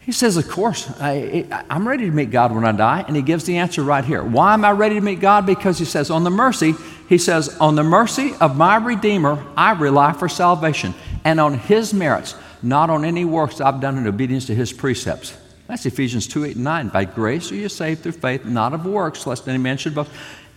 He 0.00 0.10
says, 0.12 0.36
Of 0.36 0.48
course, 0.48 0.88
I, 1.00 1.46
am 1.70 1.86
ready 1.86 2.06
to 2.06 2.12
meet 2.12 2.30
God 2.30 2.52
when 2.52 2.64
I 2.64 2.70
die. 2.70 3.04
And 3.06 3.14
he 3.14 3.22
gives 3.22 3.44
the 3.44 3.58
answer 3.58 3.82
right 3.82 4.04
here. 4.04 4.24
Why 4.24 4.54
am 4.54 4.64
I 4.64 4.72
ready 4.72 4.96
to 4.96 5.00
meet 5.00 5.18
God? 5.18 5.46
Because 5.46 5.78
he 5.78 5.84
says, 5.84 6.10
On 6.10 6.24
the 6.24 6.30
mercy, 6.30 6.74
he 7.08 7.18
says, 7.18 7.56
On 7.58 7.74
the 7.76 7.82
mercy 7.82 8.32
of 8.40 8.56
my 8.56 8.76
Redeemer, 8.76 9.44
I 9.56 9.72
rely 9.72 10.12
for 10.12 10.28
salvation, 10.28 10.94
and 11.26 11.40
on 11.40 11.54
his 11.54 11.92
merits 11.92 12.36
not 12.62 12.88
on 12.88 13.04
any 13.04 13.24
works 13.24 13.60
I've 13.60 13.80
done 13.80 13.98
in 13.98 14.06
obedience 14.06 14.46
to 14.46 14.54
his 14.54 14.72
precepts. 14.72 15.36
That's 15.66 15.84
Ephesians 15.84 16.28
2 16.28 16.44
8 16.44 16.54
and 16.54 16.64
9. 16.64 16.88
By 16.88 17.04
grace 17.04 17.50
are 17.50 17.56
you 17.56 17.68
saved 17.68 18.04
through 18.04 18.12
faith, 18.12 18.44
not 18.44 18.72
of 18.72 18.86
works, 18.86 19.26
lest 19.26 19.48
any 19.48 19.58
man 19.58 19.76
should 19.76 19.94
boast. 19.94 20.10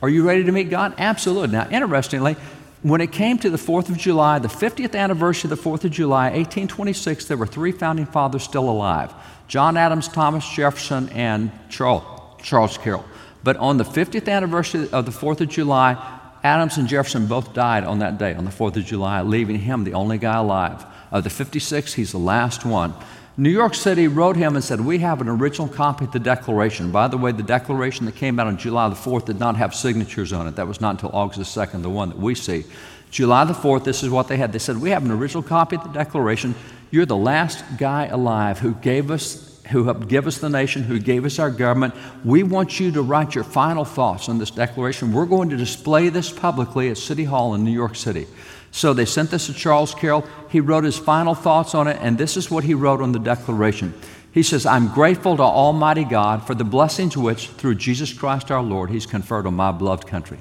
Are 0.03 0.09
you 0.09 0.25
ready 0.25 0.43
to 0.43 0.51
meet 0.51 0.69
God? 0.69 0.93
Absolutely. 0.99 1.57
Now, 1.57 1.67
interestingly, 1.71 2.35
when 2.83 3.01
it 3.01 3.11
came 3.11 3.39
to 3.39 3.49
the 3.49 3.57
4th 3.57 3.89
of 3.89 3.97
July, 3.97 4.37
the 4.37 4.47
50th 4.47 4.95
anniversary 4.95 5.51
of 5.51 5.57
the 5.57 5.69
4th 5.69 5.85
of 5.85 5.91
July, 5.91 6.25
1826, 6.25 7.25
there 7.25 7.35
were 7.35 7.47
three 7.47 7.71
founding 7.71 8.05
fathers 8.05 8.43
still 8.43 8.69
alive 8.69 9.11
John 9.47 9.75
Adams, 9.75 10.07
Thomas 10.07 10.47
Jefferson, 10.47 11.09
and 11.09 11.51
Charles, 11.69 12.03
Charles 12.43 12.77
Carroll. 12.77 13.05
But 13.43 13.57
on 13.57 13.77
the 13.77 13.83
50th 13.83 14.31
anniversary 14.31 14.87
of 14.91 15.05
the 15.07 15.11
4th 15.11 15.41
of 15.41 15.49
July, 15.49 16.18
Adams 16.43 16.77
and 16.77 16.87
Jefferson 16.87 17.27
both 17.27 17.53
died 17.53 17.83
on 17.83 17.99
that 17.99 18.17
day, 18.17 18.33
on 18.33 18.45
the 18.45 18.51
4th 18.51 18.77
of 18.77 18.85
July, 18.85 19.21
leaving 19.21 19.59
him 19.59 19.83
the 19.83 19.93
only 19.93 20.17
guy 20.17 20.37
alive. 20.37 20.85
Of 21.11 21.23
the 21.23 21.29
56, 21.29 21.93
he's 21.93 22.11
the 22.11 22.19
last 22.19 22.65
one. 22.65 22.93
New 23.35 23.49
York 23.49 23.73
City 23.73 24.07
wrote 24.07 24.35
him 24.35 24.55
and 24.55 24.63
said, 24.63 24.81
We 24.81 24.99
have 24.99 25.21
an 25.21 25.29
original 25.29 25.67
copy 25.67 26.05
of 26.05 26.11
the 26.11 26.19
Declaration. 26.19 26.91
By 26.91 27.07
the 27.07 27.17
way, 27.17 27.31
the 27.31 27.41
Declaration 27.41 28.05
that 28.05 28.15
came 28.15 28.39
out 28.39 28.47
on 28.47 28.57
July 28.57 28.89
the 28.89 28.95
4th 28.95 29.25
did 29.25 29.39
not 29.39 29.55
have 29.55 29.73
signatures 29.73 30.33
on 30.33 30.47
it. 30.47 30.55
That 30.57 30.67
was 30.67 30.81
not 30.81 30.91
until 30.91 31.11
August 31.13 31.39
the 31.39 31.61
2nd, 31.61 31.81
the 31.81 31.89
one 31.89 32.09
that 32.09 32.19
we 32.19 32.35
see. 32.35 32.65
July 33.11 33.45
the 33.45 33.53
4th, 33.53 33.85
this 33.85 34.03
is 34.03 34.09
what 34.09 34.27
they 34.27 34.37
had. 34.37 34.51
They 34.51 34.59
said, 34.59 34.77
We 34.77 34.89
have 34.91 35.05
an 35.05 35.11
original 35.11 35.41
copy 35.41 35.77
of 35.77 35.83
the 35.83 35.89
Declaration. 35.89 36.53
You're 36.91 37.05
the 37.05 37.15
last 37.15 37.63
guy 37.77 38.07
alive 38.07 38.59
who 38.59 38.73
gave 38.75 39.09
us 39.09 39.48
who 39.69 39.83
helped 39.85 40.07
give 40.07 40.27
us 40.27 40.37
the 40.37 40.49
nation, 40.49 40.83
who 40.83 40.99
gave 40.99 41.25
us 41.25 41.39
our 41.39 41.51
government. 41.51 41.93
We 42.23 42.43
want 42.43 42.79
you 42.79 42.91
to 42.91 43.01
write 43.01 43.35
your 43.35 43.43
final 43.43 43.85
thoughts 43.85 44.29
on 44.29 44.37
this 44.37 44.51
declaration. 44.51 45.13
We're 45.13 45.25
going 45.25 45.49
to 45.49 45.57
display 45.57 46.09
this 46.09 46.31
publicly 46.31 46.89
at 46.89 46.97
City 46.97 47.23
Hall 47.23 47.53
in 47.53 47.63
New 47.63 47.71
York 47.71 47.95
City. 47.95 48.27
So 48.71 48.93
they 48.93 49.05
sent 49.05 49.31
this 49.31 49.47
to 49.47 49.53
Charles 49.53 49.95
Carroll. 49.95 50.27
He 50.49 50.59
wrote 50.59 50.83
his 50.83 50.97
final 50.97 51.33
thoughts 51.33 51.73
on 51.73 51.87
it, 51.87 51.97
and 52.01 52.17
this 52.17 52.37
is 52.37 52.51
what 52.51 52.63
he 52.63 52.73
wrote 52.73 53.01
on 53.01 53.11
the 53.11 53.19
Declaration. 53.19 53.93
He 54.31 54.43
says, 54.43 54.65
I'm 54.65 54.89
grateful 54.89 55.37
to 55.37 55.43
Almighty 55.43 56.03
God 56.03 56.45
for 56.45 56.53
the 56.53 56.63
blessings 56.63 57.17
which, 57.17 57.47
through 57.47 57.75
Jesus 57.75 58.13
Christ 58.13 58.51
our 58.51 58.61
Lord, 58.61 58.91
He's 58.91 59.07
conferred 59.07 59.47
on 59.47 59.55
my 59.55 59.71
beloved 59.71 60.05
country. 60.05 60.39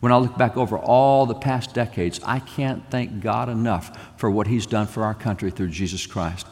When 0.00 0.12
I 0.12 0.16
look 0.16 0.38
back 0.38 0.56
over 0.56 0.78
all 0.78 1.26
the 1.26 1.34
past 1.34 1.74
decades, 1.74 2.20
I 2.24 2.38
can't 2.38 2.82
thank 2.90 3.20
God 3.20 3.48
enough 3.48 4.14
for 4.16 4.30
what 4.30 4.46
He's 4.46 4.66
done 4.66 4.86
for 4.86 5.04
our 5.04 5.14
country 5.14 5.50
through 5.50 5.68
Jesus 5.68 6.06
Christ. 6.06 6.46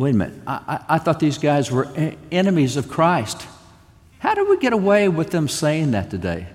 Wait 0.00 0.14
a 0.14 0.16
minute, 0.16 0.40
I, 0.46 0.54
I, 0.88 0.94
I 0.94 0.98
thought 0.98 1.20
these 1.20 1.36
guys 1.36 1.70
were 1.70 1.86
enemies 2.32 2.78
of 2.78 2.88
Christ. 2.88 3.46
How 4.20 4.34
do 4.34 4.48
we 4.48 4.56
get 4.56 4.72
away 4.72 5.10
with 5.10 5.28
them 5.28 5.46
saying 5.46 5.90
that 5.90 6.08
today? 6.08 6.46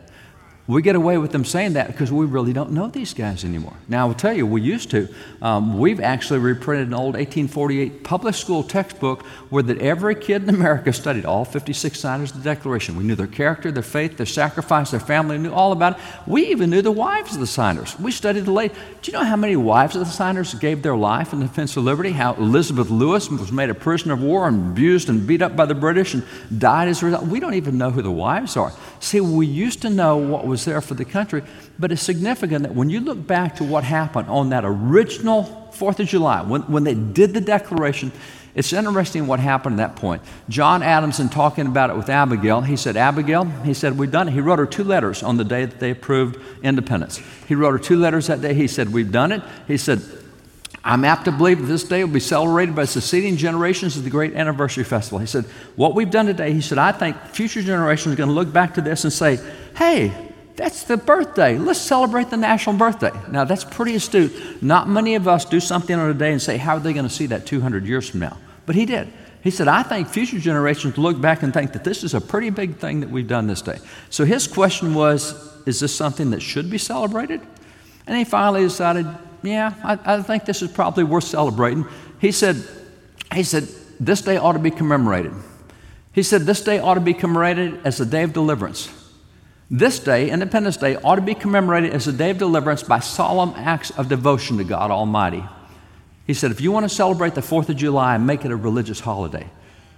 We 0.68 0.82
get 0.82 0.96
away 0.96 1.20
with 1.20 1.32
them 1.32 1.46
saying 1.46 1.74
that 1.74 1.88
because 1.88 2.12
we 2.12 2.26
really 2.26 2.52
don't 2.52 2.72
know 2.72 2.88
these 2.88 3.14
guys 3.14 3.46
anymore. 3.46 3.76
Now, 3.88 4.06
I 4.06 4.08
will 4.08 4.16
tell 4.16 4.34
you, 4.34 4.48
we 4.48 4.64
used 4.64 4.90
to. 4.92 5.08
Um, 5.40 5.78
we've 5.78 6.00
actually 6.00 6.40
reprinted 6.40 6.88
an 6.88 6.96
old 6.96 7.14
1848 7.14 8.04
public 8.04 8.34
school 8.34 8.64
textbook 8.64 9.22
where 9.52 9.62
that 9.62 9.78
every 9.78 10.16
kid 10.16 10.42
in 10.42 10.50
America 10.50 10.92
studied 10.92 11.24
all 11.24 11.46
56 11.46 12.00
signers 12.00 12.32
of 12.32 12.38
the 12.38 12.44
Declaration. 12.44 12.96
We 12.96 13.04
knew 13.04 13.14
their 13.14 13.28
character, 13.28 13.72
their 13.72 13.84
faith, 13.84 14.18
their 14.18 14.26
sacrifice, 14.26 14.90
their 14.90 15.00
family, 15.00 15.38
knew 15.38 15.54
all 15.54 15.72
about 15.72 15.98
it. 15.98 16.04
We 16.26 16.48
even 16.48 16.72
knew 16.72 16.82
the 16.82 16.92
wives 16.92 17.36
of 17.36 17.42
the 17.42 17.48
signers. 17.48 18.00
We 18.00 18.12
studied 18.12 18.46
the 18.46 18.52
late. 18.52 18.74
Do 19.04 19.12
you 19.12 19.18
know 19.20 19.24
how 19.24 19.36
many 19.36 19.56
wives 19.56 19.96
of 19.96 20.00
the 20.00 20.12
signers 20.12 20.56
gave 20.56 20.82
their 20.82 20.96
life 20.96 21.32
in 21.32 21.42
defense 21.42 21.78
of 21.78 21.84
liberty? 21.84 22.10
How 22.12 22.34
Elizabeth 22.34 22.90
Lewis 22.90 23.30
was 23.30 23.52
made 23.52 23.70
a 23.70 23.76
prisoner 23.76 24.16
of 24.16 24.24
war 24.24 24.48
and 24.48 24.72
abused 24.72 25.10
and 25.10 25.28
beat 25.28 25.44
up 25.44 25.56
by 25.56 25.68
the 25.68 25.76
British 25.76 26.16
and 26.16 26.24
died 26.58 26.88
as 26.88 27.04
a 27.04 27.06
result? 27.06 27.28
We 27.28 27.40
don't 27.40 27.54
even 27.54 27.78
know 27.78 27.92
who 27.92 28.02
the 28.02 28.10
wives 28.10 28.58
are. 28.58 28.74
See, 29.06 29.22
we 29.22 29.46
used 29.46 29.84
to 29.84 29.92
know 29.92 30.18
what 30.18 30.48
was 30.48 30.66
there 30.66 30.82
for 30.82 30.96
the 30.96 31.06
country, 31.06 31.44
but 31.78 31.92
it's 31.92 32.02
significant 32.02 32.64
that 32.64 32.74
when 32.74 32.90
you 32.90 33.00
look 33.00 33.28
back 33.28 33.58
to 33.58 33.64
what 33.64 33.84
happened 33.84 34.28
on 34.30 34.50
that 34.50 34.66
original 34.66 35.70
4th 35.74 36.00
of 36.00 36.08
July, 36.08 36.42
when, 36.42 36.64
when 36.64 36.86
they 36.86 36.96
did 36.96 37.36
the 37.36 37.40
declaration, 37.40 38.12
it's 38.56 38.74
interesting 38.74 39.28
what 39.28 39.40
happened 39.40 39.80
at 39.80 39.90
that 39.90 40.02
point. 40.02 40.24
John 40.50 40.82
Adams, 40.82 41.20
Adamson 41.20 41.30
talking 41.30 41.68
about 41.68 41.92
it 41.92 41.96
with 41.96 42.10
Abigail, 42.10 42.62
he 42.62 42.76
said, 42.76 42.98
Abigail, 42.98 43.46
he 43.46 43.76
said, 43.76 43.96
we've 43.96 44.10
done 44.10 44.28
it. 44.28 44.32
He 44.32 44.40
wrote 44.40 44.58
her 44.58 44.66
two 44.66 44.84
letters 44.84 45.22
on 45.22 45.38
the 45.38 45.44
day 45.44 45.66
that 45.66 45.80
they 45.80 45.92
approved 45.92 46.40
independence. 46.64 47.22
He 47.48 47.54
wrote 47.54 47.74
her 47.74 47.80
two 47.80 47.98
letters 47.98 48.26
that 48.26 48.42
day. 48.42 48.56
He 48.56 48.68
said, 48.68 48.92
We've 48.92 49.12
done 49.12 49.32
it. 49.32 49.44
He 49.68 49.78
said, 49.78 50.02
I'm 50.84 51.04
apt 51.04 51.26
to 51.26 51.32
believe 51.32 51.60
that 51.60 51.66
this 51.66 51.84
day 51.84 52.04
will 52.04 52.14
be 52.14 52.20
celebrated 52.20 52.76
by 52.76 52.86
succeeding 52.86 53.38
generations 53.38 53.98
as 53.98 54.04
the 54.04 54.10
great 54.10 54.36
anniversary 54.36 54.84
festival. 54.84 55.20
He 55.20 55.26
said, 55.26 55.46
What 55.76 55.96
we've 55.96 56.12
done 56.12 56.28
today, 56.28 56.54
he 56.54 56.62
said, 56.62 56.78
I 56.78 56.92
think 56.92 57.18
future 57.28 57.62
generations 57.62 58.14
are 58.14 58.18
going 58.18 58.30
to 58.30 58.36
look 58.36 58.52
back 58.52 58.76
to 58.76 58.82
this 58.82 59.04
and 59.04 59.12
say, 59.12 59.40
Hey, 59.76 60.14
that's 60.56 60.84
the 60.84 60.98
birthday. 60.98 61.58
Let's 61.58 61.82
celebrate 61.82 62.30
the 62.30 62.38
national 62.38 62.78
birthday. 62.78 63.12
Now, 63.30 63.44
that's 63.44 63.64
pretty 63.64 63.96
astute. 63.96 64.62
Not 64.62 64.88
many 64.88 65.16
of 65.16 65.28
us 65.28 65.44
do 65.44 65.60
something 65.60 65.96
on 65.96 66.10
a 66.10 66.14
day 66.14 66.32
and 66.32 66.42
say, 66.42 66.58
How 66.58 66.78
are 66.78 66.80
they 66.80 66.94
going 66.94 67.08
to 67.08 67.14
see 67.14 67.26
that 67.28 67.46
200 67.46 67.86
years 67.86 68.10
from 68.10 68.22
now? 68.22 68.38
But 68.66 68.76
he 68.76 68.86
did. 68.86 69.12
He 69.44 69.52
said, 69.52 69.68
I 69.68 69.84
think 69.84 70.08
future 70.08 70.40
generations 70.40 70.98
look 70.98 71.22
back 71.22 71.44
and 71.44 71.54
think 71.54 71.74
that 71.74 71.84
this 71.84 72.04
is 72.04 72.16
a 72.16 72.22
pretty 72.22 72.50
big 72.50 72.78
thing 72.78 73.02
that 73.02 73.10
we've 73.12 73.28
done 73.28 73.46
this 73.46 73.62
day. 73.62 73.78
So 74.10 74.26
his 74.26 74.48
question 74.48 74.94
was, 74.94 75.54
Is 75.66 75.80
this 75.80 75.96
something 75.96 76.32
that 76.32 76.42
should 76.42 76.70
be 76.70 76.78
celebrated? 76.78 77.42
And 78.08 78.18
he 78.18 78.24
finally 78.24 78.62
decided, 78.62 79.08
yeah, 79.46 79.74
I, 79.84 80.16
I 80.16 80.22
think 80.22 80.46
this 80.46 80.62
is 80.62 80.72
probably 80.72 81.04
worth 81.04 81.26
celebrating. 81.26 81.86
He 82.20 82.32
said, 82.32 82.64
he 83.34 83.44
said, 83.44 83.68
this 84.00 84.22
day 84.22 84.38
ought 84.38 84.54
to 84.54 84.60
be 84.60 84.72
commemorated. 84.72 85.34
He 86.12 86.24
said, 86.24 86.42
this 86.42 86.62
day 86.62 86.80
ought 86.80 86.96
to 86.96 87.02
be 87.02 87.14
commemorated 87.14 87.80
as 87.86 88.00
a 88.00 88.06
day 88.06 88.24
of 88.24 88.34
deliverance. 88.34 88.90
This 89.70 90.00
day, 90.00 90.30
Independence 90.30 90.78
Day, 90.78 90.96
ought 90.98 91.16
to 91.16 91.22
be 91.22 91.34
commemorated 91.34 91.92
as 91.92 92.08
a 92.08 92.14
day 92.14 92.30
of 92.30 92.38
deliverance 92.38 92.84
by 92.84 93.00
solemn 93.00 93.54
acts 93.56 93.90
of 93.92 94.08
devotion 94.08 94.58
to 94.58 94.64
God 94.64 94.92
Almighty. 94.92 95.44
He 96.28 96.34
said, 96.34 96.52
if 96.52 96.62
you 96.62 96.72
want 96.72 96.84
to 96.86 96.90
celebrate 96.90 97.36
the 97.36 97.42
4th 97.42 97.70
of 97.70 97.76
July, 97.76 98.18
make 98.18 98.46
it 98.46 98.52
a 98.52 98.56
religious 98.56 99.00
holiday. 99.00 99.50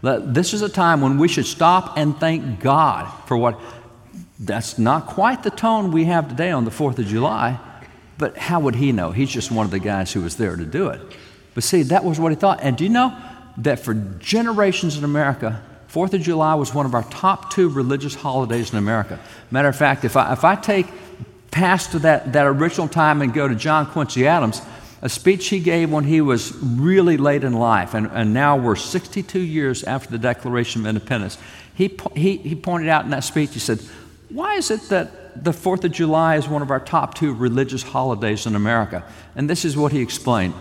This 0.02 0.54
is 0.54 0.62
a 0.62 0.70
time 0.70 1.02
when 1.02 1.18
we 1.18 1.28
should 1.28 1.46
stop 1.46 1.98
and 1.98 2.18
thank 2.18 2.60
God 2.60 3.12
for 3.26 3.38
what. 3.38 3.60
That's 4.40 4.78
not 4.78 5.08
quite 5.08 5.42
the 5.42 5.50
tone 5.50 5.92
we 5.92 6.06
have 6.06 6.30
today 6.30 6.52
on 6.52 6.64
the 6.64 6.72
4th 6.72 7.00
of 7.00 7.08
July. 7.08 7.60
But 8.18 8.38
how 8.38 8.60
would 8.60 8.76
he 8.76 8.92
know? 8.92 9.12
He's 9.12 9.30
just 9.30 9.52
one 9.52 9.66
of 9.66 9.72
the 9.72 9.80
guys 9.80 10.12
who 10.12 10.22
was 10.22 10.38
there 10.38 10.56
to 10.56 10.66
do 10.66 10.90
it. 10.90 11.02
But 11.54 11.64
see, 11.64 11.84
that 11.84 12.04
was 12.04 12.20
what 12.20 12.32
he 12.32 12.36
thought. 12.36 12.60
And 12.62 12.78
do 12.78 12.84
you 12.84 12.90
know 12.90 13.18
that 13.58 13.80
for 13.80 13.94
generations 13.94 14.98
in 14.98 15.04
America, 15.04 15.62
Fourth 15.88 16.14
of 16.14 16.22
July 16.22 16.54
was 16.56 16.74
one 16.74 16.86
of 16.86 16.94
our 16.94 17.04
top 17.04 17.52
two 17.52 17.70
religious 17.70 18.14
holidays 18.14 18.72
in 18.72 18.78
America. 18.78 19.20
Matter 19.52 19.70
of 19.70 19.76
fact, 19.76 20.04
if 20.04 20.18
I, 20.18 20.34
if 20.34 20.44
I 20.44 20.56
take 20.56 20.86
past 21.50 21.94
that, 22.02 22.34
that 22.34 22.46
original 22.46 22.88
time 22.88 23.22
and 23.22 23.34
go 23.34 23.48
to 23.48 23.56
John 23.56 23.86
Quincy 23.88 24.28
Adams, 24.28 24.62
a 25.02 25.10
speech 25.10 25.48
he 25.48 25.60
gave 25.60 25.92
when 25.92 26.04
he 26.04 26.20
was 26.22 26.56
really 26.58 27.18
late 27.18 27.44
in 27.44 27.54
life, 27.54 27.94
and, 27.94 28.08
and 28.08 28.34
now 28.34 28.58
we're 28.58 28.76
62 28.76 29.40
years 29.40 29.84
after 29.86 30.12
the 30.12 30.18
Declaration 30.18 30.82
of 30.82 30.88
Independence. 30.88 31.38
He, 31.74 31.98
he, 32.16 32.38
he 32.38 32.56
pointed 32.56 32.90
out 32.90 33.06
in 33.06 33.12
that 33.12 33.24
speech, 33.24 33.54
he 33.54 33.60
said, 33.60 33.80
Why 34.30 34.56
is 34.56 34.70
it 34.72 34.82
that 34.90 35.27
the 35.44 35.52
4th 35.52 35.84
of 35.84 35.92
July 35.92 36.36
is 36.36 36.48
one 36.48 36.62
of 36.62 36.72
our 36.72 36.80
top 36.80 37.14
two 37.14 37.34
religious 37.34 37.84
holidays 37.84 38.46
in 38.46 38.56
America. 38.56 39.04
And 39.36 39.50
this 39.50 39.66
is 39.66 39.76
what 39.76 39.92
he 39.92 40.02
explained. 40.02 40.54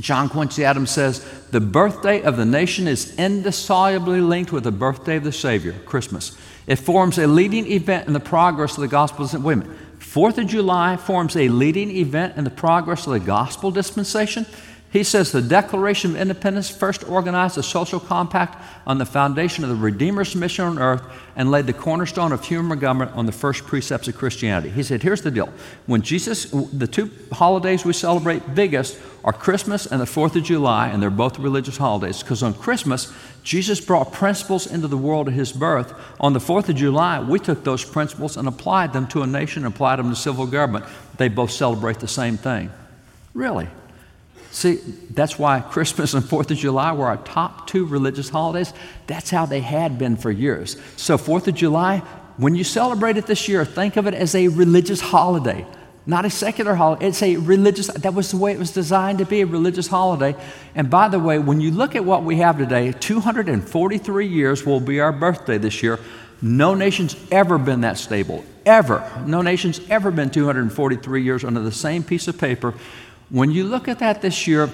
John 0.00 0.28
Quincy 0.28 0.64
Adams 0.64 0.90
says, 0.90 1.24
The 1.50 1.60
birthday 1.60 2.22
of 2.22 2.36
the 2.36 2.46
nation 2.46 2.88
is 2.88 3.14
indissolubly 3.16 4.20
linked 4.20 4.52
with 4.52 4.64
the 4.64 4.72
birthday 4.72 5.16
of 5.16 5.24
the 5.24 5.32
Savior, 5.32 5.74
Christmas. 5.84 6.36
It 6.66 6.76
forms 6.76 7.18
a 7.18 7.26
leading 7.26 7.66
event 7.70 8.06
in 8.06 8.12
the 8.12 8.20
progress 8.20 8.76
of 8.76 8.80
the 8.80 8.88
gospel. 8.88 9.28
Wait 9.40 9.52
a 9.52 9.56
minute. 9.56 9.76
4th 9.98 10.38
of 10.38 10.46
July 10.46 10.96
forms 10.96 11.36
a 11.36 11.48
leading 11.48 11.90
event 11.90 12.36
in 12.36 12.44
the 12.44 12.50
progress 12.50 13.06
of 13.06 13.12
the 13.12 13.20
gospel 13.20 13.70
dispensation. 13.70 14.46
He 14.92 15.04
says 15.04 15.32
the 15.32 15.40
Declaration 15.40 16.10
of 16.10 16.20
Independence 16.20 16.68
first 16.68 17.02
organized 17.08 17.56
a 17.56 17.62
social 17.62 17.98
compact 17.98 18.62
on 18.86 18.98
the 18.98 19.06
foundation 19.06 19.64
of 19.64 19.70
the 19.70 19.76
Redeemer's 19.76 20.36
mission 20.36 20.66
on 20.66 20.78
earth 20.78 21.02
and 21.34 21.50
laid 21.50 21.66
the 21.66 21.72
cornerstone 21.72 22.30
of 22.30 22.44
human 22.44 22.78
government 22.78 23.12
on 23.16 23.24
the 23.24 23.32
first 23.32 23.64
precepts 23.64 24.06
of 24.08 24.16
Christianity. 24.16 24.68
He 24.68 24.82
said, 24.82 25.02
Here's 25.02 25.22
the 25.22 25.30
deal. 25.30 25.50
When 25.86 26.02
Jesus, 26.02 26.50
the 26.50 26.86
two 26.86 27.10
holidays 27.32 27.86
we 27.86 27.94
celebrate 27.94 28.54
biggest 28.54 28.98
are 29.24 29.32
Christmas 29.32 29.86
and 29.86 29.98
the 29.98 30.04
4th 30.04 30.36
of 30.36 30.42
July, 30.42 30.88
and 30.88 31.02
they're 31.02 31.08
both 31.08 31.38
religious 31.38 31.78
holidays, 31.78 32.22
because 32.22 32.42
on 32.42 32.52
Christmas, 32.52 33.10
Jesus 33.42 33.80
brought 33.80 34.12
principles 34.12 34.66
into 34.66 34.88
the 34.88 34.98
world 34.98 35.26
at 35.26 35.34
his 35.34 35.52
birth. 35.52 35.94
On 36.20 36.34
the 36.34 36.38
4th 36.38 36.68
of 36.68 36.76
July, 36.76 37.18
we 37.18 37.38
took 37.38 37.64
those 37.64 37.82
principles 37.82 38.36
and 38.36 38.46
applied 38.46 38.92
them 38.92 39.06
to 39.06 39.22
a 39.22 39.26
nation 39.26 39.64
applied 39.64 40.00
them 40.00 40.10
to 40.10 40.16
civil 40.16 40.46
government. 40.46 40.84
They 41.16 41.28
both 41.28 41.50
celebrate 41.50 41.98
the 41.98 42.08
same 42.08 42.36
thing. 42.36 42.70
Really? 43.32 43.68
See, 44.52 44.74
that's 45.08 45.38
why 45.38 45.60
Christmas 45.60 46.12
and 46.12 46.22
Fourth 46.22 46.50
of 46.50 46.58
July 46.58 46.92
were 46.92 47.06
our 47.06 47.16
top 47.16 47.66
two 47.66 47.86
religious 47.86 48.28
holidays. 48.28 48.74
That's 49.06 49.30
how 49.30 49.46
they 49.46 49.60
had 49.60 49.98
been 49.98 50.14
for 50.18 50.30
years. 50.30 50.76
So, 50.96 51.16
Fourth 51.16 51.48
of 51.48 51.54
July, 51.54 52.00
when 52.36 52.54
you 52.54 52.62
celebrate 52.62 53.16
it 53.16 53.24
this 53.24 53.48
year, 53.48 53.64
think 53.64 53.96
of 53.96 54.06
it 54.06 54.12
as 54.12 54.34
a 54.34 54.48
religious 54.48 55.00
holiday, 55.00 55.66
not 56.04 56.26
a 56.26 56.30
secular 56.30 56.74
holiday. 56.74 57.06
It's 57.06 57.22
a 57.22 57.38
religious, 57.38 57.86
that 57.86 58.12
was 58.12 58.30
the 58.30 58.36
way 58.36 58.52
it 58.52 58.58
was 58.58 58.72
designed 58.72 59.18
to 59.18 59.24
be 59.24 59.40
a 59.40 59.46
religious 59.46 59.86
holiday. 59.86 60.36
And 60.74 60.90
by 60.90 61.08
the 61.08 61.18
way, 61.18 61.38
when 61.38 61.62
you 61.62 61.70
look 61.70 61.96
at 61.96 62.04
what 62.04 62.22
we 62.22 62.36
have 62.36 62.58
today, 62.58 62.92
243 62.92 64.26
years 64.26 64.66
will 64.66 64.80
be 64.80 65.00
our 65.00 65.12
birthday 65.12 65.56
this 65.56 65.82
year. 65.82 65.98
No 66.42 66.74
nation's 66.74 67.16
ever 67.30 67.56
been 67.56 67.80
that 67.82 67.96
stable, 67.96 68.44
ever. 68.66 69.10
No 69.26 69.40
nation's 69.40 69.80
ever 69.88 70.10
been 70.10 70.28
243 70.28 71.22
years 71.22 71.42
under 71.42 71.60
the 71.60 71.72
same 71.72 72.04
piece 72.04 72.28
of 72.28 72.36
paper 72.36 72.74
when 73.32 73.50
you 73.50 73.64
look 73.64 73.88
at 73.88 73.98
that 74.00 74.20
this 74.20 74.46
year, 74.46 74.66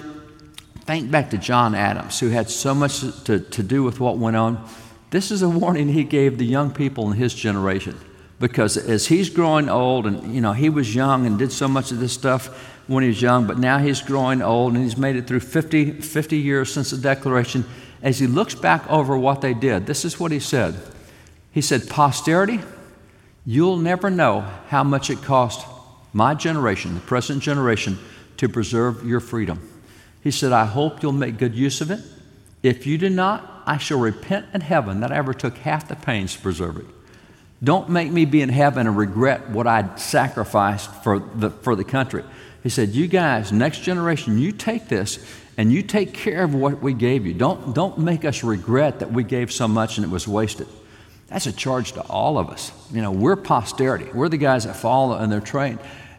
think 0.81 1.11
back 1.13 1.31
to 1.31 1.39
John 1.39 1.77
Adams, 1.77 2.19
who 2.19 2.29
had 2.29 2.51
so 2.51 2.75
much 2.75 3.01
to, 3.25 3.39
to 3.39 3.63
do 3.63 3.85
with 3.85 4.01
what 4.01 4.19
went 4.19 4.37
on. 4.37 4.69
This 5.11 5.31
is 5.31 5.43
a 5.43 5.49
warning 5.49 5.89
he 5.89 6.03
gave 6.03 6.39
the 6.39 6.45
young 6.45 6.73
people 6.73 7.11
in 7.11 7.17
his 7.17 7.33
generation 7.33 7.99
because 8.41 8.77
as 8.77 9.07
he's 9.07 9.31
growing 9.31 9.69
old 9.69 10.07
and 10.07 10.35
you 10.35 10.41
know 10.41 10.53
he 10.53 10.69
was 10.69 10.95
young 10.95 11.25
and 11.25 11.39
did 11.39 11.53
so 11.53 11.69
much 11.69 11.93
of 11.93 12.01
this 12.01 12.13
stuff 12.13 12.47
when 12.89 13.03
he 13.03 13.09
was 13.09 13.21
young 13.23 13.47
but 13.47 13.59
now 13.59 13.79
he's 13.79 14.01
growing 14.01 14.43
old 14.43 14.75
and 14.75 14.83
he's 14.83 14.97
made 14.97 15.17
it 15.17 15.27
through 15.27 15.41
50, 15.41 16.01
50 16.01 16.37
years 16.37 16.73
since 16.73 16.91
the 16.91 16.99
declaration 16.99 17.65
as 18.03 18.19
he 18.19 18.27
looks 18.27 18.55
back 18.55 18.89
over 18.89 19.19
what 19.19 19.41
they 19.41 19.55
did 19.55 19.87
this 19.87 20.05
is 20.05 20.21
what 20.21 20.31
he 20.31 20.39
said 20.39 20.77
he 21.51 21.61
said 21.61 21.89
posterity 21.89 22.61
you'll 23.45 23.79
never 23.79 24.09
know 24.09 24.41
how 24.69 24.85
much 24.85 25.11
it 25.11 25.21
cost 25.23 25.67
my 26.13 26.33
generation 26.33 26.95
the 26.95 27.01
present 27.01 27.43
generation 27.43 27.99
to 28.39 28.49
preserve 28.49 29.07
your 29.07 29.20
freedom. 29.20 29.68
He 30.22 30.30
said, 30.30 30.53
I 30.53 30.64
hope 30.64 31.03
you'll 31.03 31.12
make 31.12 31.39
good 31.39 31.55
use 31.55 31.80
of 31.80 31.91
it. 31.91 32.01
If 32.62 32.86
you 32.86 32.99
do 32.99 33.09
not, 33.09 33.62
I 33.66 33.78
shall 33.78 33.99
repent 33.99 34.47
in 34.55 34.62
heaven 34.62 35.01
that 35.01 35.12
I 35.12 35.16
ever 35.16 35.34
took 35.34 35.59
half 35.59 35.89
the 35.89 35.97
pains 35.97 36.34
to 36.34 36.41
preserve 36.41 36.78
it. 36.78 36.86
Don't 37.62 37.89
make 37.89 38.11
me 38.11 38.24
be 38.24 38.41
in 38.41 38.49
heaven 38.49 38.86
and 38.86 38.97
regret 38.97 39.51
what 39.51 39.66
I 39.66 39.97
sacrificed 39.97 40.91
for 41.03 41.18
the, 41.18 41.51
for 41.51 41.76
the 41.76 41.84
country. 41.84 42.24
He 42.62 42.68
said, 42.68 42.91
You 42.91 43.07
guys, 43.07 43.53
next 43.53 43.80
generation, 43.80 44.39
you 44.39 44.53
take 44.53 44.89
this 44.89 45.18
and 45.57 45.72
you 45.72 45.82
take 45.82 46.14
care 46.14 46.45
of 46.45 46.55
what 46.55 46.80
we 46.80 46.95
gave 46.95 47.26
you. 47.26 47.34
Don't, 47.34 47.74
don't 47.74 47.99
make 47.99 48.24
us 48.24 48.45
regret 48.45 49.01
that 49.01 49.12
we 49.12 49.24
gave 49.24 49.53
so 49.53 49.66
much 49.66 49.99
and 49.99 50.05
it 50.05 50.11
was 50.11 50.28
wasted. 50.28 50.68
That's 51.26 51.47
a 51.47 51.53
charge 51.53 51.93
to 51.93 52.01
all 52.03 52.39
of 52.39 52.49
us. 52.49 52.72
You 52.93 53.03
know, 53.03 53.11
we're 53.11 53.36
posterity. 53.36 54.09
We're 54.14 54.28
the 54.28 54.39
guys 54.39 54.64
that 54.64 54.76
follow 54.76 55.16
and 55.16 55.30
they're 55.30 55.41
trained. 55.41 55.78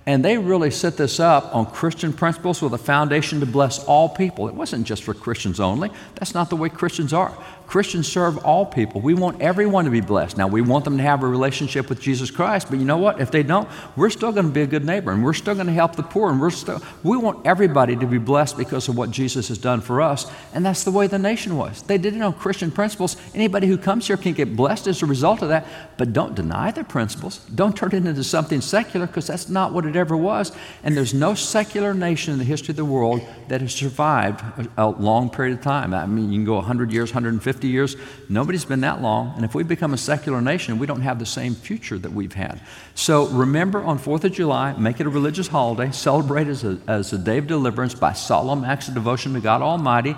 And 0.10 0.26
they 0.26 0.40
really 0.40 0.72
set 0.72 0.98
this 0.98 1.20
up 1.20 1.54
on 1.54 1.68
Christian 1.68 2.14
principles 2.14 2.64
with 2.64 2.74
a 2.74 2.80
foundation 2.80 3.42
to 3.42 3.46
bless 3.46 3.78
all 3.84 4.10
people. 4.10 4.48
It 4.48 4.56
wasn't 4.56 4.88
just 4.88 5.04
for 5.04 5.14
Christians 5.14 5.60
only. 5.60 5.92
That's 6.16 6.34
not 6.34 6.50
the 6.50 6.56
way 6.56 6.70
Christians 6.70 7.14
are. 7.14 7.32
Christians 7.70 8.12
serve 8.12 8.40
all 8.40 8.66
people. 8.66 9.00
We 9.00 9.14
want 9.14 9.44
everyone 9.44 9.86
to 9.86 9.92
be 9.92 10.02
blessed. 10.02 10.38
Now, 10.38 10.48
we 10.48 10.60
want 10.60 10.86
them 10.86 10.98
to 10.98 11.04
have 11.04 11.22
a 11.22 11.28
relationship 11.28 11.88
with 11.88 12.02
Jesus 12.02 12.32
Christ, 12.32 12.68
but 12.68 12.80
you 12.80 12.86
know 12.86 12.98
what? 12.98 13.22
If 13.22 13.30
they 13.30 13.44
don't, 13.44 13.70
we're 13.96 14.10
still 14.10 14.32
going 14.32 14.48
to 14.48 14.52
be 14.52 14.64
a 14.64 14.68
good 14.68 14.84
neighbor 14.84 15.12
and 15.12 15.24
we're 15.24 15.34
still 15.34 15.54
going 15.54 15.68
to 15.68 15.74
help 15.74 15.96
the 15.96 16.02
poor 16.02 16.32
and 16.32 16.42
we're 16.42 16.50
still, 16.50 16.82
we 17.04 17.16
want 17.16 17.46
everybody 17.46 17.96
to 17.96 18.08
be 18.08 18.18
blessed 18.18 18.58
because 18.58 18.90
of 18.90 18.98
what 18.98 19.12
Jesus 19.12 19.50
has 19.50 19.60
done 19.60 19.82
for 19.82 20.02
us. 20.02 20.26
And 20.52 20.66
that's 20.66 20.84
the 20.84 20.90
way 20.90 21.06
the 21.06 21.20
nation 21.20 21.58
was. 21.58 21.84
They 21.84 22.00
did 22.00 22.16
it 22.16 22.22
on 22.24 22.34
Christian 22.34 22.72
principles. 22.72 23.18
Anybody 23.36 23.68
who 23.68 23.78
comes 23.78 24.08
here 24.08 24.18
can 24.18 24.34
get 24.34 24.56
blessed 24.56 24.88
as 24.88 25.04
a 25.04 25.06
result 25.06 25.44
of 25.44 25.50
that, 25.50 25.68
but 25.96 26.12
don't 26.12 26.34
deny 26.34 26.72
their 26.72 26.84
principles. 26.84 27.38
Don't 27.54 27.78
turn 27.78 27.90
it 27.94 28.04
into 28.04 28.24
something 28.24 28.62
secular 28.62 29.06
because 29.06 29.28
that's 29.28 29.48
not 29.48 29.74
what 29.74 29.86
it 29.86 29.96
ever 29.96 30.18
was. 30.18 30.52
And 30.84 30.98
there's 30.98 31.14
no 31.14 31.36
secular 31.36 31.94
nation 31.94 32.34
in 32.34 32.40
the 32.40 32.46
history 32.46 32.72
of 32.72 32.78
the 32.78 32.86
world 32.86 33.22
that 33.48 33.62
has 33.62 33.76
survived 33.76 34.44
a, 34.58 34.86
a 34.86 34.88
long 34.88 35.30
period 35.30 35.60
of 35.60 35.64
time. 35.64 35.94
I 35.94 36.08
mean, 36.08 36.32
you 36.32 36.40
can 36.40 36.46
go 36.46 36.56
100 36.56 36.92
years, 36.92 37.12
150 37.12 37.59
50 37.60 37.68
years. 37.68 37.98
Nobody's 38.30 38.64
been 38.64 38.80
that 38.82 39.02
long. 39.02 39.34
And 39.36 39.44
if 39.44 39.54
we 39.54 39.64
become 39.64 39.94
a 39.94 39.98
secular 39.98 40.40
nation, 40.40 40.80
we 40.80 40.88
don't 40.88 41.02
have 41.02 41.20
the 41.20 41.26
same 41.26 41.56
future 41.56 41.98
that 41.98 42.14
we've 42.14 42.32
had. 42.32 42.62
So 42.96 43.28
remember 43.28 43.84
on 43.84 44.00
4th 44.00 44.24
of 44.24 44.32
July, 44.32 44.72
make 44.78 45.02
it 45.02 45.06
a 45.06 45.10
religious 45.10 45.50
holiday, 45.50 45.92
celebrate 45.92 46.48
as 46.48 46.64
a, 46.64 46.80
as 46.88 47.12
a 47.12 47.18
day 47.18 47.38
of 47.38 47.48
deliverance 47.48 47.94
by 47.94 48.14
solemn 48.14 48.64
acts 48.64 48.88
of 48.88 48.94
devotion 48.94 49.34
to 49.34 49.42
God 49.42 49.62
Almighty, 49.62 50.16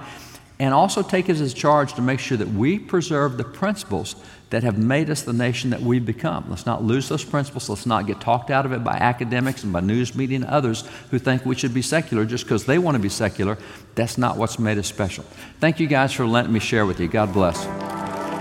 and 0.60 0.72
also 0.72 1.02
take 1.02 1.30
it 1.30 1.32
as 1.32 1.42
a 1.42 1.56
charge 1.56 1.96
to 1.96 2.04
make 2.04 2.20
sure 2.20 2.38
that 2.38 2.50
we 2.50 2.78
preserve 2.78 3.38
the 3.38 3.44
principles 3.44 4.16
that 4.52 4.64
have 4.64 4.78
made 4.78 5.10
us 5.10 5.24
the 5.24 5.34
nation 5.34 5.72
that 5.72 5.82
we've 5.82 6.06
become. 6.06 6.46
Let's 6.50 6.66
not 6.66 6.84
lose 6.84 7.10
those 7.10 7.24
principles. 7.24 7.70
Let's 7.70 7.86
not 7.86 8.06
get 8.06 8.22
talked 8.22 8.52
out 8.52 8.66
of 8.66 8.74
it 8.74 8.84
by 8.84 8.94
academics 8.94 9.64
and 9.64 9.74
by 9.74 9.80
news 9.80 10.14
media 10.14 10.36
and 10.36 10.46
others 10.46 10.88
who 11.10 11.20
think 11.20 11.46
we 11.46 11.56
should 11.56 11.74
be 11.74 11.82
secular 11.82 12.26
just 12.26 12.44
because 12.44 12.66
they 12.66 12.78
want 12.78 12.96
to 12.96 13.00
be 13.00 13.10
secular. 13.10 13.58
That's 13.96 14.18
not 14.18 14.38
what's 14.38 14.60
made 14.60 14.78
us 14.78 14.88
special. 14.88 15.24
Thank 15.60 15.80
you 15.80 15.88
guys 15.88 16.12
for 16.14 16.28
letting 16.28 16.52
me 16.52 16.60
share 16.60 16.86
with 16.86 17.00
you. 17.00 17.08
God 17.08 17.34
bless. 17.34 17.64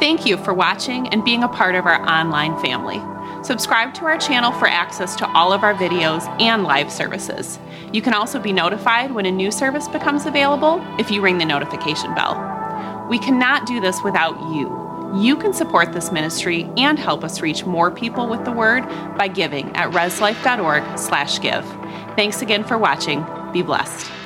Thank 0.01 0.27
you 0.27 0.37
for 0.39 0.53
watching 0.53 1.09
and 1.09 1.25
being 1.25 1.45
a 1.45 1.49
part 1.49 1.77
of 1.77 1.87
our 1.87 2.03
online 2.09 2.61
family. 2.61 3.01
Subscribe 3.45 3.95
to 3.95 4.05
our 4.05 4.19
channel 4.19 4.51
for 4.53 4.67
access 4.67 5.15
to 5.17 5.29
all 5.29 5.53
of 5.53 5.63
our 5.63 5.75
videos 5.75 6.27
and 6.41 6.65
live 6.65 6.91
services. 6.91 7.59
You 7.93 8.03
can 8.03 8.15
also 8.15 8.41
be 8.41 8.53
notified 8.53 9.13
when 9.13 9.27
a 9.27 9.31
new 9.31 9.51
service 9.51 9.87
becomes 9.89 10.27
available 10.27 10.85
if 10.99 11.11
you 11.11 11.21
ring 11.21 11.39
the 11.39 11.45
notification 11.45 12.15
bell. 12.15 13.07
We 13.09 13.19
cannot 13.19 13.67
do 13.67 13.81
this 13.81 14.03
without 14.03 14.39
you. 14.55 14.90
You 15.15 15.37
can 15.37 15.53
support 15.53 15.93
this 15.93 16.13
ministry 16.13 16.71
and 16.77 16.99
help 16.99 17.25
us 17.25 17.41
reach 17.41 17.67
more 17.67 17.91
people 17.91 18.29
with 18.29 18.45
the 18.45 18.53
word 18.53 18.87
by 19.17 19.29
giving 19.29 19.75
at 19.77 19.91
reslife.org/give. 19.91 21.65
Thanks 22.17 22.43
again 22.43 22.65
for 22.65 22.79
watching. 22.79 23.27
Be 23.53 23.63
blessed. 23.63 24.20